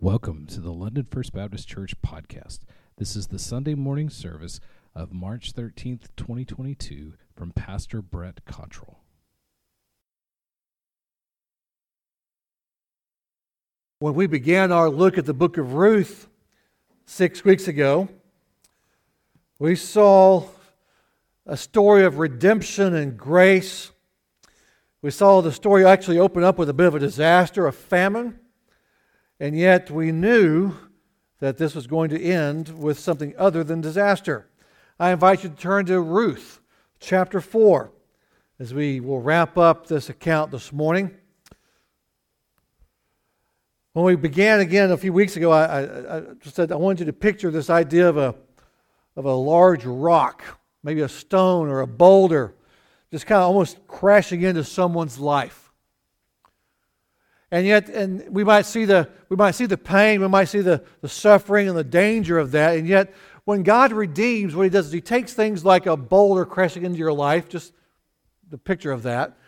Welcome 0.00 0.46
to 0.52 0.60
the 0.60 0.72
London 0.72 1.08
First 1.10 1.32
Baptist 1.32 1.66
Church 1.66 2.00
podcast. 2.00 2.60
This 2.98 3.16
is 3.16 3.26
the 3.26 3.38
Sunday 3.40 3.74
morning 3.74 4.08
service 4.08 4.60
of 4.94 5.12
March 5.12 5.52
13th, 5.52 6.02
2022, 6.16 7.14
from 7.34 7.50
Pastor 7.50 8.00
Brett 8.00 8.44
Cottrell. 8.44 9.00
When 13.98 14.14
we 14.14 14.28
began 14.28 14.70
our 14.70 14.88
look 14.88 15.18
at 15.18 15.26
the 15.26 15.34
book 15.34 15.58
of 15.58 15.72
Ruth 15.72 16.28
six 17.04 17.44
weeks 17.44 17.66
ago, 17.66 18.08
we 19.58 19.74
saw 19.74 20.44
a 21.44 21.56
story 21.56 22.04
of 22.04 22.20
redemption 22.20 22.94
and 22.94 23.18
grace. 23.18 23.90
We 25.02 25.10
saw 25.10 25.40
the 25.40 25.50
story 25.50 25.84
actually 25.84 26.20
open 26.20 26.44
up 26.44 26.56
with 26.56 26.68
a 26.68 26.74
bit 26.74 26.86
of 26.86 26.94
a 26.94 27.00
disaster, 27.00 27.66
a 27.66 27.72
famine. 27.72 28.38
And 29.40 29.56
yet 29.56 29.90
we 29.90 30.12
knew 30.12 30.74
that 31.40 31.58
this 31.58 31.74
was 31.74 31.86
going 31.86 32.10
to 32.10 32.20
end 32.20 32.68
with 32.78 32.98
something 32.98 33.34
other 33.38 33.62
than 33.62 33.80
disaster. 33.80 34.48
I 34.98 35.12
invite 35.12 35.44
you 35.44 35.50
to 35.50 35.56
turn 35.56 35.86
to 35.86 36.00
Ruth 36.00 36.60
chapter 36.98 37.40
4 37.40 37.92
as 38.58 38.74
we 38.74 38.98
will 38.98 39.20
wrap 39.20 39.56
up 39.56 39.86
this 39.86 40.08
account 40.08 40.50
this 40.50 40.72
morning. 40.72 41.14
When 43.92 44.04
we 44.04 44.16
began 44.16 44.60
again 44.60 44.90
a 44.90 44.96
few 44.96 45.12
weeks 45.12 45.36
ago, 45.36 45.52
I, 45.52 45.82
I, 45.82 46.18
I 46.18 46.22
said 46.42 46.72
I 46.72 46.76
wanted 46.76 47.00
you 47.00 47.06
to 47.06 47.12
picture 47.12 47.50
this 47.50 47.70
idea 47.70 48.08
of 48.08 48.16
a, 48.16 48.34
of 49.14 49.24
a 49.24 49.32
large 49.32 49.84
rock, 49.84 50.42
maybe 50.82 51.00
a 51.00 51.08
stone 51.08 51.68
or 51.68 51.80
a 51.80 51.86
boulder, 51.86 52.54
just 53.12 53.26
kind 53.26 53.40
of 53.40 53.46
almost 53.46 53.78
crashing 53.86 54.42
into 54.42 54.64
someone's 54.64 55.18
life. 55.18 55.67
And 57.50 57.66
yet, 57.66 57.88
and 57.88 58.28
we 58.28 58.44
might 58.44 58.66
see 58.66 58.84
the 58.84 59.08
we 59.28 59.36
might 59.36 59.52
see 59.52 59.66
the 59.66 59.78
pain, 59.78 60.20
we 60.20 60.28
might 60.28 60.46
see 60.46 60.60
the, 60.60 60.82
the 61.00 61.08
suffering 61.08 61.68
and 61.68 61.76
the 61.76 61.84
danger 61.84 62.38
of 62.38 62.50
that. 62.52 62.76
And 62.76 62.86
yet, 62.86 63.14
when 63.44 63.62
God 63.62 63.92
redeems, 63.92 64.54
what 64.54 64.64
he 64.64 64.70
does 64.70 64.86
is 64.86 64.92
he 64.92 65.00
takes 65.00 65.32
things 65.32 65.64
like 65.64 65.86
a 65.86 65.96
boulder 65.96 66.44
crashing 66.44 66.84
into 66.84 66.98
your 66.98 67.12
life, 67.12 67.48
just 67.48 67.72
the 68.50 68.58
picture 68.58 68.92
of 68.92 69.02
that, 69.04 69.38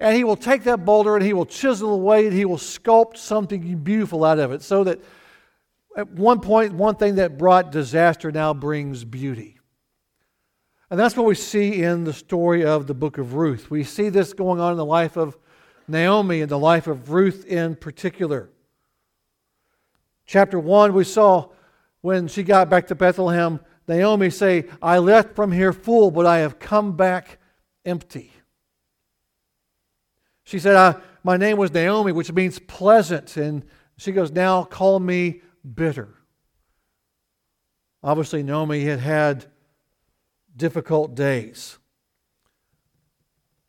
and 0.00 0.16
he 0.16 0.24
will 0.24 0.36
take 0.36 0.64
that 0.64 0.84
boulder 0.84 1.16
and 1.16 1.24
he 1.24 1.32
will 1.32 1.46
chisel 1.46 1.94
away 1.94 2.26
and 2.26 2.36
he 2.36 2.44
will 2.44 2.58
sculpt 2.58 3.16
something 3.16 3.78
beautiful 3.78 4.24
out 4.24 4.38
of 4.38 4.52
it. 4.52 4.62
So 4.62 4.84
that 4.84 5.00
at 5.96 6.10
one 6.10 6.40
point, 6.40 6.74
one 6.74 6.96
thing 6.96 7.14
that 7.14 7.38
brought 7.38 7.72
disaster 7.72 8.30
now 8.30 8.52
brings 8.52 9.04
beauty. 9.04 9.58
And 10.90 11.00
that's 11.00 11.16
what 11.16 11.26
we 11.26 11.34
see 11.34 11.82
in 11.82 12.04
the 12.04 12.12
story 12.12 12.64
of 12.64 12.86
the 12.86 12.94
book 12.94 13.18
of 13.18 13.34
Ruth. 13.34 13.70
We 13.70 13.82
see 13.82 14.08
this 14.08 14.32
going 14.32 14.60
on 14.60 14.72
in 14.72 14.76
the 14.76 14.84
life 14.84 15.16
of 15.16 15.36
Naomi 15.88 16.40
and 16.40 16.50
the 16.50 16.58
life 16.58 16.86
of 16.86 17.10
Ruth 17.10 17.44
in 17.46 17.76
particular. 17.76 18.50
Chapter 20.26 20.58
1, 20.58 20.92
we 20.92 21.04
saw 21.04 21.50
when 22.00 22.28
she 22.28 22.42
got 22.42 22.68
back 22.68 22.88
to 22.88 22.94
Bethlehem, 22.94 23.60
Naomi 23.88 24.30
say, 24.30 24.66
I 24.82 24.98
left 24.98 25.36
from 25.36 25.52
here 25.52 25.72
full, 25.72 26.10
but 26.10 26.26
I 26.26 26.38
have 26.38 26.58
come 26.58 26.96
back 26.96 27.38
empty. 27.84 28.32
She 30.44 30.58
said, 30.58 30.96
My 31.22 31.36
name 31.36 31.56
was 31.56 31.72
Naomi, 31.72 32.12
which 32.12 32.32
means 32.32 32.58
pleasant. 32.58 33.36
And 33.36 33.64
she 33.96 34.12
goes, 34.12 34.30
Now 34.30 34.64
call 34.64 35.00
me 35.00 35.42
bitter. 35.74 36.14
Obviously, 38.02 38.42
Naomi 38.42 38.84
had 38.84 39.00
had 39.00 39.46
difficult 40.56 41.14
days. 41.14 41.78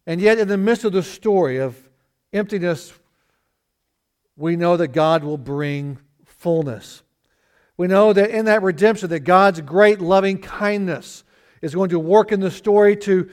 And 0.05 0.21
yet, 0.21 0.37
in 0.37 0.47
the 0.47 0.57
midst 0.57 0.85
of 0.85 0.93
the 0.93 1.03
story 1.03 1.57
of 1.57 1.86
emptiness, 2.37 2.93
we 4.35 4.55
know 4.55 4.77
that 4.77 4.89
God 4.89 5.23
will 5.23 5.37
bring 5.37 5.97
fullness. 6.25 7.03
We 7.75 7.87
know 7.87 8.13
that 8.13 8.29
in 8.29 8.45
that 8.45 8.63
redemption, 8.63 9.09
that 9.09 9.21
God's 9.21 9.61
great 9.61 9.99
loving 9.99 10.39
kindness 10.39 11.23
is 11.61 11.75
going 11.75 11.89
to 11.89 11.99
work 11.99 12.31
in 12.31 12.39
the 12.39 12.51
story 12.51 12.95
to 12.97 13.29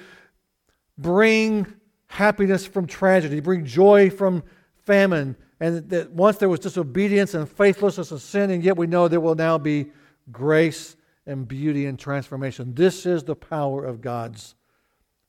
bring 0.99 1.67
happiness 2.07 2.67
from 2.67 2.87
tragedy, 2.87 3.41
bring 3.41 3.65
joy 3.65 4.11
from 4.11 4.43
famine, 4.85 5.37
and 5.61 5.89
that 5.91 6.11
once 6.11 6.37
there 6.37 6.49
was 6.49 6.61
disobedience 6.61 7.35
and 7.35 7.49
faithlessness 7.49 8.11
and 8.11 8.21
sin, 8.21 8.51
and 8.51 8.63
yet 8.63 8.77
we 8.77 8.87
know 8.87 9.09
there 9.09 9.21
will 9.21 9.35
now 9.35 9.59
be 9.59 9.91
grace 10.31 10.97
and 11.27 11.49
beauty 11.49 11.87
and 11.87 11.99
transformation. 11.99 12.75
This 12.75 13.07
is 13.07 13.25
the 13.25 13.37
power 13.37 13.85
of 13.85 14.01
God's 14.01 14.55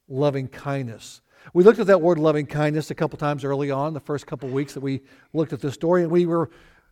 loving 0.07 0.47
kindness. 0.47 1.21
We 1.53 1.63
looked 1.63 1.79
at 1.79 1.87
that 1.87 2.01
word 2.01 2.19
loving 2.19 2.45
kindness 2.45 2.91
a 2.91 2.95
couple 2.95 3.17
times 3.17 3.43
early 3.43 3.71
on, 3.71 3.93
the 3.93 3.99
first 3.99 4.27
couple 4.27 4.49
weeks 4.49 4.73
that 4.73 4.81
we 4.81 5.01
looked 5.33 5.53
at 5.53 5.61
this 5.61 5.73
story, 5.73 6.03
and 6.03 6.11
we 6.11 6.25
were 6.25 6.49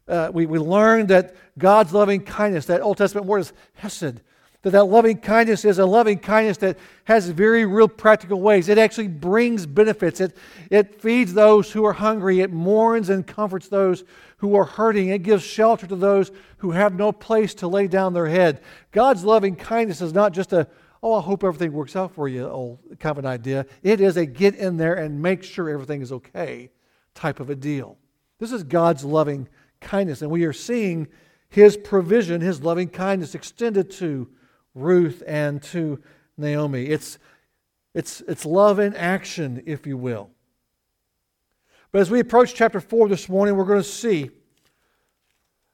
uh, 0.07 0.29
we, 0.33 0.45
we 0.45 0.59
learned 0.59 1.07
that 1.09 1.35
God's 1.57 1.93
loving 1.93 2.21
kindness, 2.21 2.65
that 2.65 2.81
Old 2.81 2.97
Testament 2.97 3.25
word 3.25 3.39
is 3.39 3.53
hesed, 3.75 4.19
that 4.61 4.71
that 4.71 4.85
loving 4.85 5.17
kindness 5.17 5.65
is 5.65 5.79
a 5.79 5.85
loving 5.85 6.19
kindness 6.19 6.57
that 6.57 6.77
has 7.05 7.29
very 7.29 7.65
real 7.65 7.87
practical 7.87 8.41
ways. 8.41 8.69
It 8.69 8.77
actually 8.77 9.07
brings 9.07 9.65
benefits. 9.65 10.19
It, 10.19 10.37
it 10.69 11.01
feeds 11.01 11.33
those 11.33 11.71
who 11.71 11.85
are 11.85 11.93
hungry. 11.93 12.41
It 12.41 12.51
mourns 12.51 13.09
and 13.09 13.25
comforts 13.25 13.67
those 13.67 14.03
who 14.37 14.55
are 14.55 14.65
hurting. 14.65 15.09
It 15.09 15.23
gives 15.23 15.43
shelter 15.43 15.87
to 15.87 15.95
those 15.95 16.31
who 16.57 16.71
have 16.71 16.95
no 16.95 17.11
place 17.11 17.53
to 17.55 17.67
lay 17.67 17.87
down 17.87 18.13
their 18.13 18.27
head. 18.27 18.61
God's 18.91 19.23
loving 19.23 19.55
kindness 19.55 20.01
is 20.01 20.13
not 20.13 20.33
just 20.33 20.53
a, 20.53 20.67
oh, 21.03 21.15
I 21.15 21.21
hope 21.21 21.43
everything 21.43 21.73
works 21.73 21.97
out 21.97 22.15
for 22.15 22.29
you, 22.29 22.47
old 22.47 22.79
kind 22.99 23.17
of 23.17 23.25
an 23.25 23.29
idea. 23.29 23.65
It 23.83 23.99
is 23.99 24.15
a 24.15 24.25
get 24.25 24.55
in 24.55 24.77
there 24.77 24.95
and 24.95 25.21
make 25.21 25.43
sure 25.43 25.69
everything 25.69 26.01
is 26.01 26.13
okay 26.13 26.71
type 27.13 27.41
of 27.41 27.49
a 27.49 27.55
deal. 27.55 27.97
This 28.39 28.53
is 28.53 28.63
God's 28.63 29.03
loving 29.03 29.49
kindness, 29.81 30.21
and 30.21 30.31
we 30.31 30.45
are 30.45 30.53
seeing 30.53 31.09
His 31.49 31.75
provision, 31.75 32.39
His 32.39 32.63
loving 32.63 32.87
kindness 32.87 33.35
extended 33.35 33.91
to 33.91 34.29
Ruth 34.73 35.21
and 35.27 35.61
to 35.63 36.01
Naomi. 36.37 36.85
It's, 36.85 37.19
it's, 37.93 38.21
it's 38.21 38.45
love 38.45 38.79
in 38.79 38.95
action, 38.95 39.61
if 39.65 39.85
you 39.85 39.97
will. 39.97 40.29
But 41.91 41.99
as 41.99 42.09
we 42.09 42.21
approach 42.21 42.55
chapter 42.55 42.79
4 42.79 43.09
this 43.09 43.27
morning, 43.27 43.57
we're 43.57 43.65
going 43.65 43.83
to 43.83 43.87
see 43.87 44.31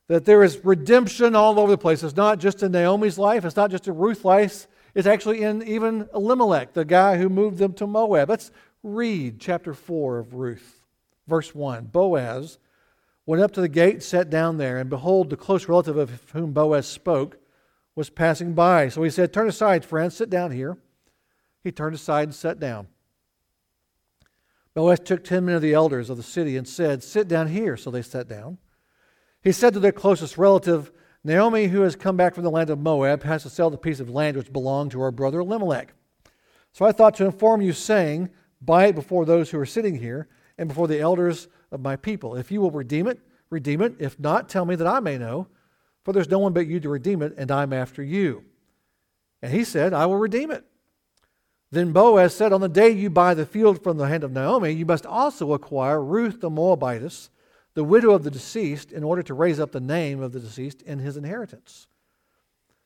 that 0.07 0.25
there 0.25 0.44
is 0.44 0.66
redemption 0.66 1.35
all 1.35 1.59
over 1.59 1.72
the 1.72 1.78
place. 1.78 2.01
It's 2.01 2.16
not 2.16 2.39
just 2.39 2.63
in 2.63 2.72
Naomi's 2.72 3.19
life, 3.19 3.45
it's 3.45 3.56
not 3.56 3.69
just 3.69 3.88
in 3.88 3.95
Ruth's 3.95 4.25
life, 4.25 4.68
it's 4.95 5.07
actually 5.07 5.41
in 5.41 5.63
even 5.63 6.09
Elimelech, 6.13 6.73
the 6.73 6.85
guy 6.85 7.17
who 7.17 7.29
moved 7.29 7.57
them 7.57 7.73
to 7.73 7.88
Moab. 7.88 8.29
Let's 8.29 8.51
read 8.83 9.39
chapter 9.39 9.73
4 9.73 10.19
of 10.19 10.33
Ruth, 10.33 10.85
verse 11.27 11.53
1. 11.53 11.85
Boaz 11.85 12.59
went 13.25 13.41
up 13.41 13.51
to 13.51 13.61
the 13.61 13.69
gate, 13.69 14.01
sat 14.01 14.29
down 14.29 14.57
there, 14.57 14.77
and 14.77 14.89
behold, 14.89 15.29
the 15.29 15.38
close 15.38 15.67
relative 15.67 15.97
of 15.97 16.31
whom 16.31 16.51
Boaz 16.51 16.88
spoke 16.88 17.38
was 17.95 18.09
passing 18.09 18.53
by. 18.53 18.89
So 18.89 19.03
he 19.03 19.09
said, 19.09 19.31
Turn 19.31 19.47
aside, 19.47 19.85
friend, 19.85 20.11
sit 20.11 20.29
down 20.29 20.51
here. 20.51 20.77
He 21.63 21.71
turned 21.71 21.95
aside 21.95 22.23
and 22.23 22.35
sat 22.35 22.59
down. 22.59 22.88
Boaz 24.73 25.00
took 25.01 25.23
ten 25.23 25.45
men 25.45 25.56
of 25.56 25.61
the 25.61 25.73
elders 25.73 26.09
of 26.09 26.17
the 26.17 26.23
city 26.23 26.56
and 26.56 26.67
said, 26.67 27.03
Sit 27.03 27.27
down 27.27 27.47
here. 27.47 27.75
So 27.75 27.91
they 27.91 28.01
sat 28.01 28.27
down. 28.27 28.57
He 29.44 29.51
said 29.51 29.73
to 29.73 29.79
their 29.79 29.91
closest 29.91 30.38
relative, 30.38 30.91
Naomi, 31.24 31.68
who 31.68 31.81
has 31.81 31.96
come 31.96 32.16
back 32.16 32.34
from 32.34 32.44
the 32.44 32.52
land 32.52 32.69
of 32.69 32.80
Moab, 32.80 33.24
has 33.24 33.44
to 33.44 33.50
sell 33.50 33.69
the 33.69 33.78
piece 33.78 34.00
of 34.00 34.09
land 34.09 34.38
which 34.38 34.53
belonged 34.53 34.91
to 34.91 35.02
her 35.02 35.12
brother 35.12 35.41
Elimelech. 35.41 35.94
So 36.72 36.85
I 36.85 36.91
thought 36.91 37.16
to 37.16 37.25
inform 37.25 37.62
you, 37.62 37.74
saying, 37.74 38.30
Buy 38.62 38.88
it 38.88 38.96
before 38.96 39.25
those 39.25 39.50
who 39.50 39.59
are 39.59 39.66
sitting 39.66 39.96
here 39.96 40.28
and 40.57 40.68
before 40.68 40.88
the 40.88 41.00
elders 41.00 41.47
of 41.72 41.81
my 41.81 41.96
people. 41.96 42.35
If 42.35 42.52
you 42.52 42.62
will 42.62 42.72
redeem 42.72 43.07
it, 43.07 43.19
redeem 43.50 43.81
it. 43.81 43.96
If 44.00 44.19
not, 44.19 44.50
tell 44.50 44.66
me 44.66 44.75
that 44.75 44.88
I 44.88 45.00
may 45.00 45.18
know. 45.18 45.47
For 46.03 46.13
there's 46.13 46.30
no 46.30 46.40
one 46.40 46.53
but 46.53 46.68
you 46.68 46.80
to 46.80 46.90
redeem 46.90 47.22
it, 47.22 47.34
and 47.38 47.51
I'm 47.51 47.74
after 47.74 48.03
you. 48.03 48.44
And 49.41 49.53
he 49.53 49.63
said, 49.63 49.94
I 49.94 50.06
will 50.06 50.18
redeem 50.18 50.51
it. 50.51 50.66
Then 51.72 51.94
Boaz 51.94 52.36
said, 52.36 52.51
On 52.51 52.62
the 52.62 52.68
day 52.68 52.90
you 52.90 53.09
buy 53.09 53.34
the 53.34 53.46
field 53.46 53.84
from 53.84 53.97
the 53.97 54.07
hand 54.07 54.24
of 54.24 54.31
Naomi, 54.31 54.72
you 54.72 54.86
must 54.86 55.06
also 55.06 55.53
acquire 55.53 56.03
Ruth 56.03 56.41
the 56.41 56.50
Moabitess 56.50 57.30
the 57.79 57.84
widow 57.85 58.12
of 58.12 58.25
the 58.25 58.29
deceased 58.29 58.92
in 58.92 59.06
order 59.06 59.24
to 59.24 59.33
raise 59.33 59.57
up 59.57 59.71
the 59.71 59.80
name 59.80 60.21
of 60.21 60.33
the 60.33 60.39
deceased 60.42 60.81
in 60.81 61.00
his 61.00 61.15
inheritance. 61.15 61.88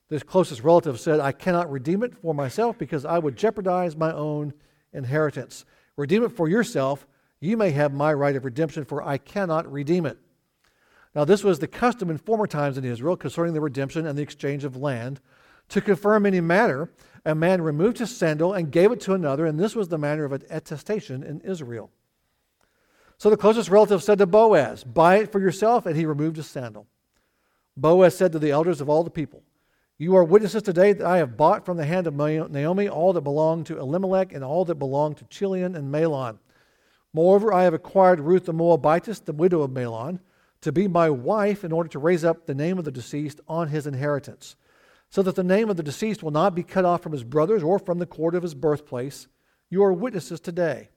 This 0.07 0.21
closest 0.21 0.63
relative 0.63 1.00
said, 1.00 1.19
I 1.19 1.31
cannot 1.31 1.71
redeem 1.71 2.03
it 2.03 2.13
for 2.13 2.35
myself 2.35 2.77
because 2.77 3.03
I 3.03 3.17
would 3.17 3.35
jeopardize 3.35 3.97
my 3.97 4.13
own 4.13 4.53
inheritance. 4.94 5.65
Redeem 5.97 6.23
it 6.23 6.31
for 6.31 6.47
yourself. 6.47 7.07
You 7.39 7.57
may 7.57 7.71
have 7.71 7.91
my 7.91 8.13
right 8.13 8.35
of 8.35 8.45
redemption, 8.45 8.85
for 8.85 9.01
I 9.01 9.17
cannot 9.17 9.71
redeem 9.71 10.06
it. 10.06 10.19
Now, 11.15 11.25
this 11.25 11.44
was 11.44 11.57
the 11.57 11.67
custom 11.67 12.12
in 12.12 12.19
former 12.19 12.45
times 12.45 12.77
in 12.77 12.85
Israel 12.85 13.17
concerning 13.17 13.56
the 13.56 13.62
redemption 13.62 14.06
and 14.06 14.15
the 14.15 14.21
exchange 14.21 14.63
of 14.63 14.77
land. 14.77 15.19
To 15.69 15.81
confirm 15.81 16.27
any 16.27 16.39
matter, 16.39 16.91
a 17.25 17.33
man 17.33 17.63
removed 17.63 17.97
his 17.97 18.15
sandal 18.15 18.53
and 18.53 18.71
gave 18.71 18.91
it 18.91 19.01
to 19.01 19.15
another, 19.15 19.47
and 19.47 19.59
this 19.59 19.75
was 19.75 19.88
the 19.88 19.97
manner 19.97 20.23
of 20.23 20.33
an 20.33 20.44
attestation 20.51 21.23
in 21.23 21.41
Israel. 21.41 21.89
So 23.18 23.30
the 23.30 23.38
closest 23.38 23.69
relative 23.69 24.04
said 24.04 24.18
to 24.18 24.25
Boaz, 24.25 24.83
Buy 24.83 25.18
it 25.18 25.31
for 25.31 25.39
yourself, 25.39 25.86
and 25.86 25.95
he 25.95 26.06
removed 26.06 26.38
his 26.38 26.48
sandal. 26.48 26.88
Boaz 27.77 28.15
said 28.15 28.31
to 28.33 28.39
the 28.39 28.51
elders 28.51 28.81
of 28.81 28.89
all 28.89 29.04
the 29.04 29.10
people, 29.10 29.44
You 29.98 30.15
are 30.15 30.24
witnesses 30.24 30.62
today 30.62 30.94
that 30.94 31.07
I 31.07 31.18
have 31.18 31.38
bought 31.38 31.65
from 31.65 31.77
the 31.77 31.86
hand 31.86 32.07
of 32.07 32.15
Naomi 32.15 32.89
all 32.89 33.13
that 33.13 33.21
belonged 33.21 33.65
to 33.68 33.80
Elimelech 33.80 34.33
and 34.33 34.44
all 34.44 34.65
that 34.65 34.75
belonged 34.75 35.18
to 35.18 35.25
Chilion 35.25 35.75
and 35.75 35.92
Mahlon. 35.92 36.39
Moreover, 37.13 37.54
I 37.54 37.63
have 37.63 37.74
acquired 37.74 38.19
Ruth 38.19 38.45
the 38.45 38.54
Moabitess, 38.54 39.19
the 39.19 39.33
widow 39.33 39.62
of 39.62 39.71
Mahlon. 39.71 40.19
to 40.62 40.71
be 40.71 40.88
my 40.88 41.10
wife 41.10 41.63
in 41.65 41.74
order 41.74 41.89
to 41.89 42.00
raise 42.00 42.24
up 42.24 42.45
the 42.45 42.56
name 42.56 42.80
of 42.80 42.86
the 42.86 42.92
deceased 42.92 43.42
on 43.50 43.68
his 43.68 43.86
inheritance, 43.86 44.56
so 45.10 45.21
that 45.21 45.36
the 45.36 45.44
name 45.44 45.69
of 45.69 45.75
the 45.75 45.83
deceased 45.83 46.24
will 46.24 46.31
not 46.31 46.56
be 46.56 46.63
cut 46.63 46.86
off 46.86 47.04
from 47.04 47.12
his 47.12 47.24
brothers 47.24 47.62
or 47.62 47.77
from 47.77 48.00
the 48.00 48.06
court 48.06 48.33
of 48.33 48.44
his 48.44 48.56
birthplace. 48.56 49.27
You 49.69 49.83
are 49.83 49.92
witnesses 49.92 50.39
today. 50.39 50.89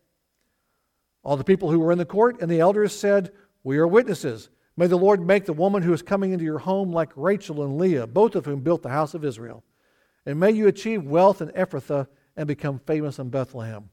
All 1.27 1.37
the 1.37 1.43
people 1.43 1.73
who 1.73 1.81
were 1.81 1.91
in 1.91 1.99
the 1.99 2.05
court 2.05 2.41
and 2.41 2.49
the 2.49 2.61
elders 2.61 2.97
said, 2.97 3.33
We 3.65 3.79
are 3.79 3.89
witnesses. 3.89 4.49
May 4.77 4.87
the 4.87 4.97
Lord 4.97 5.21
make 5.21 5.45
the 5.45 5.53
woman 5.53 5.83
who 5.83 5.93
is 5.93 6.01
coming 6.01 6.33
into 6.33 6.45
your 6.45 6.61
home 6.61 6.93
like 6.93 7.11
Rachel 7.17 7.65
and 7.65 7.77
Leah, 7.77 8.07
both 8.07 8.37
of 8.37 8.47
whom 8.47 8.61
built 8.61 8.85
the 8.85 8.91
house 8.91 9.13
of 9.13 9.25
Israel. 9.25 9.65
And 10.25 10.39
may 10.39 10.53
you 10.53 10.69
achieve 10.69 11.03
wealth 11.03 11.43
in 11.43 11.49
Ephrathah 11.49 12.07
and 12.37 12.47
become 12.47 12.79
famous 12.79 13.19
in 13.19 13.31
Bethlehem. 13.31 13.91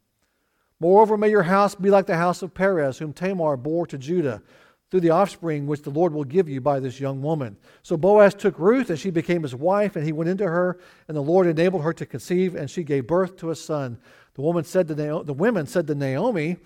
Moreover, 0.80 1.18
may 1.18 1.32
your 1.32 1.42
house 1.42 1.74
be 1.74 1.90
like 1.90 2.06
the 2.06 2.18
house 2.18 2.44
of 2.44 2.54
Perez, 2.54 3.00
whom 3.00 3.14
Tamar 3.14 3.58
bore 3.58 3.88
to 3.88 3.98
Judah, 3.98 4.44
through 4.92 5.00
the 5.00 5.10
offspring 5.10 5.66
which 5.66 5.82
the 5.82 5.90
Lord 5.90 6.14
will 6.14 6.24
give 6.24 6.48
you 6.48 6.62
by 6.62 6.80
this 6.80 7.00
young 7.00 7.20
woman. 7.24 7.58
So 7.82 7.98
Boaz 7.98 8.36
took 8.36 8.60
Ruth, 8.60 8.92
and 8.92 9.00
she 9.00 9.10
became 9.10 9.42
his 9.42 9.56
wife, 9.56 9.96
and 9.96 10.06
he 10.06 10.12
went 10.12 10.30
into 10.30 10.48
her, 10.48 10.78
and 11.08 11.18
the 11.18 11.22
Lord 11.22 11.48
enabled 11.48 11.82
her 11.82 11.94
to 11.94 12.06
conceive, 12.06 12.54
and 12.54 12.70
she 12.70 12.84
gave 12.84 13.08
birth 13.08 13.38
to 13.38 13.50
a 13.50 13.56
son. 13.56 13.98
The 14.36 14.42
woman 14.42 14.66
said 14.66 14.88
to 14.90 14.94
the 14.94 15.34
women 15.34 15.66
said 15.66 15.88
to 15.88 15.96
Naomi, 15.96 16.58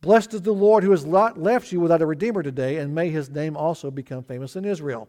Blessed 0.00 0.34
is 0.34 0.42
the 0.42 0.52
Lord 0.52 0.84
who 0.84 0.90
has 0.90 1.04
not 1.04 1.40
left 1.40 1.72
you 1.72 1.80
without 1.80 2.02
a 2.02 2.06
redeemer 2.06 2.42
today, 2.42 2.76
and 2.76 2.94
may 2.94 3.10
his 3.10 3.30
name 3.30 3.56
also 3.56 3.90
become 3.90 4.22
famous 4.22 4.56
in 4.56 4.64
Israel. 4.64 5.08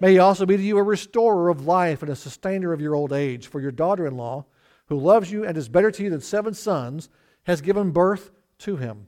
May 0.00 0.12
he 0.12 0.18
also 0.18 0.44
be 0.44 0.56
to 0.56 0.62
you 0.62 0.78
a 0.78 0.82
restorer 0.82 1.48
of 1.48 1.66
life 1.66 2.02
and 2.02 2.10
a 2.10 2.16
sustainer 2.16 2.72
of 2.72 2.80
your 2.80 2.94
old 2.94 3.12
age, 3.12 3.46
for 3.46 3.60
your 3.60 3.70
daughter 3.70 4.06
in 4.06 4.16
law, 4.16 4.44
who 4.86 4.98
loves 4.98 5.30
you 5.30 5.44
and 5.44 5.56
is 5.56 5.68
better 5.68 5.90
to 5.90 6.02
you 6.02 6.10
than 6.10 6.20
seven 6.20 6.52
sons, 6.54 7.08
has 7.44 7.60
given 7.60 7.90
birth 7.92 8.30
to 8.58 8.76
him. 8.76 9.06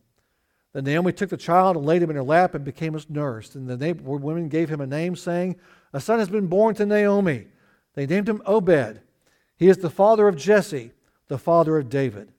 Then 0.73 0.85
Naomi 0.85 1.12
took 1.12 1.31
the 1.31 1.37
child 1.37 1.77
and 1.77 1.87
laid 1.87 2.03
him 2.03 2.11
in 2.11 2.17
her 2.17 2.23
lap 2.23 2.55
and 2.55 2.65
became 2.65 2.93
his 2.93 3.09
nurse. 3.09 3.55
And 3.55 3.69
the 3.69 3.97
women 4.03 4.49
gave 4.49 4.69
him 4.69 4.81
a 4.81 4.87
name, 4.87 5.17
saying, 5.17 5.56
A 5.93 6.00
son 6.00 6.19
has 6.19 6.29
been 6.29 6.47
born 6.47 6.75
to 6.77 6.87
Naomi. 6.87 7.47
They 7.94 8.06
named 8.06 8.29
him 8.29 8.43
Obed. 8.44 9.00
He 9.56 9.69
is 9.69 9.79
the 9.79 9.91
father 9.91 10.29
of 10.29 10.37
Jesse, 10.37 10.93
the 11.29 11.38
father 11.38 11.79
of 11.79 11.88
David. 11.88 12.31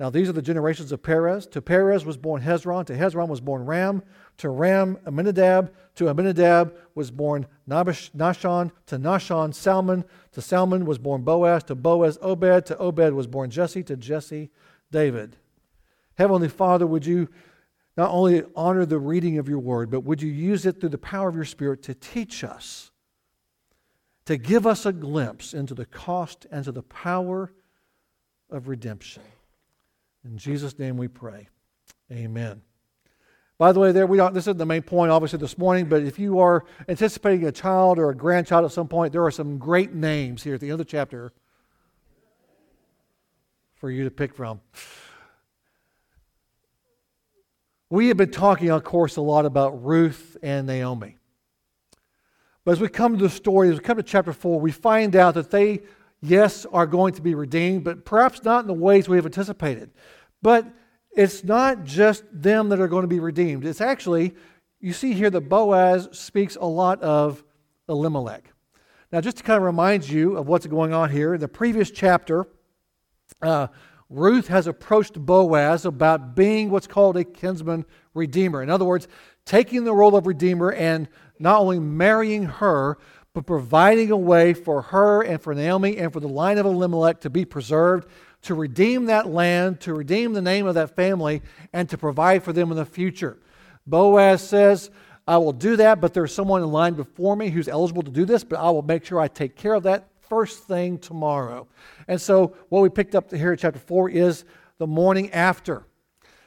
Now, 0.00 0.08
these 0.08 0.30
are 0.30 0.32
the 0.32 0.40
generations 0.40 0.92
of 0.92 1.02
Perez. 1.02 1.46
To 1.48 1.60
Perez 1.60 2.06
was 2.06 2.16
born 2.16 2.40
Hezron. 2.40 2.86
To 2.86 2.96
Hezron 2.96 3.28
was 3.28 3.42
born 3.42 3.66
Ram. 3.66 4.02
To 4.38 4.48
Ram, 4.48 4.96
Amminadab. 5.06 5.74
To 5.96 6.08
Amminadab 6.08 6.74
was 6.94 7.10
born 7.10 7.46
Nahshon. 7.68 8.72
To 8.86 8.98
Nahshon, 8.98 9.54
Salmon. 9.54 10.06
To 10.32 10.40
Salmon 10.40 10.86
was 10.86 10.96
born 10.96 11.20
Boaz. 11.20 11.64
To 11.64 11.74
Boaz, 11.74 12.16
Obed. 12.22 12.64
To 12.66 12.78
Obed 12.78 13.12
was 13.12 13.26
born 13.26 13.50
Jesse. 13.50 13.82
To 13.82 13.96
Jesse, 13.96 14.50
David. 14.90 15.36
Heavenly 16.14 16.48
Father, 16.48 16.86
would 16.86 17.04
you 17.04 17.28
not 17.94 18.10
only 18.10 18.42
honor 18.56 18.86
the 18.86 18.98
reading 18.98 19.36
of 19.36 19.50
your 19.50 19.58
word, 19.58 19.90
but 19.90 20.04
would 20.04 20.22
you 20.22 20.30
use 20.30 20.64
it 20.64 20.80
through 20.80 20.88
the 20.88 20.96
power 20.96 21.28
of 21.28 21.34
your 21.34 21.44
Spirit 21.44 21.82
to 21.82 21.94
teach 21.94 22.42
us, 22.42 22.90
to 24.24 24.38
give 24.38 24.66
us 24.66 24.86
a 24.86 24.94
glimpse 24.94 25.52
into 25.52 25.74
the 25.74 25.84
cost 25.84 26.46
and 26.50 26.64
to 26.64 26.72
the 26.72 26.82
power 26.82 27.52
of 28.48 28.66
redemption? 28.66 29.22
In 30.24 30.36
Jesus' 30.36 30.78
name 30.78 30.96
we 30.96 31.08
pray. 31.08 31.48
Amen. 32.12 32.62
By 33.58 33.72
the 33.72 33.80
way, 33.80 33.92
there 33.92 34.06
we 34.06 34.18
are, 34.20 34.30
this 34.30 34.44
isn't 34.44 34.56
the 34.56 34.64
main 34.64 34.82
point, 34.82 35.10
obviously, 35.10 35.38
this 35.38 35.58
morning, 35.58 35.86
but 35.86 36.02
if 36.02 36.18
you 36.18 36.38
are 36.38 36.64
anticipating 36.88 37.46
a 37.46 37.52
child 37.52 37.98
or 37.98 38.08
a 38.08 38.14
grandchild 38.14 38.64
at 38.64 38.72
some 38.72 38.88
point, 38.88 39.12
there 39.12 39.24
are 39.24 39.30
some 39.30 39.58
great 39.58 39.92
names 39.92 40.42
here 40.42 40.54
at 40.54 40.60
the 40.60 40.66
end 40.66 40.72
of 40.72 40.78
the 40.78 40.84
chapter 40.86 41.32
for 43.74 43.90
you 43.90 44.04
to 44.04 44.10
pick 44.10 44.34
from. 44.34 44.60
We 47.90 48.08
have 48.08 48.16
been 48.16 48.30
talking, 48.30 48.70
of 48.70 48.84
course, 48.84 49.16
a 49.16 49.20
lot 49.20 49.44
about 49.44 49.84
Ruth 49.84 50.36
and 50.42 50.66
Naomi. 50.66 51.16
But 52.64 52.72
as 52.72 52.80
we 52.80 52.88
come 52.88 53.18
to 53.18 53.24
the 53.24 53.30
story, 53.30 53.68
as 53.70 53.74
we 53.74 53.80
come 53.80 53.96
to 53.96 54.02
chapter 54.02 54.32
4, 54.32 54.60
we 54.60 54.70
find 54.70 55.16
out 55.16 55.34
that 55.34 55.50
they 55.50 55.80
yes, 56.22 56.66
are 56.72 56.86
going 56.86 57.14
to 57.14 57.22
be 57.22 57.34
redeemed, 57.34 57.84
but 57.84 58.04
perhaps 58.04 58.42
not 58.44 58.60
in 58.60 58.66
the 58.66 58.74
ways 58.74 59.08
we 59.08 59.16
have 59.16 59.26
anticipated. 59.26 59.90
But 60.42 60.66
it's 61.12 61.44
not 61.44 61.84
just 61.84 62.24
them 62.32 62.68
that 62.68 62.80
are 62.80 62.88
going 62.88 63.02
to 63.02 63.08
be 63.08 63.20
redeemed. 63.20 63.64
It's 63.64 63.80
actually, 63.80 64.34
you 64.80 64.92
see 64.92 65.12
here 65.12 65.30
that 65.30 65.48
Boaz 65.48 66.08
speaks 66.12 66.56
a 66.56 66.66
lot 66.66 67.02
of 67.02 67.42
Elimelech. 67.88 68.52
Now, 69.12 69.20
just 69.20 69.38
to 69.38 69.42
kind 69.42 69.56
of 69.56 69.64
remind 69.64 70.08
you 70.08 70.36
of 70.36 70.46
what's 70.46 70.66
going 70.66 70.92
on 70.92 71.10
here, 71.10 71.34
in 71.34 71.40
the 71.40 71.48
previous 71.48 71.90
chapter, 71.90 72.46
uh, 73.42 73.66
Ruth 74.08 74.48
has 74.48 74.66
approached 74.66 75.14
Boaz 75.14 75.84
about 75.84 76.34
being 76.36 76.70
what's 76.70 76.86
called 76.86 77.16
a 77.16 77.24
kinsman 77.24 77.84
redeemer. 78.14 78.62
In 78.62 78.70
other 78.70 78.84
words, 78.84 79.08
taking 79.44 79.84
the 79.84 79.92
role 79.92 80.16
of 80.16 80.26
redeemer 80.26 80.72
and 80.72 81.08
not 81.40 81.60
only 81.60 81.80
marrying 81.80 82.44
her, 82.44 82.98
but 83.32 83.46
providing 83.46 84.10
a 84.10 84.16
way 84.16 84.52
for 84.54 84.82
her 84.82 85.22
and 85.22 85.40
for 85.40 85.54
Naomi 85.54 85.96
and 85.96 86.12
for 86.12 86.20
the 86.20 86.28
line 86.28 86.58
of 86.58 86.66
Elimelech 86.66 87.20
to 87.20 87.30
be 87.30 87.44
preserved, 87.44 88.08
to 88.42 88.54
redeem 88.54 89.06
that 89.06 89.26
land, 89.26 89.80
to 89.80 89.94
redeem 89.94 90.32
the 90.32 90.42
name 90.42 90.66
of 90.66 90.74
that 90.74 90.94
family, 90.96 91.42
and 91.72 91.88
to 91.88 91.98
provide 91.98 92.42
for 92.42 92.52
them 92.52 92.70
in 92.70 92.76
the 92.76 92.84
future. 92.84 93.38
Boaz 93.86 94.46
says, 94.46 94.90
I 95.26 95.36
will 95.38 95.52
do 95.52 95.76
that, 95.76 96.00
but 96.00 96.12
there's 96.12 96.34
someone 96.34 96.62
in 96.62 96.72
line 96.72 96.94
before 96.94 97.36
me 97.36 97.50
who's 97.50 97.68
eligible 97.68 98.02
to 98.02 98.10
do 98.10 98.24
this, 98.24 98.42
but 98.42 98.58
I 98.58 98.70
will 98.70 98.82
make 98.82 99.04
sure 99.04 99.20
I 99.20 99.28
take 99.28 99.56
care 99.56 99.74
of 99.74 99.84
that 99.84 100.08
first 100.28 100.64
thing 100.64 100.98
tomorrow. 100.98 101.68
And 102.08 102.20
so, 102.20 102.56
what 102.68 102.80
we 102.80 102.88
picked 102.88 103.14
up 103.14 103.32
here 103.32 103.52
in 103.52 103.58
chapter 103.58 103.78
4 103.78 104.10
is 104.10 104.44
the 104.78 104.86
morning 104.86 105.30
after. 105.32 105.84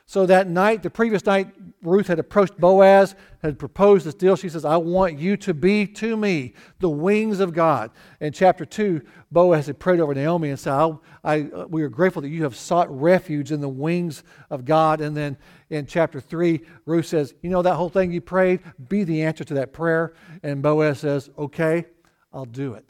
So 0.06 0.26
that 0.26 0.48
night, 0.48 0.84
the 0.84 0.90
previous 0.90 1.26
night, 1.26 1.48
Ruth 1.82 2.08
had 2.08 2.20
approached 2.20 2.58
Boaz, 2.58 3.16
had 3.42 3.58
proposed 3.58 4.06
this 4.06 4.14
deal. 4.14 4.36
She 4.36 4.50
says, 4.50 4.66
I 4.66 4.78
want 4.78 5.18
you 5.18 5.38
to 5.38 5.54
be 5.54 5.88
to 5.88 6.18
me 6.18 6.54
the 6.80 6.90
wings 6.90 7.40
of 7.40 7.54
God. 7.54 7.92
In 8.20 8.34
chapter 8.34 8.66
2, 8.66 9.02
Boaz 9.32 9.68
had 9.68 9.80
prayed 9.80 10.00
over 10.00 10.14
Naomi 10.14 10.50
and 10.50 10.60
said, 10.60 10.74
I, 10.74 10.98
I, 11.24 11.40
We 11.70 11.84
are 11.84 11.90
grateful 11.90 12.22
that 12.22 12.30
you 12.30 12.44
have 12.44 12.56
sought 12.56 12.90
refuge 12.96 13.52
in 13.52 13.62
the 13.62 13.70
wings 13.70 14.24
of 14.50 14.66
God. 14.66 15.00
And 15.00 15.16
then 15.16 15.38
in 15.70 15.86
chapter 15.86 16.20
3, 16.20 16.62
Ruth 16.86 17.06
says, 17.06 17.34
You 17.42 17.50
know 17.50 17.62
that 17.62 17.76
whole 17.76 17.90
thing 17.90 18.12
you 18.12 18.22
prayed? 18.22 18.60
Be 18.90 19.04
the 19.06 19.24
answer 19.24 19.46
to 19.46 19.54
that 19.56 19.72
prayer. 19.72 20.14
And 20.44 20.62
Boaz 20.62 21.00
says, 21.00 21.30
Okay, 21.38 21.86
I'll 22.34 22.46
do 22.46 22.74
it. 22.74 22.86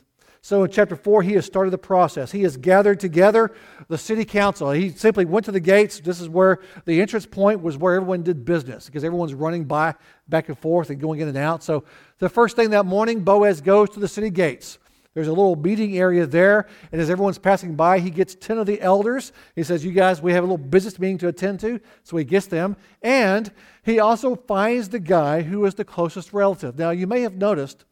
So 0.45 0.66
in 0.66 0.72
chapter 0.72 0.98
4, 0.98 1.24
he 1.24 1.34
has 1.36 1.45
started 1.45 1.72
the 1.72 1.78
process. 1.78 2.30
He 2.30 2.44
has 2.44 2.57
gathered 2.57 3.00
together 3.00 3.50
the 3.88 3.98
city 3.98 4.25
council. 4.25 4.72
He 4.72 4.90
simply 4.90 5.24
went 5.24 5.45
to 5.45 5.54
the 5.54 5.62
gates. 5.62 6.01
This 6.01 6.19
is 6.19 6.28
where 6.28 6.60
the 6.84 7.00
entrance 7.00 7.25
point 7.25 7.62
was 7.62 7.78
where 7.78 7.95
everyone 7.95 8.24
did 8.24 8.44
business 8.44 8.88
because 8.88 9.06
everyone's 9.06 9.34
running 9.34 9.63
by 9.63 9.95
back 10.28 10.50
and 10.50 10.60
forth 10.60 10.90
and 10.90 11.00
going 11.00 11.22
in 11.22 11.30
and 11.30 11.38
out. 11.38 11.63
So 11.63 11.86
the 12.19 12.28
first 12.28 12.57
thing 12.57 12.71
that 12.71 12.85
morning, 12.85 13.23
Boaz 13.23 13.62
goes 13.62 13.92
to 13.92 14.02
the 14.02 14.07
city 14.09 14.30
gates. 14.30 14.80
There's 15.14 15.30
a 15.30 15.33
little 15.33 15.56
meeting 15.56 15.97
area 15.97 16.26
there, 16.26 16.68
and 16.92 17.00
as 17.00 17.09
everyone's 17.09 17.38
passing 17.38 17.76
by, 17.76 18.00
he 18.00 18.09
gets 18.09 18.35
10 18.35 18.57
of 18.57 18.66
the 18.66 18.81
elders. 18.81 19.31
He 19.56 19.64
says, 19.64 19.85
You 19.85 19.94
guys, 19.94 20.21
we 20.21 20.33
have 20.33 20.44
a 20.44 20.47
little 20.47 20.57
business 20.57 21.00
meeting 21.00 21.19
to 21.19 21.30
attend 21.30 21.62
to. 21.62 21.80
So 22.04 22.18
he 22.18 22.26
gets 22.26 22.47
them. 22.47 22.76
And 23.02 23.50
he 23.83 23.97
also 23.97 24.35
finds 24.35 24.90
the 24.90 25.00
guy 25.00 25.44
who 25.44 25.64
is 25.66 25.76
the 25.76 25.85
closest 25.85 26.33
relative. 26.33 26.78
Now, 26.78 26.90
you 26.90 27.07
may 27.07 27.21
have 27.21 27.35
noticed 27.35 27.85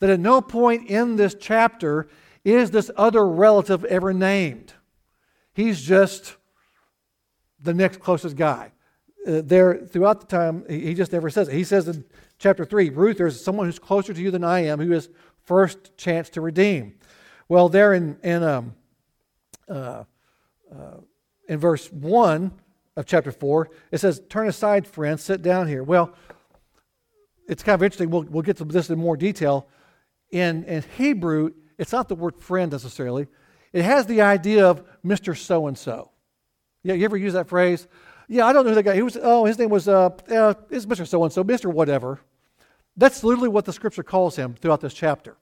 that 0.00 0.10
at 0.10 0.20
no 0.20 0.40
point 0.40 0.88
in 0.88 1.16
this 1.16 1.34
chapter 1.38 2.08
is 2.44 2.70
this 2.70 2.90
other 2.96 3.26
relative 3.26 3.84
ever 3.84 4.12
named. 4.12 4.74
He's 5.54 5.80
just 5.82 6.36
the 7.60 7.74
next 7.74 8.00
closest 8.00 8.36
guy. 8.36 8.72
Uh, 9.26 9.40
there, 9.42 9.78
throughout 9.78 10.20
the 10.20 10.26
time, 10.26 10.64
he, 10.68 10.92
just 10.92 11.12
never 11.12 11.30
says 11.30 11.48
it. 11.48 11.54
He 11.54 11.64
says 11.64 11.88
in 11.88 12.04
chapter 12.38 12.64
3 12.64 12.90
Ruth, 12.90 13.16
there's 13.16 13.42
someone 13.42 13.66
who's 13.66 13.78
closer 13.78 14.12
to 14.12 14.20
you 14.20 14.30
than 14.30 14.44
I 14.44 14.64
am 14.64 14.78
who 14.78 14.90
has 14.90 15.08
first 15.44 15.96
chance 15.96 16.28
to 16.30 16.40
redeem. 16.40 16.94
Well, 17.48 17.68
there 17.68 17.94
in, 17.94 18.18
in, 18.22 18.42
um, 18.42 18.74
uh, 19.68 20.04
uh, 20.70 20.96
in 21.48 21.58
verse 21.58 21.90
1 21.90 22.52
of 22.96 23.06
chapter 23.06 23.32
4, 23.32 23.70
it 23.90 23.98
says, 23.98 24.20
Turn 24.28 24.48
aside, 24.48 24.86
friends, 24.86 25.22
sit 25.22 25.40
down 25.40 25.68
here. 25.68 25.82
Well, 25.82 26.14
it's 27.48 27.62
kind 27.62 27.74
of 27.74 27.82
interesting. 27.82 28.10
We'll, 28.10 28.24
we'll 28.24 28.42
get 28.42 28.58
to 28.58 28.64
this 28.64 28.90
in 28.90 28.98
more 28.98 29.16
detail 29.16 29.68
in, 30.30 30.64
in 30.64 30.84
Hebrew, 30.96 31.50
it's 31.78 31.92
not 31.92 32.08
the 32.08 32.14
word 32.14 32.36
friend 32.36 32.72
necessarily. 32.72 33.26
It 33.72 33.84
has 33.84 34.06
the 34.06 34.22
idea 34.22 34.66
of 34.66 34.84
Mr. 35.04 35.36
So 35.36 35.66
and 35.66 35.76
so. 35.76 36.10
Yeah, 36.82 36.94
you 36.94 37.04
ever 37.04 37.16
use 37.16 37.32
that 37.32 37.48
phrase? 37.48 37.88
Yeah, 38.28 38.46
I 38.46 38.52
don't 38.52 38.64
know 38.64 38.70
who 38.70 38.74
that 38.76 38.82
guy. 38.84 38.94
He 38.94 39.02
was. 39.02 39.18
Oh, 39.20 39.44
his 39.44 39.58
name 39.58 39.70
was. 39.70 39.88
Uh, 39.88 40.10
uh 40.30 40.54
is 40.70 40.86
Mr. 40.86 41.06
So 41.06 41.24
and 41.24 41.32
so, 41.32 41.44
Mr. 41.44 41.72
Whatever. 41.72 42.20
That's 42.96 43.24
literally 43.24 43.48
what 43.48 43.64
the 43.64 43.72
scripture 43.72 44.02
calls 44.02 44.36
him 44.36 44.54
throughout 44.54 44.80
this 44.80 44.94
chapter. 44.94 45.36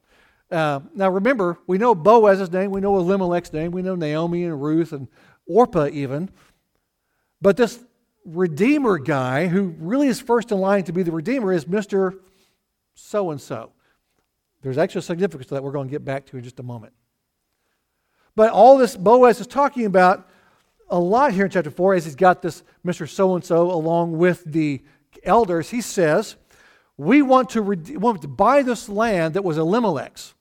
Uh, 0.51 0.81
now 0.95 1.11
remember, 1.11 1.59
we 1.67 1.79
know 1.79 1.95
Boaz's 1.95 2.51
name, 2.51 2.71
we 2.71 2.81
know 2.81 2.97
Elimelech's 2.97 3.53
name, 3.53 3.73
we 3.73 3.83
know 3.83 3.95
Naomi 3.95 4.45
and 4.45 4.63
Ruth 4.63 4.93
and 4.93 5.09
Orpah 5.47 5.89
even. 5.93 6.31
But 7.41 7.57
this 7.57 7.83
Redeemer 8.25 8.99
guy, 8.99 9.49
who 9.49 9.75
really 9.79 10.09
is 10.09 10.21
first 10.21 10.53
in 10.53 10.59
line 10.59 10.85
to 10.85 10.93
be 10.93 11.03
the 11.03 11.11
Redeemer, 11.11 11.53
is 11.53 11.65
Mr. 11.65 12.19
So 12.95 13.31
and 13.31 13.41
so. 13.41 13.73
There's 14.63 14.79
extra 14.79 15.03
significance 15.03 15.49
to 15.49 15.55
that 15.55 15.63
we're 15.63 15.73
going 15.73 15.89
to 15.89 15.93
get 15.93 16.05
back 16.05 16.27
to 16.27 16.37
in 16.37 16.45
just 16.45 16.61
a 16.61 16.63
moment. 16.63 16.93
But 18.35 18.51
all 18.51 18.79
this 18.79 18.97
Boaz 18.97 19.41
is 19.41 19.47
talking 19.47 19.85
about 19.85 20.29
a 20.89 20.99
lot 20.99 21.33
here 21.33 21.45
in 21.45 21.51
chapter 21.51 21.71
4 21.71 21.95
as 21.95 22.05
he's 22.05 22.15
got 22.15 22.43
this 22.43 22.63
Mr. 22.87 23.09
So 23.09 23.35
and 23.35 23.45
so 23.45 23.71
along 23.71 24.19
with 24.19 24.45
the 24.45 24.83
elders. 25.25 25.71
He 25.71 25.81
says, 25.81 26.37
we 26.97 27.23
want 27.23 27.51
to, 27.51 27.63
want 27.63 28.23
to 28.23 28.29
buy 28.29 28.63
this 28.63 28.89
land 28.89 29.35
that 29.35 29.45
was 29.45 29.59
Elimelech's, 29.59 30.35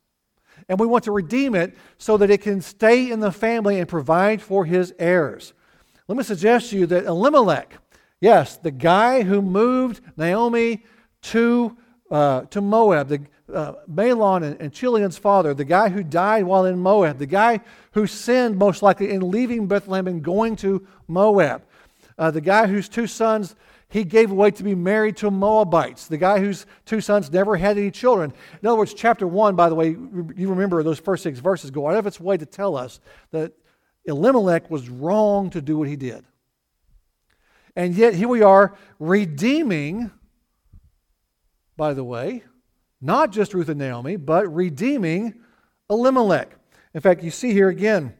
and 0.69 0.79
we 0.79 0.85
want 0.85 1.05
to 1.05 1.11
redeem 1.11 1.55
it 1.55 1.77
so 1.97 2.17
that 2.17 2.29
it 2.29 2.41
can 2.41 2.61
stay 2.61 3.09
in 3.09 3.19
the 3.19 3.31
family 3.31 3.79
and 3.79 3.87
provide 3.87 4.41
for 4.41 4.65
his 4.65 4.93
heirs. 4.99 5.53
Let 6.07 6.17
me 6.17 6.23
suggest 6.23 6.69
to 6.69 6.77
you 6.77 6.85
that 6.87 7.05
Elimelech, 7.05 7.77
yes, 8.19 8.57
the 8.57 8.71
guy 8.71 9.23
who 9.23 9.41
moved 9.41 10.01
Naomi 10.17 10.83
to, 11.23 11.77
uh, 12.11 12.41
to 12.41 12.61
Moab, 12.61 13.07
the, 13.07 13.21
uh, 13.51 13.73
Mahlon 13.89 14.43
and, 14.43 14.61
and 14.61 14.71
Chilion's 14.71 15.17
father, 15.17 15.53
the 15.53 15.65
guy 15.65 15.89
who 15.89 16.03
died 16.03 16.43
while 16.43 16.65
in 16.65 16.77
Moab, 16.77 17.17
the 17.17 17.25
guy 17.25 17.61
who 17.93 18.05
sinned 18.05 18.57
most 18.57 18.83
likely 18.83 19.11
in 19.11 19.31
leaving 19.31 19.67
Bethlehem 19.67 20.07
and 20.07 20.21
going 20.21 20.55
to 20.57 20.85
Moab, 21.07 21.63
uh, 22.17 22.29
the 22.29 22.41
guy 22.41 22.67
whose 22.67 22.89
two 22.89 23.07
sons 23.07 23.55
he 23.91 24.05
gave 24.05 24.31
away 24.31 24.51
to 24.51 24.63
be 24.63 24.73
married 24.73 25.17
to 25.17 25.29
Moabites, 25.29 26.07
the 26.07 26.17
guy 26.17 26.39
whose 26.39 26.65
two 26.85 27.01
sons 27.01 27.31
never 27.31 27.57
had 27.57 27.77
any 27.77 27.91
children. 27.91 28.33
In 28.61 28.67
other 28.67 28.77
words, 28.77 28.93
chapter 28.93 29.27
1, 29.27 29.55
by 29.57 29.67
the 29.67 29.75
way, 29.75 29.89
you 29.89 30.49
remember 30.49 30.81
those 30.81 30.99
first 30.99 31.23
six 31.23 31.39
verses 31.39 31.71
go 31.71 31.89
out 31.89 31.97
of 31.97 32.07
its 32.07 32.19
way 32.19 32.37
to 32.37 32.45
tell 32.45 32.77
us 32.77 33.01
that 33.31 33.51
Elimelech 34.05 34.71
was 34.71 34.89
wrong 34.89 35.49
to 35.49 35.61
do 35.61 35.77
what 35.77 35.89
he 35.89 35.97
did. 35.97 36.23
And 37.75 37.93
yet, 37.93 38.13
here 38.13 38.29
we 38.29 38.41
are 38.41 38.75
redeeming, 38.97 40.11
by 41.81 41.95
the 41.95 42.03
way, 42.03 42.43
not 43.01 43.31
just 43.31 43.55
Ruth 43.55 43.67
and 43.67 43.79
Naomi, 43.79 44.15
but 44.15 44.53
redeeming 44.53 45.33
Elimelech. 45.89 46.51
In 46.93 47.01
fact, 47.01 47.23
you 47.23 47.31
see 47.31 47.53
here 47.53 47.69
again, 47.69 48.13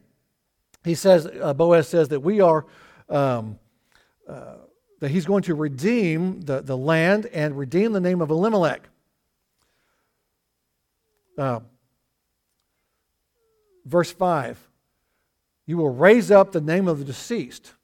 he 0.82 0.96
says, 0.96 1.28
uh, 1.40 1.54
Boaz 1.54 1.86
says 1.86 2.08
that 2.08 2.18
we 2.18 2.40
are. 2.40 2.66
Um, 3.08 3.60
uh, 4.28 4.54
that 4.98 5.12
he's 5.12 5.26
going 5.26 5.44
to 5.44 5.54
redeem 5.54 6.40
the, 6.40 6.60
the 6.60 6.76
land 6.76 7.26
and 7.26 7.56
redeem 7.56 7.92
the 7.92 8.00
name 8.00 8.20
of 8.20 8.30
Elimelech. 8.30 8.88
Uh, 11.38 11.60
verse 13.84 14.10
5 14.10 14.58
You 15.66 15.76
will 15.76 15.94
raise 15.94 16.32
up 16.32 16.50
the 16.50 16.60
name 16.60 16.88
of 16.88 16.98
the 16.98 17.04
deceased 17.04 17.74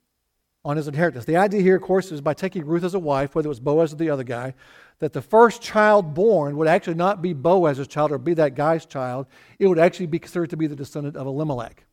on 0.64 0.76
his 0.76 0.88
inheritance. 0.88 1.24
The 1.24 1.36
idea 1.36 1.60
here, 1.60 1.76
of 1.76 1.82
course, 1.82 2.10
is 2.10 2.20
by 2.20 2.34
taking 2.34 2.66
Ruth 2.66 2.84
as 2.84 2.94
a 2.94 2.98
wife, 2.98 3.34
whether 3.34 3.46
it 3.46 3.48
was 3.48 3.60
Boaz 3.60 3.92
or 3.92 3.96
the 3.96 4.10
other 4.10 4.24
guy, 4.24 4.54
that 5.00 5.12
the 5.12 5.22
first 5.22 5.62
child 5.62 6.14
born 6.14 6.56
would 6.56 6.68
actually 6.68 6.94
not 6.94 7.22
be 7.22 7.32
Boaz's 7.32 7.86
child 7.86 8.10
or 8.10 8.18
be 8.18 8.34
that 8.34 8.54
guy's 8.54 8.84
child. 8.84 9.26
It 9.58 9.66
would 9.66 9.78
actually 9.78 10.06
be 10.06 10.18
considered 10.18 10.50
to 10.50 10.56
be 10.56 10.66
the 10.66 10.76
descendant 10.76 11.16
of 11.16 11.26
Elimelech 11.26 11.84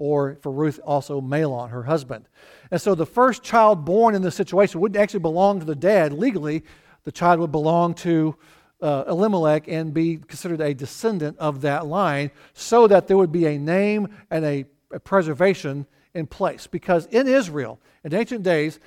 or 0.00 0.38
for 0.40 0.50
Ruth 0.50 0.80
also 0.82 1.20
Mahlon, 1.20 1.70
her 1.70 1.82
husband. 1.82 2.26
And 2.70 2.80
so 2.80 2.94
the 2.94 3.06
first 3.06 3.42
child 3.42 3.84
born 3.84 4.14
in 4.14 4.22
this 4.22 4.34
situation 4.34 4.80
wouldn't 4.80 5.00
actually 5.00 5.20
belong 5.20 5.60
to 5.60 5.66
the 5.66 5.76
dad. 5.76 6.12
Legally, 6.14 6.64
the 7.04 7.12
child 7.12 7.38
would 7.38 7.52
belong 7.52 7.94
to 7.94 8.34
uh, 8.80 9.04
Elimelech 9.06 9.68
and 9.68 9.92
be 9.92 10.16
considered 10.16 10.62
a 10.62 10.72
descendant 10.72 11.36
of 11.38 11.60
that 11.60 11.86
line 11.86 12.30
so 12.54 12.86
that 12.86 13.08
there 13.08 13.18
would 13.18 13.30
be 13.30 13.46
a 13.46 13.58
name 13.58 14.08
and 14.30 14.42
a, 14.44 14.64
a 14.90 14.98
preservation 14.98 15.86
in 16.14 16.26
place. 16.26 16.66
Because 16.66 17.04
in 17.06 17.28
Israel, 17.28 17.78
in 18.02 18.14
ancient 18.14 18.42
days, 18.42 18.80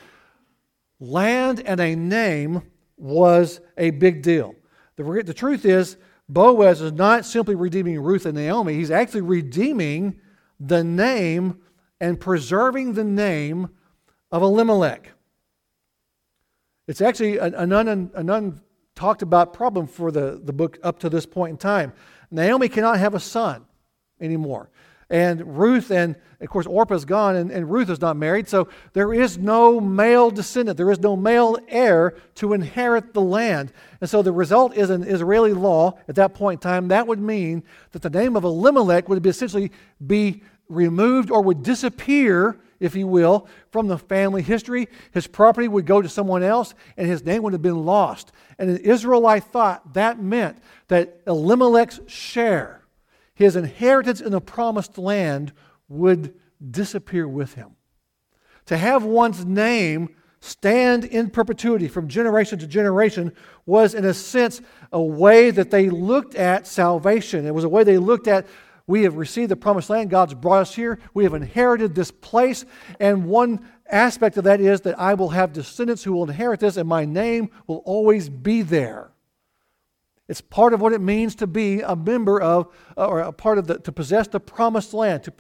land 1.00 1.62
and 1.64 1.80
a 1.80 1.96
name 1.96 2.64
was 2.98 3.60
a 3.78 3.92
big 3.92 4.22
deal. 4.22 4.56
The, 4.96 5.24
the 5.26 5.34
truth 5.34 5.66
is, 5.66 5.98
Boaz 6.30 6.82
is 6.82 6.94
not 6.94 7.26
simply 7.26 7.56
redeeming 7.56 8.00
Ruth 8.00 8.26
and 8.26 8.36
Naomi, 8.36 8.76
he's 8.76 8.92
actually 8.92 9.22
redeeming 9.22 10.20
the 10.60 10.84
name 10.84 11.60
and 12.00 12.20
preserving 12.20 12.94
the 12.94 13.04
name 13.04 13.70
of 14.32 14.42
Elimelech. 14.42 15.12
It's 16.88 17.02
actually 17.02 17.38
an, 17.38 17.54
an, 17.56 17.72
un, 17.72 17.88
an 17.88 18.12
untalked 18.96 19.22
about 19.22 19.54
problem 19.54 19.88
for 19.88 20.12
the, 20.12 20.42
the 20.44 20.54
book 20.54 20.80
up 20.84 21.00
to 21.00 21.10
this 21.10 21.26
point 21.26 21.52
in 21.52 21.58
time. 21.58 21.94
Naomi 22.30 22.68
cannot 22.68 23.00
have 23.00 23.14
a 23.14 23.20
son 23.20 23.66
anymore. 24.20 24.70
And 25.10 25.58
Ruth, 25.58 25.92
and 25.92 26.16
of 26.42 26.50
course, 26.50 26.66
Orpah's 26.66 27.06
gone, 27.06 27.36
and, 27.36 27.52
and 27.52 27.72
Ruth 27.72 27.90
is 27.90 28.02
not 28.02 28.18
married, 28.18 28.48
so 28.48 28.68
there 28.94 29.14
is 29.14 29.38
no 29.38 29.80
male 29.80 30.30
descendant, 30.30 30.78
there 30.78 30.92
is 30.92 31.00
no 31.00 31.16
male 31.16 31.58
heir 31.68 32.16
to 32.36 32.54
inherit 32.54 33.14
the 33.14 33.22
land. 33.22 33.72
And 34.02 34.10
so 34.10 34.22
the 34.22 34.32
result 34.32 34.76
is 34.76 34.90
an 34.90 35.04
Israeli 35.04 35.54
law 35.54 35.98
at 36.08 36.16
that 36.16 36.34
point 36.34 36.60
in 36.60 36.70
time. 36.70 36.88
That 36.90 37.08
would 37.08 37.20
mean 37.20 37.64
that 37.92 38.02
the 38.02 38.10
name 38.10 38.36
of 38.36 38.44
Elimelech 38.44 39.08
would 39.08 39.22
be 39.22 39.30
essentially 39.30 39.72
be 40.06 40.44
removed 40.68 41.32
or 41.32 41.42
would 41.42 41.64
disappear, 41.64 42.60
if 42.80 42.96
you 42.96 43.08
will, 43.08 43.48
from 43.72 43.88
the 43.88 43.98
family 43.98 44.42
history. 44.42 44.90
His 45.12 45.28
property 45.28 45.68
would 45.68 45.86
go 45.86 46.02
to 46.02 46.10
someone 46.10 46.44
else, 46.44 46.74
and 46.98 47.08
his 47.08 47.24
name 47.24 47.44
would 47.44 47.54
have 47.54 47.62
been 47.62 47.86
lost. 47.86 48.32
And 48.60 48.70
an 48.70 48.78
Israelite 48.78 49.46
thought 49.46 49.94
that 49.94 50.22
meant 50.22 50.58
that 50.90 51.22
Elimelech's 51.26 52.02
share, 52.08 52.83
his 53.34 53.56
inheritance 53.56 54.22
in 54.22 54.32
the 54.32 54.42
promised 54.42 54.98
land, 54.98 55.54
would 55.88 56.34
disappear 56.72 57.28
with 57.28 57.56
him. 57.56 57.76
To 58.68 58.78
have 58.78 59.04
one's 59.04 59.46
name 59.46 60.16
stand 60.40 61.06
in 61.06 61.30
perpetuity 61.30 61.88
from 61.88 62.08
generation 62.08 62.60
to 62.60 62.68
generation 62.68 63.32
was, 63.66 63.94
in 63.94 64.06
a 64.06 64.14
sense, 64.14 64.62
a 64.92 65.02
way 65.02 65.52
that 65.52 65.72
they 65.72 65.90
looked 65.90 66.36
at 66.36 66.68
salvation. 66.68 67.46
It 67.46 67.54
was 67.54 67.64
a 67.64 67.70
way 67.70 67.84
they 67.84 67.98
looked 67.98 68.28
at 68.28 68.46
we 68.86 69.04
have 69.04 69.16
received 69.16 69.50
the 69.50 69.56
promised 69.56 69.90
land. 69.90 70.10
God's 70.10 70.34
brought 70.34 70.62
us 70.62 70.76
here. 70.76 71.00
We 71.14 71.24
have 71.24 71.34
inherited 71.34 71.96
this 71.96 72.12
place. 72.12 72.66
And 73.00 73.26
one 73.26 73.66
aspect 73.90 74.36
of 74.38 74.44
that 74.44 74.60
is 74.60 74.82
that 74.82 75.00
I 75.00 75.14
will 75.14 75.30
have 75.30 75.54
descendants 75.54 76.04
who 76.04 76.12
will 76.12 76.30
inherit 76.30 76.60
this, 76.60 76.76
and 76.76 76.88
my 76.88 77.06
name 77.06 77.50
will 77.66 77.82
always 77.86 78.28
be 78.28 78.62
there. 78.62 79.13
It's 80.34 80.42
part 80.42 80.74
of 80.74 80.82
what 80.82 80.94
it 80.94 81.00
means 81.00 81.36
to 81.36 81.46
be 81.46 81.82
a 81.82 81.96
member 81.96 82.42
of, 82.42 82.74
uh, 82.98 83.06
or 83.06 83.20
a 83.20 83.32
part 83.32 83.60
of 83.60 83.68
the, 83.68 83.78
to 83.78 83.92
possess 83.92 84.28
the 84.28 84.40
promised 84.40 84.92
land, 84.92 85.22
to, 85.26 85.34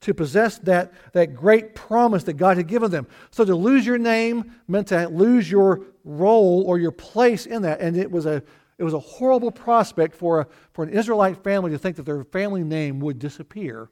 to 0.00 0.14
possess 0.14 0.56
that, 0.60 0.94
that 1.12 1.34
great 1.34 1.74
promise 1.74 2.24
that 2.24 2.38
God 2.38 2.56
had 2.56 2.66
given 2.66 2.90
them. 2.90 3.06
So 3.30 3.44
to 3.44 3.54
lose 3.54 3.84
your 3.84 3.98
name 3.98 4.54
meant 4.66 4.86
to 4.86 5.06
lose 5.08 5.50
your 5.50 5.82
role 6.02 6.64
or 6.66 6.78
your 6.78 6.92
place 6.92 7.44
in 7.44 7.60
that. 7.60 7.80
And 7.80 7.94
it 7.94 8.10
was 8.10 8.24
a 8.24 8.42
it 8.78 8.84
was 8.84 8.94
a 8.94 8.98
horrible 8.98 9.50
prospect 9.50 10.14
for, 10.14 10.40
a, 10.40 10.46
for 10.72 10.82
an 10.82 10.94
Israelite 10.94 11.44
family 11.44 11.70
to 11.72 11.78
think 11.78 11.96
that 11.96 12.06
their 12.06 12.24
family 12.24 12.64
name 12.64 13.00
would 13.00 13.18
disappear 13.18 13.90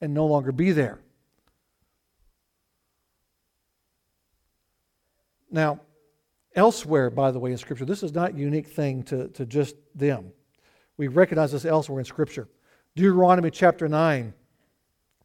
and 0.00 0.12
no 0.12 0.26
longer 0.26 0.50
be 0.50 0.72
there. 0.72 0.98
Now, 5.52 5.82
elsewhere, 6.54 7.10
by 7.10 7.30
the 7.30 7.38
way, 7.38 7.52
in 7.52 7.58
Scripture, 7.58 7.84
this 7.84 8.02
is 8.02 8.14
not 8.14 8.34
a 8.34 8.36
unique 8.36 8.68
thing 8.68 9.02
to, 9.04 9.28
to 9.28 9.46
just 9.46 9.76
them. 9.94 10.32
We 10.96 11.08
recognize 11.08 11.52
this 11.52 11.64
elsewhere 11.64 11.98
in 11.98 12.04
Scripture. 12.04 12.48
Deuteronomy 12.94 13.50
chapter 13.50 13.88
9. 13.88 14.32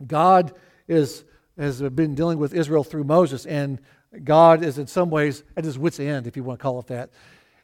God 0.08 0.54
is, 0.88 1.24
has 1.58 1.82
been 1.82 2.16
dealing 2.16 2.40
with 2.40 2.54
Israel 2.54 2.84
through 2.84 3.04
Moses, 3.04 3.46
and 3.46 3.80
God 4.24 4.64
is 4.64 4.80
in 4.80 4.88
some 4.88 5.10
ways 5.10 5.44
at 5.56 5.64
his 5.64 5.78
wits' 5.78 6.00
end, 6.00 6.26
if 6.26 6.36
you 6.36 6.44
want 6.44 6.60
to 6.60 6.64
call 6.64 6.80
it 6.80 6.88
that. 6.88 7.12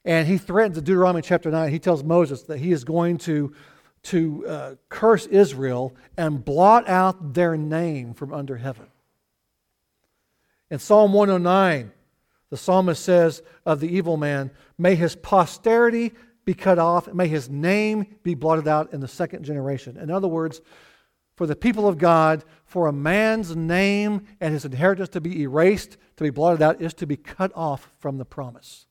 And 0.03 0.27
he 0.27 0.37
threatens 0.37 0.77
in 0.77 0.83
Deuteronomy 0.83 1.23
chapter 1.23 1.49
9, 1.49 1.71
he 1.71 1.79
tells 1.79 2.03
Moses 2.03 2.43
that 2.43 2.59
he 2.59 2.71
is 2.71 2.83
going 2.83 3.17
to, 3.19 3.55
to 4.03 4.47
uh, 4.47 4.75
curse 4.89 5.25
Israel 5.25 5.95
and 6.15 6.45
blot 6.45 6.87
out 6.87 7.33
their 7.33 7.57
name 7.57 8.13
from 8.13 8.31
under 8.31 8.57
heaven. 8.57 8.85
In 10.69 10.77
Psalm 10.77 11.13
109, 11.13 11.91
the 12.49 12.57
psalmist 12.57 13.03
says 13.03 13.41
of 13.65 13.79
the 13.79 13.87
evil 13.87 14.17
man, 14.17 14.51
May 14.77 14.95
his 14.95 15.15
posterity 15.15 16.13
be 16.45 16.53
cut 16.53 16.77
off, 16.77 17.07
and 17.07 17.15
may 17.15 17.27
his 17.27 17.49
name 17.49 18.05
be 18.23 18.35
blotted 18.35 18.67
out 18.67 18.93
in 18.93 18.99
the 18.99 19.07
second 19.07 19.43
generation. 19.43 19.97
In 19.97 20.11
other 20.11 20.27
words, 20.27 20.61
for 21.35 21.47
the 21.47 21.55
people 21.55 21.87
of 21.87 21.97
God, 21.97 22.45
for 22.65 22.87
a 22.87 22.93
man's 22.93 23.55
name 23.55 24.25
and 24.39 24.53
his 24.53 24.63
inheritance 24.63 25.09
to 25.09 25.21
be 25.21 25.41
erased, 25.41 25.97
to 26.17 26.23
be 26.23 26.29
blotted 26.29 26.61
out, 26.61 26.81
is 26.81 26.93
to 26.95 27.07
be 27.07 27.17
cut 27.17 27.51
off 27.55 27.91
from 27.99 28.17
the 28.17 28.25
promise. 28.25 28.85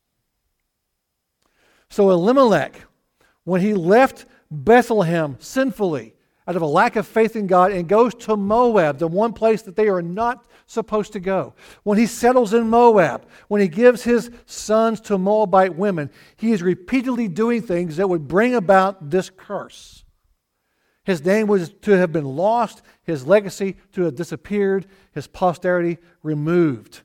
So 1.89 2.11
Elimelech, 2.11 2.83
when 3.45 3.61
he 3.61 3.73
left 3.73 4.27
Bethlehem 4.51 5.37
sinfully 5.39 6.15
out 6.47 6.57
of 6.57 6.63
a 6.63 6.67
lack 6.67 6.97
of 6.97 7.07
faith 7.07 7.37
in 7.37 7.47
God 7.47 7.73
and 7.73 7.89
goes 7.89 8.15
to 8.15 8.37
Moab, 8.37 8.99
the 8.99 9.09
one 9.09 9.33
place 9.33 9.63
that 9.63 9.77
they 9.77 9.89
are 9.89 10.03
not 10.03 10.47
supposed 10.67 11.13
to 11.15 11.21
go, 11.21 11.55
when 11.83 11.99
he 11.99 12.07
settles 12.07 12.53
in 12.53 12.69
Moab, 12.69 13.27
when 13.49 13.61
he 13.61 13.69
gives 13.69 14.05
his 14.05 14.31
sons 14.47 15.01
to 15.03 15.17
Moabite 15.17 15.75
women, 15.75 16.11
he 16.37 16.53
is 16.53 16.63
repeatedly 16.63 17.29
doing 17.29 17.63
things 17.63 17.97
that 17.97 18.09
would 18.09 18.29
bring 18.29 18.55
about 18.55 19.11
this 19.11 19.31
curse. 19.31 20.05
His 21.05 21.25
name 21.25 21.47
was 21.47 21.71
to 21.83 21.93
have 21.93 22.13
been 22.13 22.25
lost, 22.25 22.83
his 23.03 23.27
legacy 23.27 23.77
to 23.93 24.03
have 24.03 24.15
disappeared, 24.15 24.87
his 25.13 25.27
posterity 25.27 25.99
removed. 26.23 27.03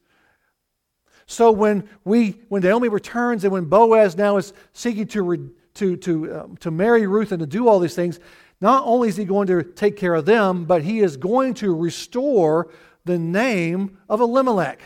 So 1.25 1.51
when 1.51 1.88
we, 2.05 2.41
when 2.48 2.63
Naomi 2.63 2.88
returns 2.88 3.43
and 3.43 3.53
when 3.53 3.65
Boaz 3.65 4.17
now 4.17 4.38
is 4.38 4.53
seeking 4.74 5.05
to, 5.08 5.22
re, 5.22 5.39
to, 5.75 5.96
to, 5.98 6.39
um, 6.39 6.58
to 6.58 6.72
marry 6.72 7.05
Ruth 7.08 7.31
and 7.31 7.39
to 7.41 7.46
do 7.46 7.67
all 7.67 7.79
these 7.79 7.93
things, 7.93 8.19
not 8.61 8.83
only 8.85 9.09
is 9.09 9.15
he 9.15 9.25
going 9.25 9.47
to 9.47 9.63
take 9.63 9.95
care 9.95 10.15
of 10.15 10.25
them, 10.25 10.65
but 10.65 10.83
he 10.83 10.99
is 10.99 11.17
going 11.17 11.53
to 11.55 11.73
restore 11.73 12.69
the 13.05 13.17
name 13.17 13.97
of 14.09 14.19
Elimelech. 14.19 14.81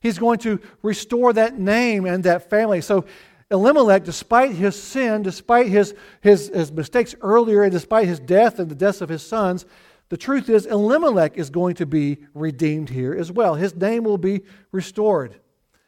He's 0.00 0.18
going 0.18 0.38
to 0.40 0.60
restore 0.82 1.32
that 1.32 1.58
name 1.58 2.04
and 2.04 2.22
that 2.24 2.50
family. 2.50 2.80
So 2.80 3.04
Elimelech, 3.50 4.04
despite 4.04 4.52
his 4.52 4.80
sin, 4.80 5.22
despite 5.22 5.68
his, 5.68 5.94
his, 6.20 6.48
his 6.54 6.70
mistakes 6.70 7.14
earlier, 7.20 7.62
and 7.62 7.72
despite 7.72 8.06
his 8.06 8.20
death 8.20 8.58
and 8.58 8.70
the 8.70 8.74
deaths 8.74 9.00
of 9.00 9.08
his 9.08 9.22
sons, 9.22 9.64
the 10.10 10.16
truth 10.16 10.48
is 10.48 10.66
Elimelech 10.66 11.36
is 11.36 11.50
going 11.50 11.74
to 11.76 11.86
be 11.86 12.18
redeemed 12.34 12.90
here 12.90 13.14
as 13.14 13.32
well. 13.32 13.54
His 13.54 13.74
name 13.74 14.04
will 14.04 14.18
be 14.18 14.42
restored. 14.70 15.40